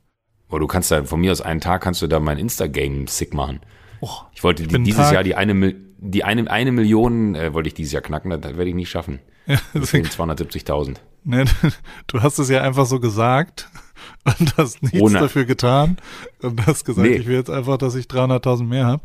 [0.49, 3.33] Oh, du kannst da, von mir aus einen Tag kannst du da mein Insta-Game sick
[3.33, 3.59] machen.
[4.05, 7.69] Oh, ich wollte ich dieses Tag, Jahr die eine, die eine, eine Million äh, wollte
[7.69, 9.19] ich dieses Jahr knacken, das, das werde ich nicht schaffen.
[9.47, 10.97] Ja, Deswegen 270.000.
[11.23, 11.45] Ne,
[12.07, 13.67] du hast es ja einfach so gesagt
[14.39, 15.19] und hast nichts Ohne.
[15.19, 15.97] dafür getan
[16.43, 17.15] und hast gesagt, nee.
[17.15, 19.01] ich will jetzt einfach, dass ich 300.000 mehr habe.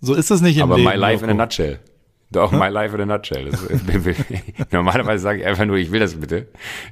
[0.00, 0.90] So ist es nicht im Aber Leben.
[0.90, 1.78] my life in a nutshell.
[2.32, 3.48] Doch, my life in a nutshell.
[3.48, 3.60] Das,
[4.72, 6.48] normalerweise sage ich einfach nur, ich will das bitte.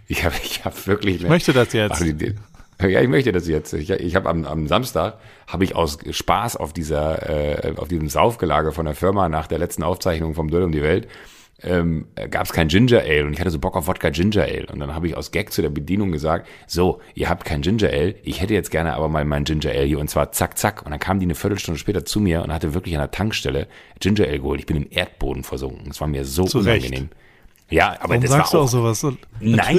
[0.07, 1.23] Ich habe ich hab wirklich.
[1.23, 1.95] Ich möchte das jetzt.
[1.95, 2.37] Ach, die,
[2.89, 3.72] ja, ich möchte das jetzt.
[3.72, 8.09] Ich, ich habe am, am Samstag habe ich aus Spaß auf dieser äh, auf diesem
[8.09, 11.09] Saufgelage von der Firma nach der letzten Aufzeichnung vom Duell um die Welt
[11.62, 14.66] ähm, gab es kein Ginger Ale und ich hatte so Bock auf Wodka Ginger Ale
[14.72, 17.89] und dann habe ich aus Gag zu der Bedienung gesagt, so, ihr habt kein Ginger
[17.89, 20.83] Ale, ich hätte jetzt gerne aber mal mein Ginger Ale hier und zwar zack, zack
[20.85, 23.66] und dann kam die eine Viertelstunde später zu mir und hatte wirklich an der Tankstelle
[24.01, 24.61] Ginger Ale geholt.
[24.61, 25.87] Ich bin im Erdboden versunken.
[25.89, 27.11] Das war mir so zu unangenehm.
[27.71, 29.16] Ja, aber Warum das sagst war auch, du auch sowas?
[29.41, 29.79] Nein,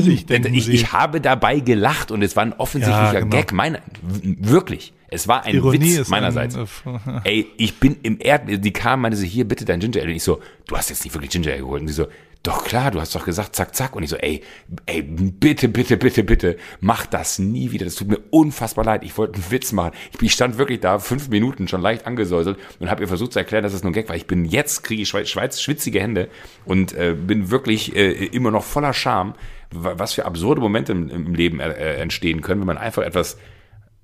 [0.53, 3.35] ich, ich, habe dabei gelacht und es war ein offensichtlicher ja, genau.
[3.35, 3.79] Gag meiner,
[4.23, 4.93] wirklich.
[5.09, 6.55] Es war ein Ironie Witz meinerseits.
[6.55, 10.11] Ein, Ey, ich bin im Erd, die kam, meinte so, hier bitte dein Ginger Ale.
[10.11, 11.81] Und ich so, du hast jetzt nicht wirklich Ginger Ale geholt.
[11.81, 12.07] Und sie so,
[12.43, 13.95] doch klar, du hast doch gesagt, zack, zack.
[13.95, 14.41] Und ich so, ey,
[14.87, 17.85] ey, bitte, bitte, bitte, bitte, mach das nie wieder.
[17.85, 19.03] Das tut mir unfassbar leid.
[19.03, 19.91] Ich wollte einen Witz machen.
[20.19, 23.63] Ich stand wirklich da fünf Minuten schon leicht angesäuselt und habe ihr versucht zu erklären,
[23.63, 24.15] dass es nur ein Gag war.
[24.15, 26.29] Ich bin jetzt, kriege ich Schweiz, schwitzige Hände
[26.65, 29.35] und äh, bin wirklich äh, immer noch voller Scham,
[29.69, 33.37] was für absurde Momente im, im Leben äh, entstehen können, wenn man einfach etwas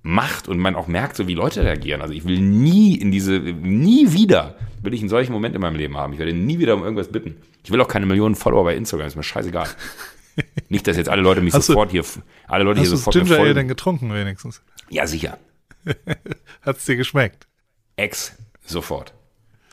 [0.04, 2.02] macht und man auch merkt, so wie Leute reagieren.
[2.02, 4.56] Also ich will nie in diese, nie wieder
[4.88, 6.14] will ich einen solchen Moment in meinem Leben haben.
[6.14, 7.36] Ich werde nie wieder um irgendwas bitten.
[7.62, 9.68] Ich will auch keine Millionen Follower bei Instagram, ist mir scheißegal.
[10.70, 12.04] Nicht, dass jetzt alle Leute mich hast sofort du, hier,
[12.48, 14.62] alle Leute hier sofort Ginger Ale denn getrunken wenigstens?
[14.90, 15.38] Ja, sicher.
[16.62, 17.48] Hat's dir geschmeckt?
[17.98, 19.14] Ex, sofort.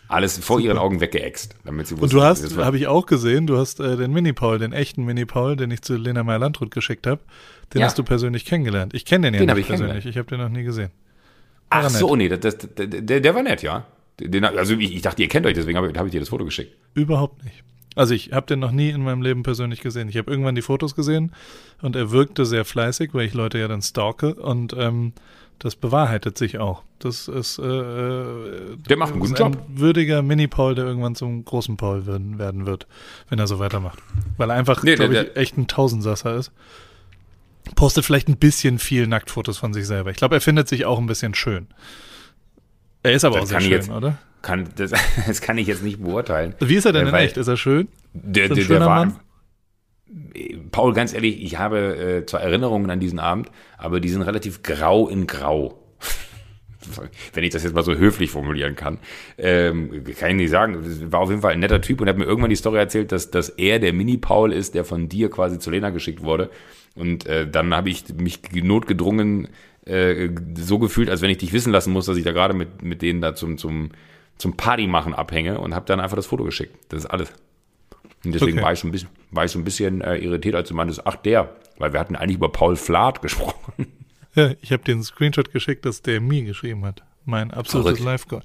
[0.09, 0.69] Alles vor Super.
[0.69, 3.79] ihren Augen weggeext, damit sie wussten, Und du hast, habe ich auch gesehen, du hast
[3.79, 7.21] äh, den Mini-Paul, den echten Mini-Paul, den ich zu Lena Meyer-Landrut geschickt habe,
[7.73, 7.87] den ja.
[7.87, 8.95] hast du persönlich kennengelernt.
[8.95, 10.91] Ich kenne den ja den nicht ich persönlich, ich habe den noch nie gesehen.
[11.71, 13.87] War Ach so, nee, das, das, der, der war nett, ja.
[14.21, 16.45] Den, also ich, ich, dachte, ihr kennt euch, deswegen habe hab ich dir das Foto
[16.45, 16.77] geschickt.
[16.95, 17.65] Überhaupt nicht.
[17.97, 20.09] Also ich habe den noch nie in meinem Leben persönlich gesehen.
[20.09, 21.33] Ich habe irgendwann die Fotos gesehen
[21.81, 25.12] und er wirkte sehr fleißig, weil ich Leute ja dann stalke und ähm,
[25.59, 26.83] das bewahrheitet sich auch.
[26.99, 29.57] Das ist, äh, äh der macht einen guten Job.
[29.57, 32.87] Ein würdiger Mini-Paul, der irgendwann zum großen Paul werden, werden wird,
[33.29, 34.01] wenn er so weitermacht.
[34.37, 36.51] Weil er einfach, nee, glaube ich, echt ein Tausendsasser ist.
[37.77, 40.11] Postet vielleicht ein bisschen viel Nacktfotos von sich selber.
[40.11, 41.69] Ich glaube, er findet sich auch ein bisschen schön.
[43.05, 44.19] Er ist aber das auch sehr schön, jetzt, oder?
[44.43, 44.93] Kann, das,
[45.27, 46.55] das, kann ich jetzt nicht beurteilen.
[46.59, 47.37] Wie ist er denn in echt?
[47.37, 47.89] Ist er schön?
[48.15, 49.17] Der, der, der war, Mann?
[50.71, 54.63] Paul, ganz ehrlich, ich habe äh, zwar Erinnerungen an diesen Abend, aber die sind relativ
[54.63, 55.83] grau in grau.
[57.35, 58.99] Wenn ich das jetzt mal so höflich formulieren kann,
[59.37, 61.13] ähm, kann ich nicht sagen.
[61.13, 63.31] War auf jeden Fall ein netter Typ und hat mir irgendwann die Story erzählt, dass,
[63.31, 66.51] dass er der Mini-Paul ist, der von dir quasi zu Lena geschickt wurde.
[66.95, 69.49] Und äh, dann habe ich mich notgedrungen
[69.87, 72.82] äh, so gefühlt, als wenn ich dich wissen lassen muss, dass ich da gerade mit,
[72.82, 73.91] mit denen da zum, zum,
[74.39, 76.74] zum Party machen abhänge und habe dann einfach das Foto geschickt.
[76.89, 77.32] Das ist alles.
[78.24, 78.64] Und deswegen okay.
[78.64, 81.07] war ich so ein bisschen, war ich so ein bisschen äh, irritiert, als du meintest,
[81.07, 83.87] ach der, weil wir hatten eigentlich über Paul Flath gesprochen.
[84.37, 87.05] Ja, ich habe den Screenshot geschickt, dass der mir geschrieben hat.
[87.24, 88.43] Mein absolutes Live-Goal.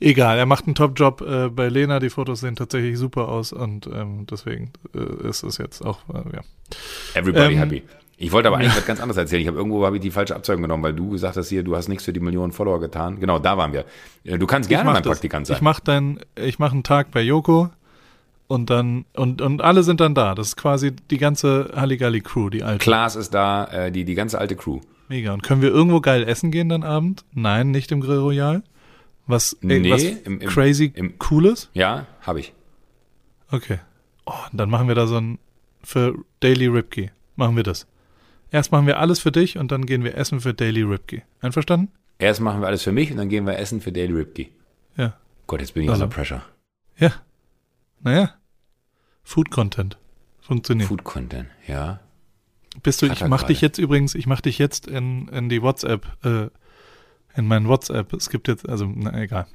[0.00, 2.00] Egal, er macht einen Top-Job äh, bei Lena.
[2.00, 6.36] Die Fotos sehen tatsächlich super aus und ähm, deswegen äh, ist es jetzt auch, äh,
[6.36, 6.40] ja.
[7.14, 7.82] Everybody ähm, happy.
[8.22, 9.40] Ich wollte aber eigentlich was ganz anderes erzählen.
[9.40, 11.74] Ich habe irgendwo habe ich die falsche Abzeugung genommen, weil du gesagt hast hier, du
[11.74, 13.18] hast nichts für die Millionen Follower getan.
[13.18, 13.86] Genau, da waren wir.
[14.24, 15.12] Äh, du kannst gerne mein das.
[15.12, 15.56] Praktikant sein.
[15.56, 17.70] Ich mache dann, ich mache einen Tag bei Joko
[18.46, 20.34] und dann und und alle sind dann da.
[20.34, 22.84] Das ist quasi die ganze Halligalli Crew, die alte.
[22.84, 24.80] Klaas ist da, äh, die die ganze alte Crew.
[25.08, 25.32] Mega.
[25.32, 27.24] Und können wir irgendwo geil essen gehen dann Abend?
[27.32, 28.62] Nein, nicht im Grill Royal.
[29.26, 31.70] Was, ey, nee, was im, im, crazy im, cooles?
[31.72, 32.52] Ja, habe ich.
[33.50, 33.78] Okay.
[34.26, 35.38] Oh, dann machen wir da so ein
[35.82, 37.12] für Daily Ripkey.
[37.36, 37.86] Machen wir das.
[38.50, 41.22] Erst machen wir alles für dich und dann gehen wir essen für Daily Ripkey.
[41.40, 41.92] Einverstanden?
[42.18, 44.50] Erst machen wir alles für mich und dann gehen wir essen für Daily Ripkey.
[44.96, 45.16] Ja.
[45.46, 46.04] Gott, jetzt bin ich also.
[46.04, 46.42] under pressure.
[46.98, 47.12] Ja.
[48.00, 48.34] Naja.
[49.22, 49.96] Food Content.
[50.40, 50.88] Funktioniert.
[50.88, 52.00] Food Content, ja.
[52.82, 56.06] Bist du, ich mach dich jetzt übrigens, ich mach dich jetzt in, in die WhatsApp,
[56.24, 56.48] äh,
[57.36, 58.12] in meinen WhatsApp.
[58.12, 59.46] Es gibt jetzt, also, na egal.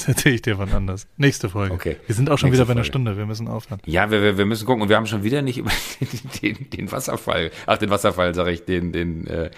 [0.00, 1.06] Das erzähle ich dir von anders.
[1.18, 1.74] Nächste Folge.
[1.74, 1.96] Okay.
[2.06, 3.18] Wir sind auch schon Nächste wieder bei einer Stunde.
[3.18, 3.80] Wir müssen aufhören.
[3.84, 4.82] Ja, wir, wir müssen gucken.
[4.82, 5.70] Und wir haben schon wieder nicht über
[6.42, 9.50] den, den Wasserfall, ach, den Wasserfall, sage ich, den, den, äh,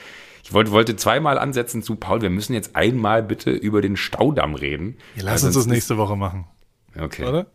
[0.42, 2.22] ich wollte, wollte zweimal ansetzen zu Paul.
[2.22, 4.96] Wir müssen jetzt einmal bitte über den Staudamm reden.
[5.14, 6.46] Ja, lass uns das nächste Woche machen.
[6.98, 7.24] Okay.
[7.24, 7.46] Oder?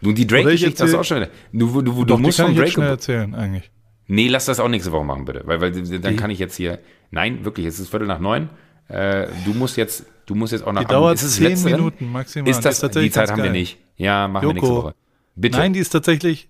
[0.00, 1.26] Nun, die Drake-Geschichte du auch schon.
[1.52, 2.82] Du, du, du, Doch, musst die kann von Drake.
[2.82, 3.70] Erzählen, eigentlich.
[4.06, 5.42] Nee, lass das auch nächste Woche machen, bitte.
[5.44, 6.78] Weil, weil dann kann ich jetzt hier.
[7.10, 8.50] Nein, wirklich, es ist Viertel nach neun.
[8.90, 10.82] Äh, du musst jetzt, du musst jetzt auch nach.
[10.82, 12.12] Die dauert ist es zehn Minuten Rennen?
[12.12, 12.50] maximal.
[12.50, 13.46] Ist das, die, die Zeit haben geil.
[13.46, 13.78] wir nicht.
[13.96, 14.54] Ja, machen Joko.
[14.54, 14.94] wir nächste Woche.
[15.36, 15.58] Bitte.
[15.58, 16.48] Nein, die ist tatsächlich.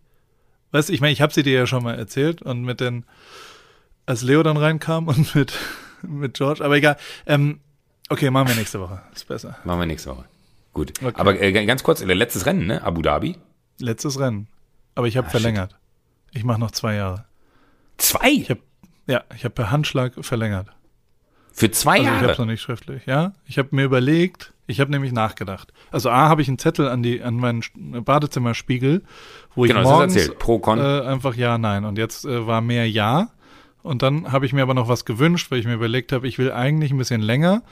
[0.72, 3.04] Weißt du, ich meine, ich habe sie dir ja schon mal erzählt und mit den,
[4.06, 5.52] als Leo dann reinkam und mit
[6.02, 6.64] mit George.
[6.64, 6.96] Aber egal.
[7.26, 7.60] Ähm,
[8.08, 9.02] okay, machen wir nächste Woche.
[9.14, 9.56] Ist besser.
[9.64, 10.24] Machen wir nächste Woche.
[10.72, 10.92] Gut.
[11.02, 11.12] Okay.
[11.14, 12.82] Aber äh, ganz kurz, letztes Rennen, ne?
[12.82, 13.36] Abu Dhabi.
[13.78, 14.48] Letztes Rennen.
[14.94, 15.72] Aber ich habe ah, verlängert.
[15.72, 16.36] Shit.
[16.38, 17.24] Ich mache noch zwei Jahre.
[17.96, 18.30] Zwei?
[18.30, 18.58] Ich hab,
[19.06, 20.68] ja, ich habe per Handschlag verlängert.
[21.60, 22.16] Für zwei also Jahre?
[22.16, 23.32] Ich habe noch nicht schriftlich, ja.
[23.46, 25.72] Ich habe mir überlegt, Ich habe nämlich nachgedacht.
[25.90, 27.62] Also A, habe ich einen Zettel an die an meinen
[28.04, 29.02] Badezimmerspiegel,
[29.54, 30.38] wo ich genau, morgens erzählt.
[30.38, 30.78] Pro, Con.
[30.78, 31.84] Äh, einfach ja, nein.
[31.84, 33.28] Und jetzt äh, war mehr ja.
[33.82, 36.38] Und dann habe ich mir aber noch was gewünscht, weil ich mir überlegt habe, ich
[36.38, 37.62] will eigentlich ein bisschen länger.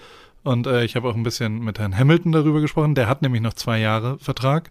[0.42, 2.94] Und äh, ich habe auch ein bisschen mit Herrn Hamilton darüber gesprochen.
[2.94, 4.70] Der hat nämlich noch zwei Jahre Vertrag.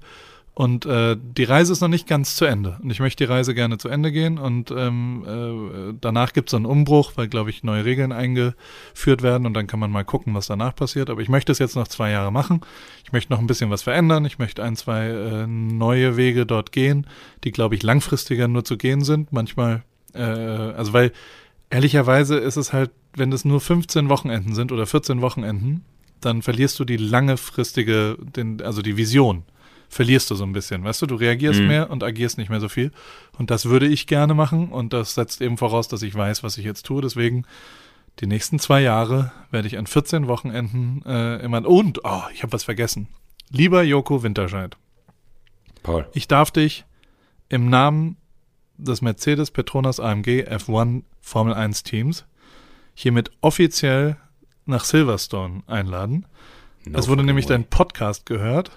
[0.57, 2.79] Und äh, die Reise ist noch nicht ganz zu Ende.
[2.81, 4.39] Und ich möchte die Reise gerne zu Ende gehen.
[4.39, 9.45] Und ähm, äh, danach gibt es einen Umbruch, weil, glaube ich, neue Regeln eingeführt werden.
[9.45, 11.11] Und dann kann man mal gucken, was danach passiert.
[11.11, 12.61] Aber ich möchte es jetzt noch zwei Jahre machen.
[13.03, 14.25] Ich möchte noch ein bisschen was verändern.
[14.25, 17.05] Ich möchte ein, zwei äh, neue Wege dort gehen,
[17.43, 19.31] die, glaube ich, langfristiger nur zu gehen sind.
[19.31, 19.83] Manchmal,
[20.15, 21.11] äh, also weil
[21.69, 25.85] ehrlicherweise ist es halt, wenn es nur 15 Wochenenden sind oder 14 Wochenenden,
[26.19, 29.43] dann verlierst du die langfristige, den, also die Vision
[29.89, 31.67] verlierst du so ein bisschen, weißt du, du reagierst mhm.
[31.67, 32.91] mehr und agierst nicht mehr so viel.
[33.37, 36.57] Und das würde ich gerne machen und das setzt eben voraus, dass ich weiß, was
[36.57, 37.01] ich jetzt tue.
[37.01, 37.45] Deswegen
[38.19, 42.53] die nächsten zwei Jahre werde ich an 14 Wochenenden äh, immer und oh, ich habe
[42.53, 43.07] was vergessen.
[43.49, 44.75] Lieber Joko Winterscheid.
[45.83, 46.07] Paul.
[46.13, 46.85] Ich darf dich
[47.49, 48.17] im Namen
[48.77, 52.25] des Mercedes Petronas AMG F1 Formel 1 Teams
[52.93, 54.17] hiermit offiziell
[54.65, 56.25] nach Silverstone einladen.
[56.85, 57.57] No es wurde nämlich way.
[57.57, 58.71] dein Podcast gehört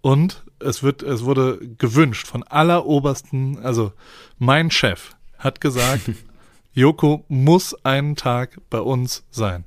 [0.00, 3.92] und es wird, es wurde gewünscht von allerobersten, also
[4.38, 6.10] mein Chef hat gesagt,
[6.72, 9.64] Joko muss einen Tag bei uns sein.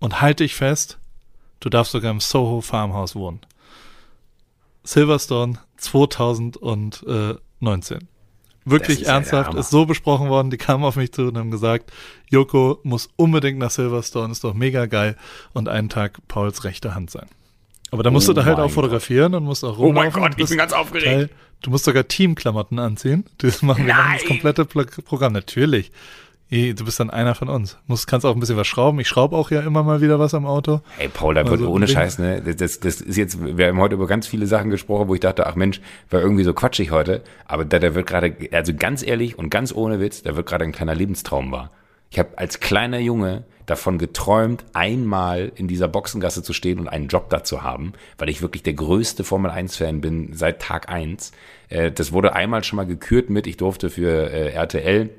[0.00, 0.98] Und halte dich fest,
[1.60, 3.40] du darfst sogar im Soho Farmhouse wohnen.
[4.82, 8.08] Silverstone 2019.
[8.64, 11.92] Wirklich ist ernsthaft, ist so besprochen worden, die kamen auf mich zu und haben gesagt,
[12.28, 15.16] Joko muss unbedingt nach Silverstone, ist doch mega geil
[15.52, 17.26] und einen Tag Pauls rechte Hand sein.
[17.92, 20.16] Aber da musst oh du da halt auch fotografieren und musst auch rumlaufen.
[20.16, 21.06] Oh mein Gott, ich bin ganz aufgeregt.
[21.06, 21.30] Teil,
[21.60, 23.26] du musst sogar Teamklamotten anziehen.
[23.38, 25.34] Das machen wir das komplette Programm.
[25.34, 25.92] Natürlich.
[26.50, 27.78] Du bist dann einer von uns.
[27.86, 28.98] Musst, kannst auch ein bisschen was schrauben.
[29.00, 30.80] Ich schraube auch ja immer mal wieder was am Auto.
[30.96, 32.42] Hey Paul, da wird also, ohne Scheiß, ne?
[32.42, 35.46] Das, das ist jetzt, wir haben heute über ganz viele Sachen gesprochen, wo ich dachte,
[35.46, 35.80] ach Mensch,
[36.10, 37.22] war irgendwie so quatschig heute.
[37.44, 40.64] Aber da, da wird gerade, also ganz ehrlich und ganz ohne Witz, da wird gerade
[40.64, 41.70] ein kleiner Lebenstraum wahr.
[42.10, 47.08] Ich habe als kleiner Junge davon geträumt, einmal in dieser Boxengasse zu stehen und einen
[47.08, 51.32] Job da zu haben, weil ich wirklich der größte Formel 1-Fan bin seit Tag 1.
[51.68, 55.10] Äh, das wurde einmal schon mal gekürt mit, ich durfte für äh, RTL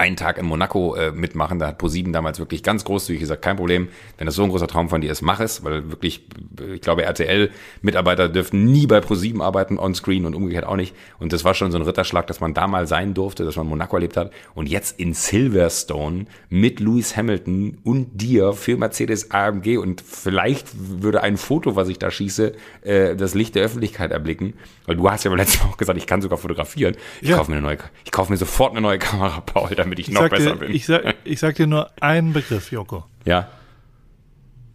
[0.00, 1.58] einen Tag in Monaco äh, mitmachen.
[1.58, 4.66] Da hat ProSieben damals wirklich ganz großzügig gesagt, kein Problem, wenn das so ein großer
[4.66, 6.26] Traum von dir ist, mach es, weil wirklich,
[6.74, 10.94] ich glaube, RTL-Mitarbeiter dürfen nie bei ProSieben arbeiten, on-screen und umgekehrt auch nicht.
[11.18, 13.66] Und das war schon so ein Ritterschlag, dass man da mal sein durfte, dass man
[13.66, 14.32] Monaco erlebt hat.
[14.54, 20.68] Und jetzt in Silverstone mit Lewis Hamilton und dir für Mercedes AMG und vielleicht
[21.02, 24.54] würde ein Foto, was ich da schieße, äh, das Licht der Öffentlichkeit erblicken.
[24.86, 26.96] Weil du hast ja beim letzten Mal auch gesagt, ich kann sogar fotografieren.
[27.20, 27.36] Ich ja.
[27.36, 30.14] kaufe mir eine neue, ich kaufe mir sofort eine neue Kamera, Paul damit ich, ich
[30.14, 30.74] noch besser dir, bin.
[30.74, 33.04] Ich sag, ich sag dir nur einen Begriff, Joko.
[33.24, 33.48] Ja.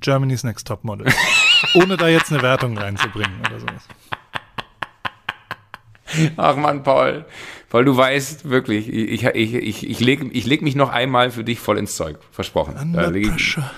[0.02, 1.08] Germany's Next Top Model.
[1.76, 3.88] Ohne da jetzt eine Wertung reinzubringen oder sowas.
[6.38, 7.26] Ach man, Paul.
[7.70, 11.44] Paul, du weißt wirklich, ich, ich, ich, ich lege ich leg mich noch einmal für
[11.44, 12.18] dich voll ins Zeug.
[12.32, 12.76] Versprochen.
[12.78, 13.72] Under da pressure.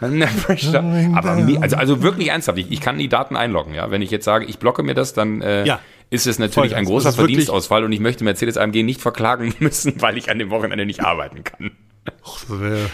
[0.00, 0.84] Under pressure.
[1.14, 1.30] Aber
[1.62, 3.90] also, also wirklich ernsthaft, ich, ich kann die Daten einloggen, ja.
[3.90, 5.80] Wenn ich jetzt sage, ich blocke mir das, dann äh, ja
[6.10, 10.18] ist es natürlich ein großer Verdienstausfall und ich möchte Mercedes AMG nicht verklagen müssen, weil
[10.18, 11.70] ich an dem Wochenende nicht arbeiten kann.
[12.24, 12.90] Och, das wäre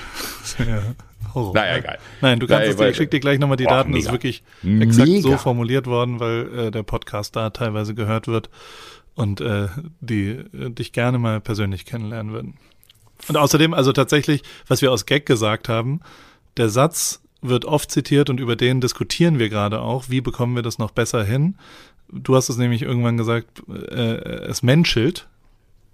[0.59, 0.95] wär
[1.37, 1.55] Horror.
[1.55, 1.99] Naja, egal.
[2.23, 3.91] Nein, du kannst Nein, es, ich schicke dir gleich nochmal die oh, Daten.
[3.91, 3.99] Mega.
[3.99, 4.43] Das ist wirklich
[4.81, 5.21] exakt mega.
[5.21, 8.49] so formuliert worden, weil äh, der Podcast da teilweise gehört wird
[9.15, 9.69] und äh,
[10.01, 12.55] die äh, dich gerne mal persönlich kennenlernen würden.
[13.29, 16.01] Und außerdem, also tatsächlich, was wir aus Gag gesagt haben,
[16.57, 20.07] der Satz wird oft zitiert und über den diskutieren wir gerade auch.
[20.09, 21.57] Wie bekommen wir das noch besser hin?
[22.13, 25.29] Du hast es nämlich irgendwann gesagt, äh, es menschelt.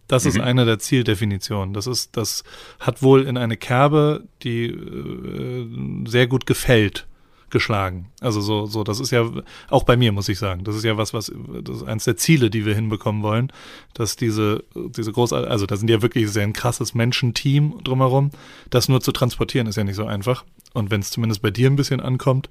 [0.09, 0.31] Das mhm.
[0.31, 1.75] ist eine der Zieldefinitionen.
[1.75, 2.45] Das ist, das
[2.81, 5.67] hat wohl in eine Kerbe, die äh,
[6.07, 7.07] sehr gut gefällt,
[7.53, 8.11] geschlagen.
[8.21, 9.31] Also so, so, das ist ja
[9.69, 10.65] auch bei mir, muss ich sagen.
[10.65, 11.31] Das ist ja was, was,
[11.63, 13.53] das ist eines der Ziele, die wir hinbekommen wollen,
[13.95, 18.31] dass diese, diese groß, also da sind ja wirklich sehr ein krasses Menschenteam drumherum.
[18.71, 20.45] Das nur zu transportieren ist ja nicht so einfach.
[20.73, 22.51] Und wenn es zumindest bei dir ein bisschen ankommt,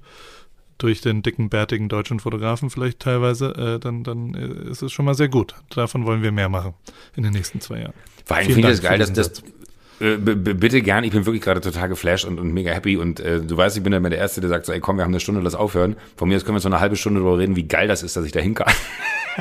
[0.82, 5.14] durch den dicken, bärtigen deutschen Fotografen vielleicht teilweise, äh, dann, dann ist es schon mal
[5.14, 5.54] sehr gut.
[5.70, 6.74] Davon wollen wir mehr machen
[7.16, 7.94] in den nächsten zwei Jahren.
[8.24, 9.42] Vor allem finde ich das geil, dass das,
[10.02, 13.40] äh, bitte gern, ich bin wirklich gerade total geflasht und, und mega happy und äh,
[13.40, 15.12] du weißt, ich bin ja immer der Erste, der sagt so, ey komm, wir haben
[15.12, 15.96] eine Stunde, lass aufhören.
[16.16, 18.16] Von mir aus können wir so eine halbe Stunde darüber reden, wie geil das ist,
[18.16, 18.72] dass ich da hin kann.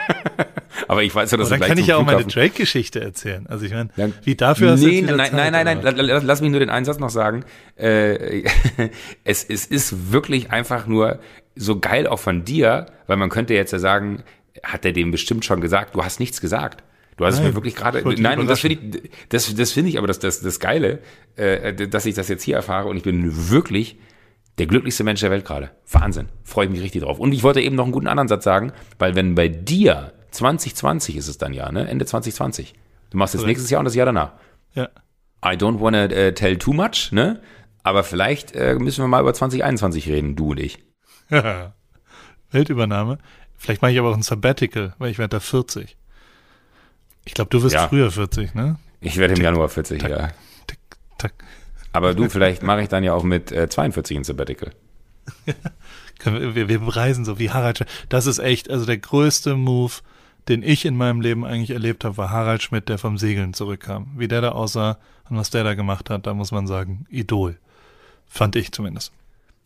[0.88, 3.46] Aber ich weiß ja, dass Aber dann kann ich ja auch meine Drake-Geschichte erzählen.
[3.48, 3.90] Also ich meine,
[4.24, 7.00] wie dafür hast nee, du nein, nein, nein, nein, nein, lass mich nur den Einsatz
[7.00, 7.46] noch sagen.
[7.76, 8.44] Äh,
[9.24, 11.20] es, es ist wirklich einfach nur
[11.56, 14.24] so geil auch von dir, weil man könnte jetzt ja sagen,
[14.64, 16.84] hat er dem bestimmt schon gesagt, du hast nichts gesagt.
[17.22, 18.02] Du hast nein, es mir wirklich gerade.
[18.20, 21.02] Nein, und das finde ich, das, das finde ich aber das, das, das Geile,
[21.36, 24.00] äh, dass ich das jetzt hier erfahre und ich bin wirklich
[24.58, 25.70] Der glücklichste Mensch der Welt gerade.
[25.92, 26.30] Wahnsinn.
[26.44, 27.20] Freue ich mich richtig drauf.
[27.20, 31.16] Und ich wollte eben noch einen guten anderen Satz sagen, weil wenn bei dir 2020
[31.16, 31.88] ist es dann ja, ne?
[31.88, 32.74] Ende 2020.
[33.12, 34.32] Du machst jetzt nächstes Jahr und das Jahr danach.
[34.74, 34.90] Ja.
[35.46, 37.40] I don't wanna uh, tell too much, ne?
[37.84, 40.80] Aber vielleicht äh, müssen wir mal über 2021 reden, du und ich.
[42.52, 43.20] Weltübernahme.
[43.58, 45.98] Vielleicht mache ich aber auch ein Sabbatical, weil ich werde da 40.
[47.26, 47.88] Ich glaube, du wirst ja.
[47.88, 48.78] früher 40, ne?
[49.00, 50.30] Ich werde im tick, Januar 40, tack, ja.
[50.68, 50.80] Tick,
[51.18, 51.34] tack.
[51.94, 54.72] Aber du, vielleicht mache ich dann ja auch mit äh, 42 ein Sabbatical.
[56.24, 57.90] wir, wir bereisen so wie Harald Schmidt.
[58.10, 59.94] Das ist echt, also der größte Move,
[60.48, 64.12] den ich in meinem Leben eigentlich erlebt habe, war Harald Schmidt, der vom Segeln zurückkam.
[64.16, 64.98] Wie der da aussah
[65.30, 67.58] und was der da gemacht hat, da muss man sagen, Idol.
[68.28, 69.12] Fand ich zumindest.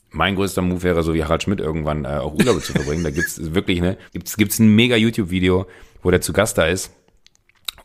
[0.10, 3.04] Mein größter Move wäre so wie Harald Schmidt irgendwann äh, auch Urlaube zu verbringen.
[3.04, 5.68] Da gibt's wirklich ne, gibt's gibt's ein mega YouTube-Video,
[6.02, 6.92] wo der zu Gast da ist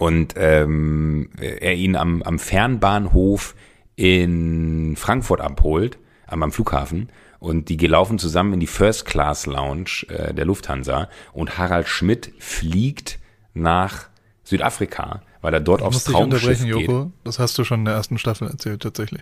[0.00, 3.54] und ähm, er ihn am, am Fernbahnhof
[3.96, 10.06] in Frankfurt abholt, am, am Flughafen und die gelaufen zusammen in die First Class Lounge
[10.08, 13.18] äh, der Lufthansa und Harald Schmidt fliegt
[13.52, 14.08] nach
[14.42, 16.68] Südafrika, weil er dort ich aufs Traumschiff geht.
[16.68, 17.12] Joko.
[17.24, 19.20] Das hast du schon in der ersten Staffel erzählt tatsächlich.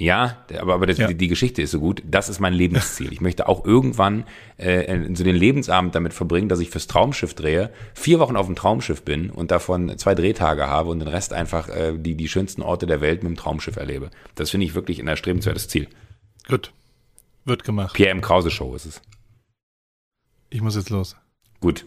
[0.00, 1.08] Ja, aber, aber das, ja.
[1.08, 2.02] Die, die, Geschichte ist so gut.
[2.06, 3.12] Das ist mein Lebensziel.
[3.12, 4.24] Ich möchte auch irgendwann
[4.56, 8.56] äh, so den Lebensabend damit verbringen, dass ich fürs Traumschiff drehe, vier Wochen auf dem
[8.56, 12.62] Traumschiff bin und davon zwei Drehtage habe und den Rest einfach äh, die, die schönsten
[12.62, 14.08] Orte der Welt mit dem Traumschiff erlebe.
[14.36, 15.86] Das finde ich wirklich ein erstrebenswertes Ziel.
[16.48, 16.72] Gut.
[17.44, 17.94] Wird gemacht.
[17.94, 18.22] Pierre M.
[18.22, 19.02] Krause Show ist es.
[20.48, 21.14] Ich muss jetzt los.
[21.60, 21.84] Gut.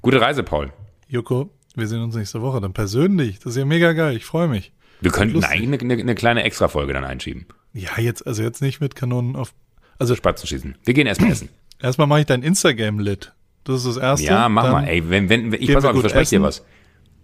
[0.00, 0.72] Gute Reise, Paul.
[1.06, 3.38] Joko, wir sehen uns nächste Woche dann persönlich.
[3.38, 4.16] Das ist ja mega geil.
[4.16, 4.72] Ich freue mich.
[5.02, 7.46] Wir könnten eigentlich eine, eine, kleine Extra-Folge dann einschieben.
[7.74, 9.52] Ja, jetzt, also jetzt nicht mit Kanonen auf.
[9.98, 10.76] Also Spatzen schießen.
[10.84, 11.48] Wir gehen erstmal essen.
[11.82, 13.32] Erstmal mache ich dein Instagram lit.
[13.64, 14.26] Das ist das erste.
[14.26, 14.86] Ja, mach mal.
[14.86, 16.64] Ey, wenn, wenn, ich pass auf, ich verspreche dir was.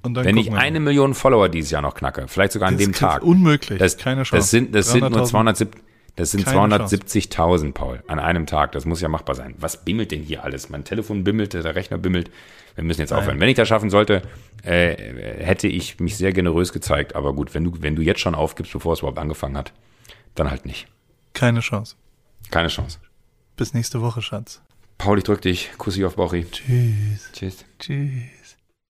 [0.03, 3.22] wenn ich eine Million Follower dieses Jahr noch knacke, vielleicht sogar an das dem Tag.
[3.22, 3.79] Unmöglich.
[3.79, 4.37] Das, Keine Chance.
[4.37, 5.81] Das sind, das sind nur 270.
[6.19, 8.73] Das sind 270.000, Paul, an einem Tag.
[8.73, 9.55] Das muss ja machbar sein.
[9.59, 10.69] Was bimmelt denn hier alles?
[10.69, 12.29] Mein Telefon bimmelt, der Rechner bimmelt.
[12.75, 13.39] Wir müssen jetzt aufhören.
[13.39, 14.23] Wenn ich das schaffen sollte,
[14.64, 14.97] äh,
[15.45, 17.14] hätte ich mich sehr generös gezeigt.
[17.14, 19.73] Aber gut, wenn du, wenn du jetzt schon aufgibst, bevor es überhaupt angefangen hat,
[20.35, 20.89] dann halt nicht.
[21.35, 21.95] Keine Chance.
[22.51, 22.99] Keine Chance.
[23.57, 24.61] Bis nächste Woche, Schatz.
[24.99, 25.71] Paul, ich drück dich.
[25.79, 26.47] Kussi auf Bauchi.
[26.51, 27.31] Tschüss.
[27.33, 27.64] Tschüss.
[27.79, 28.38] Tschüss.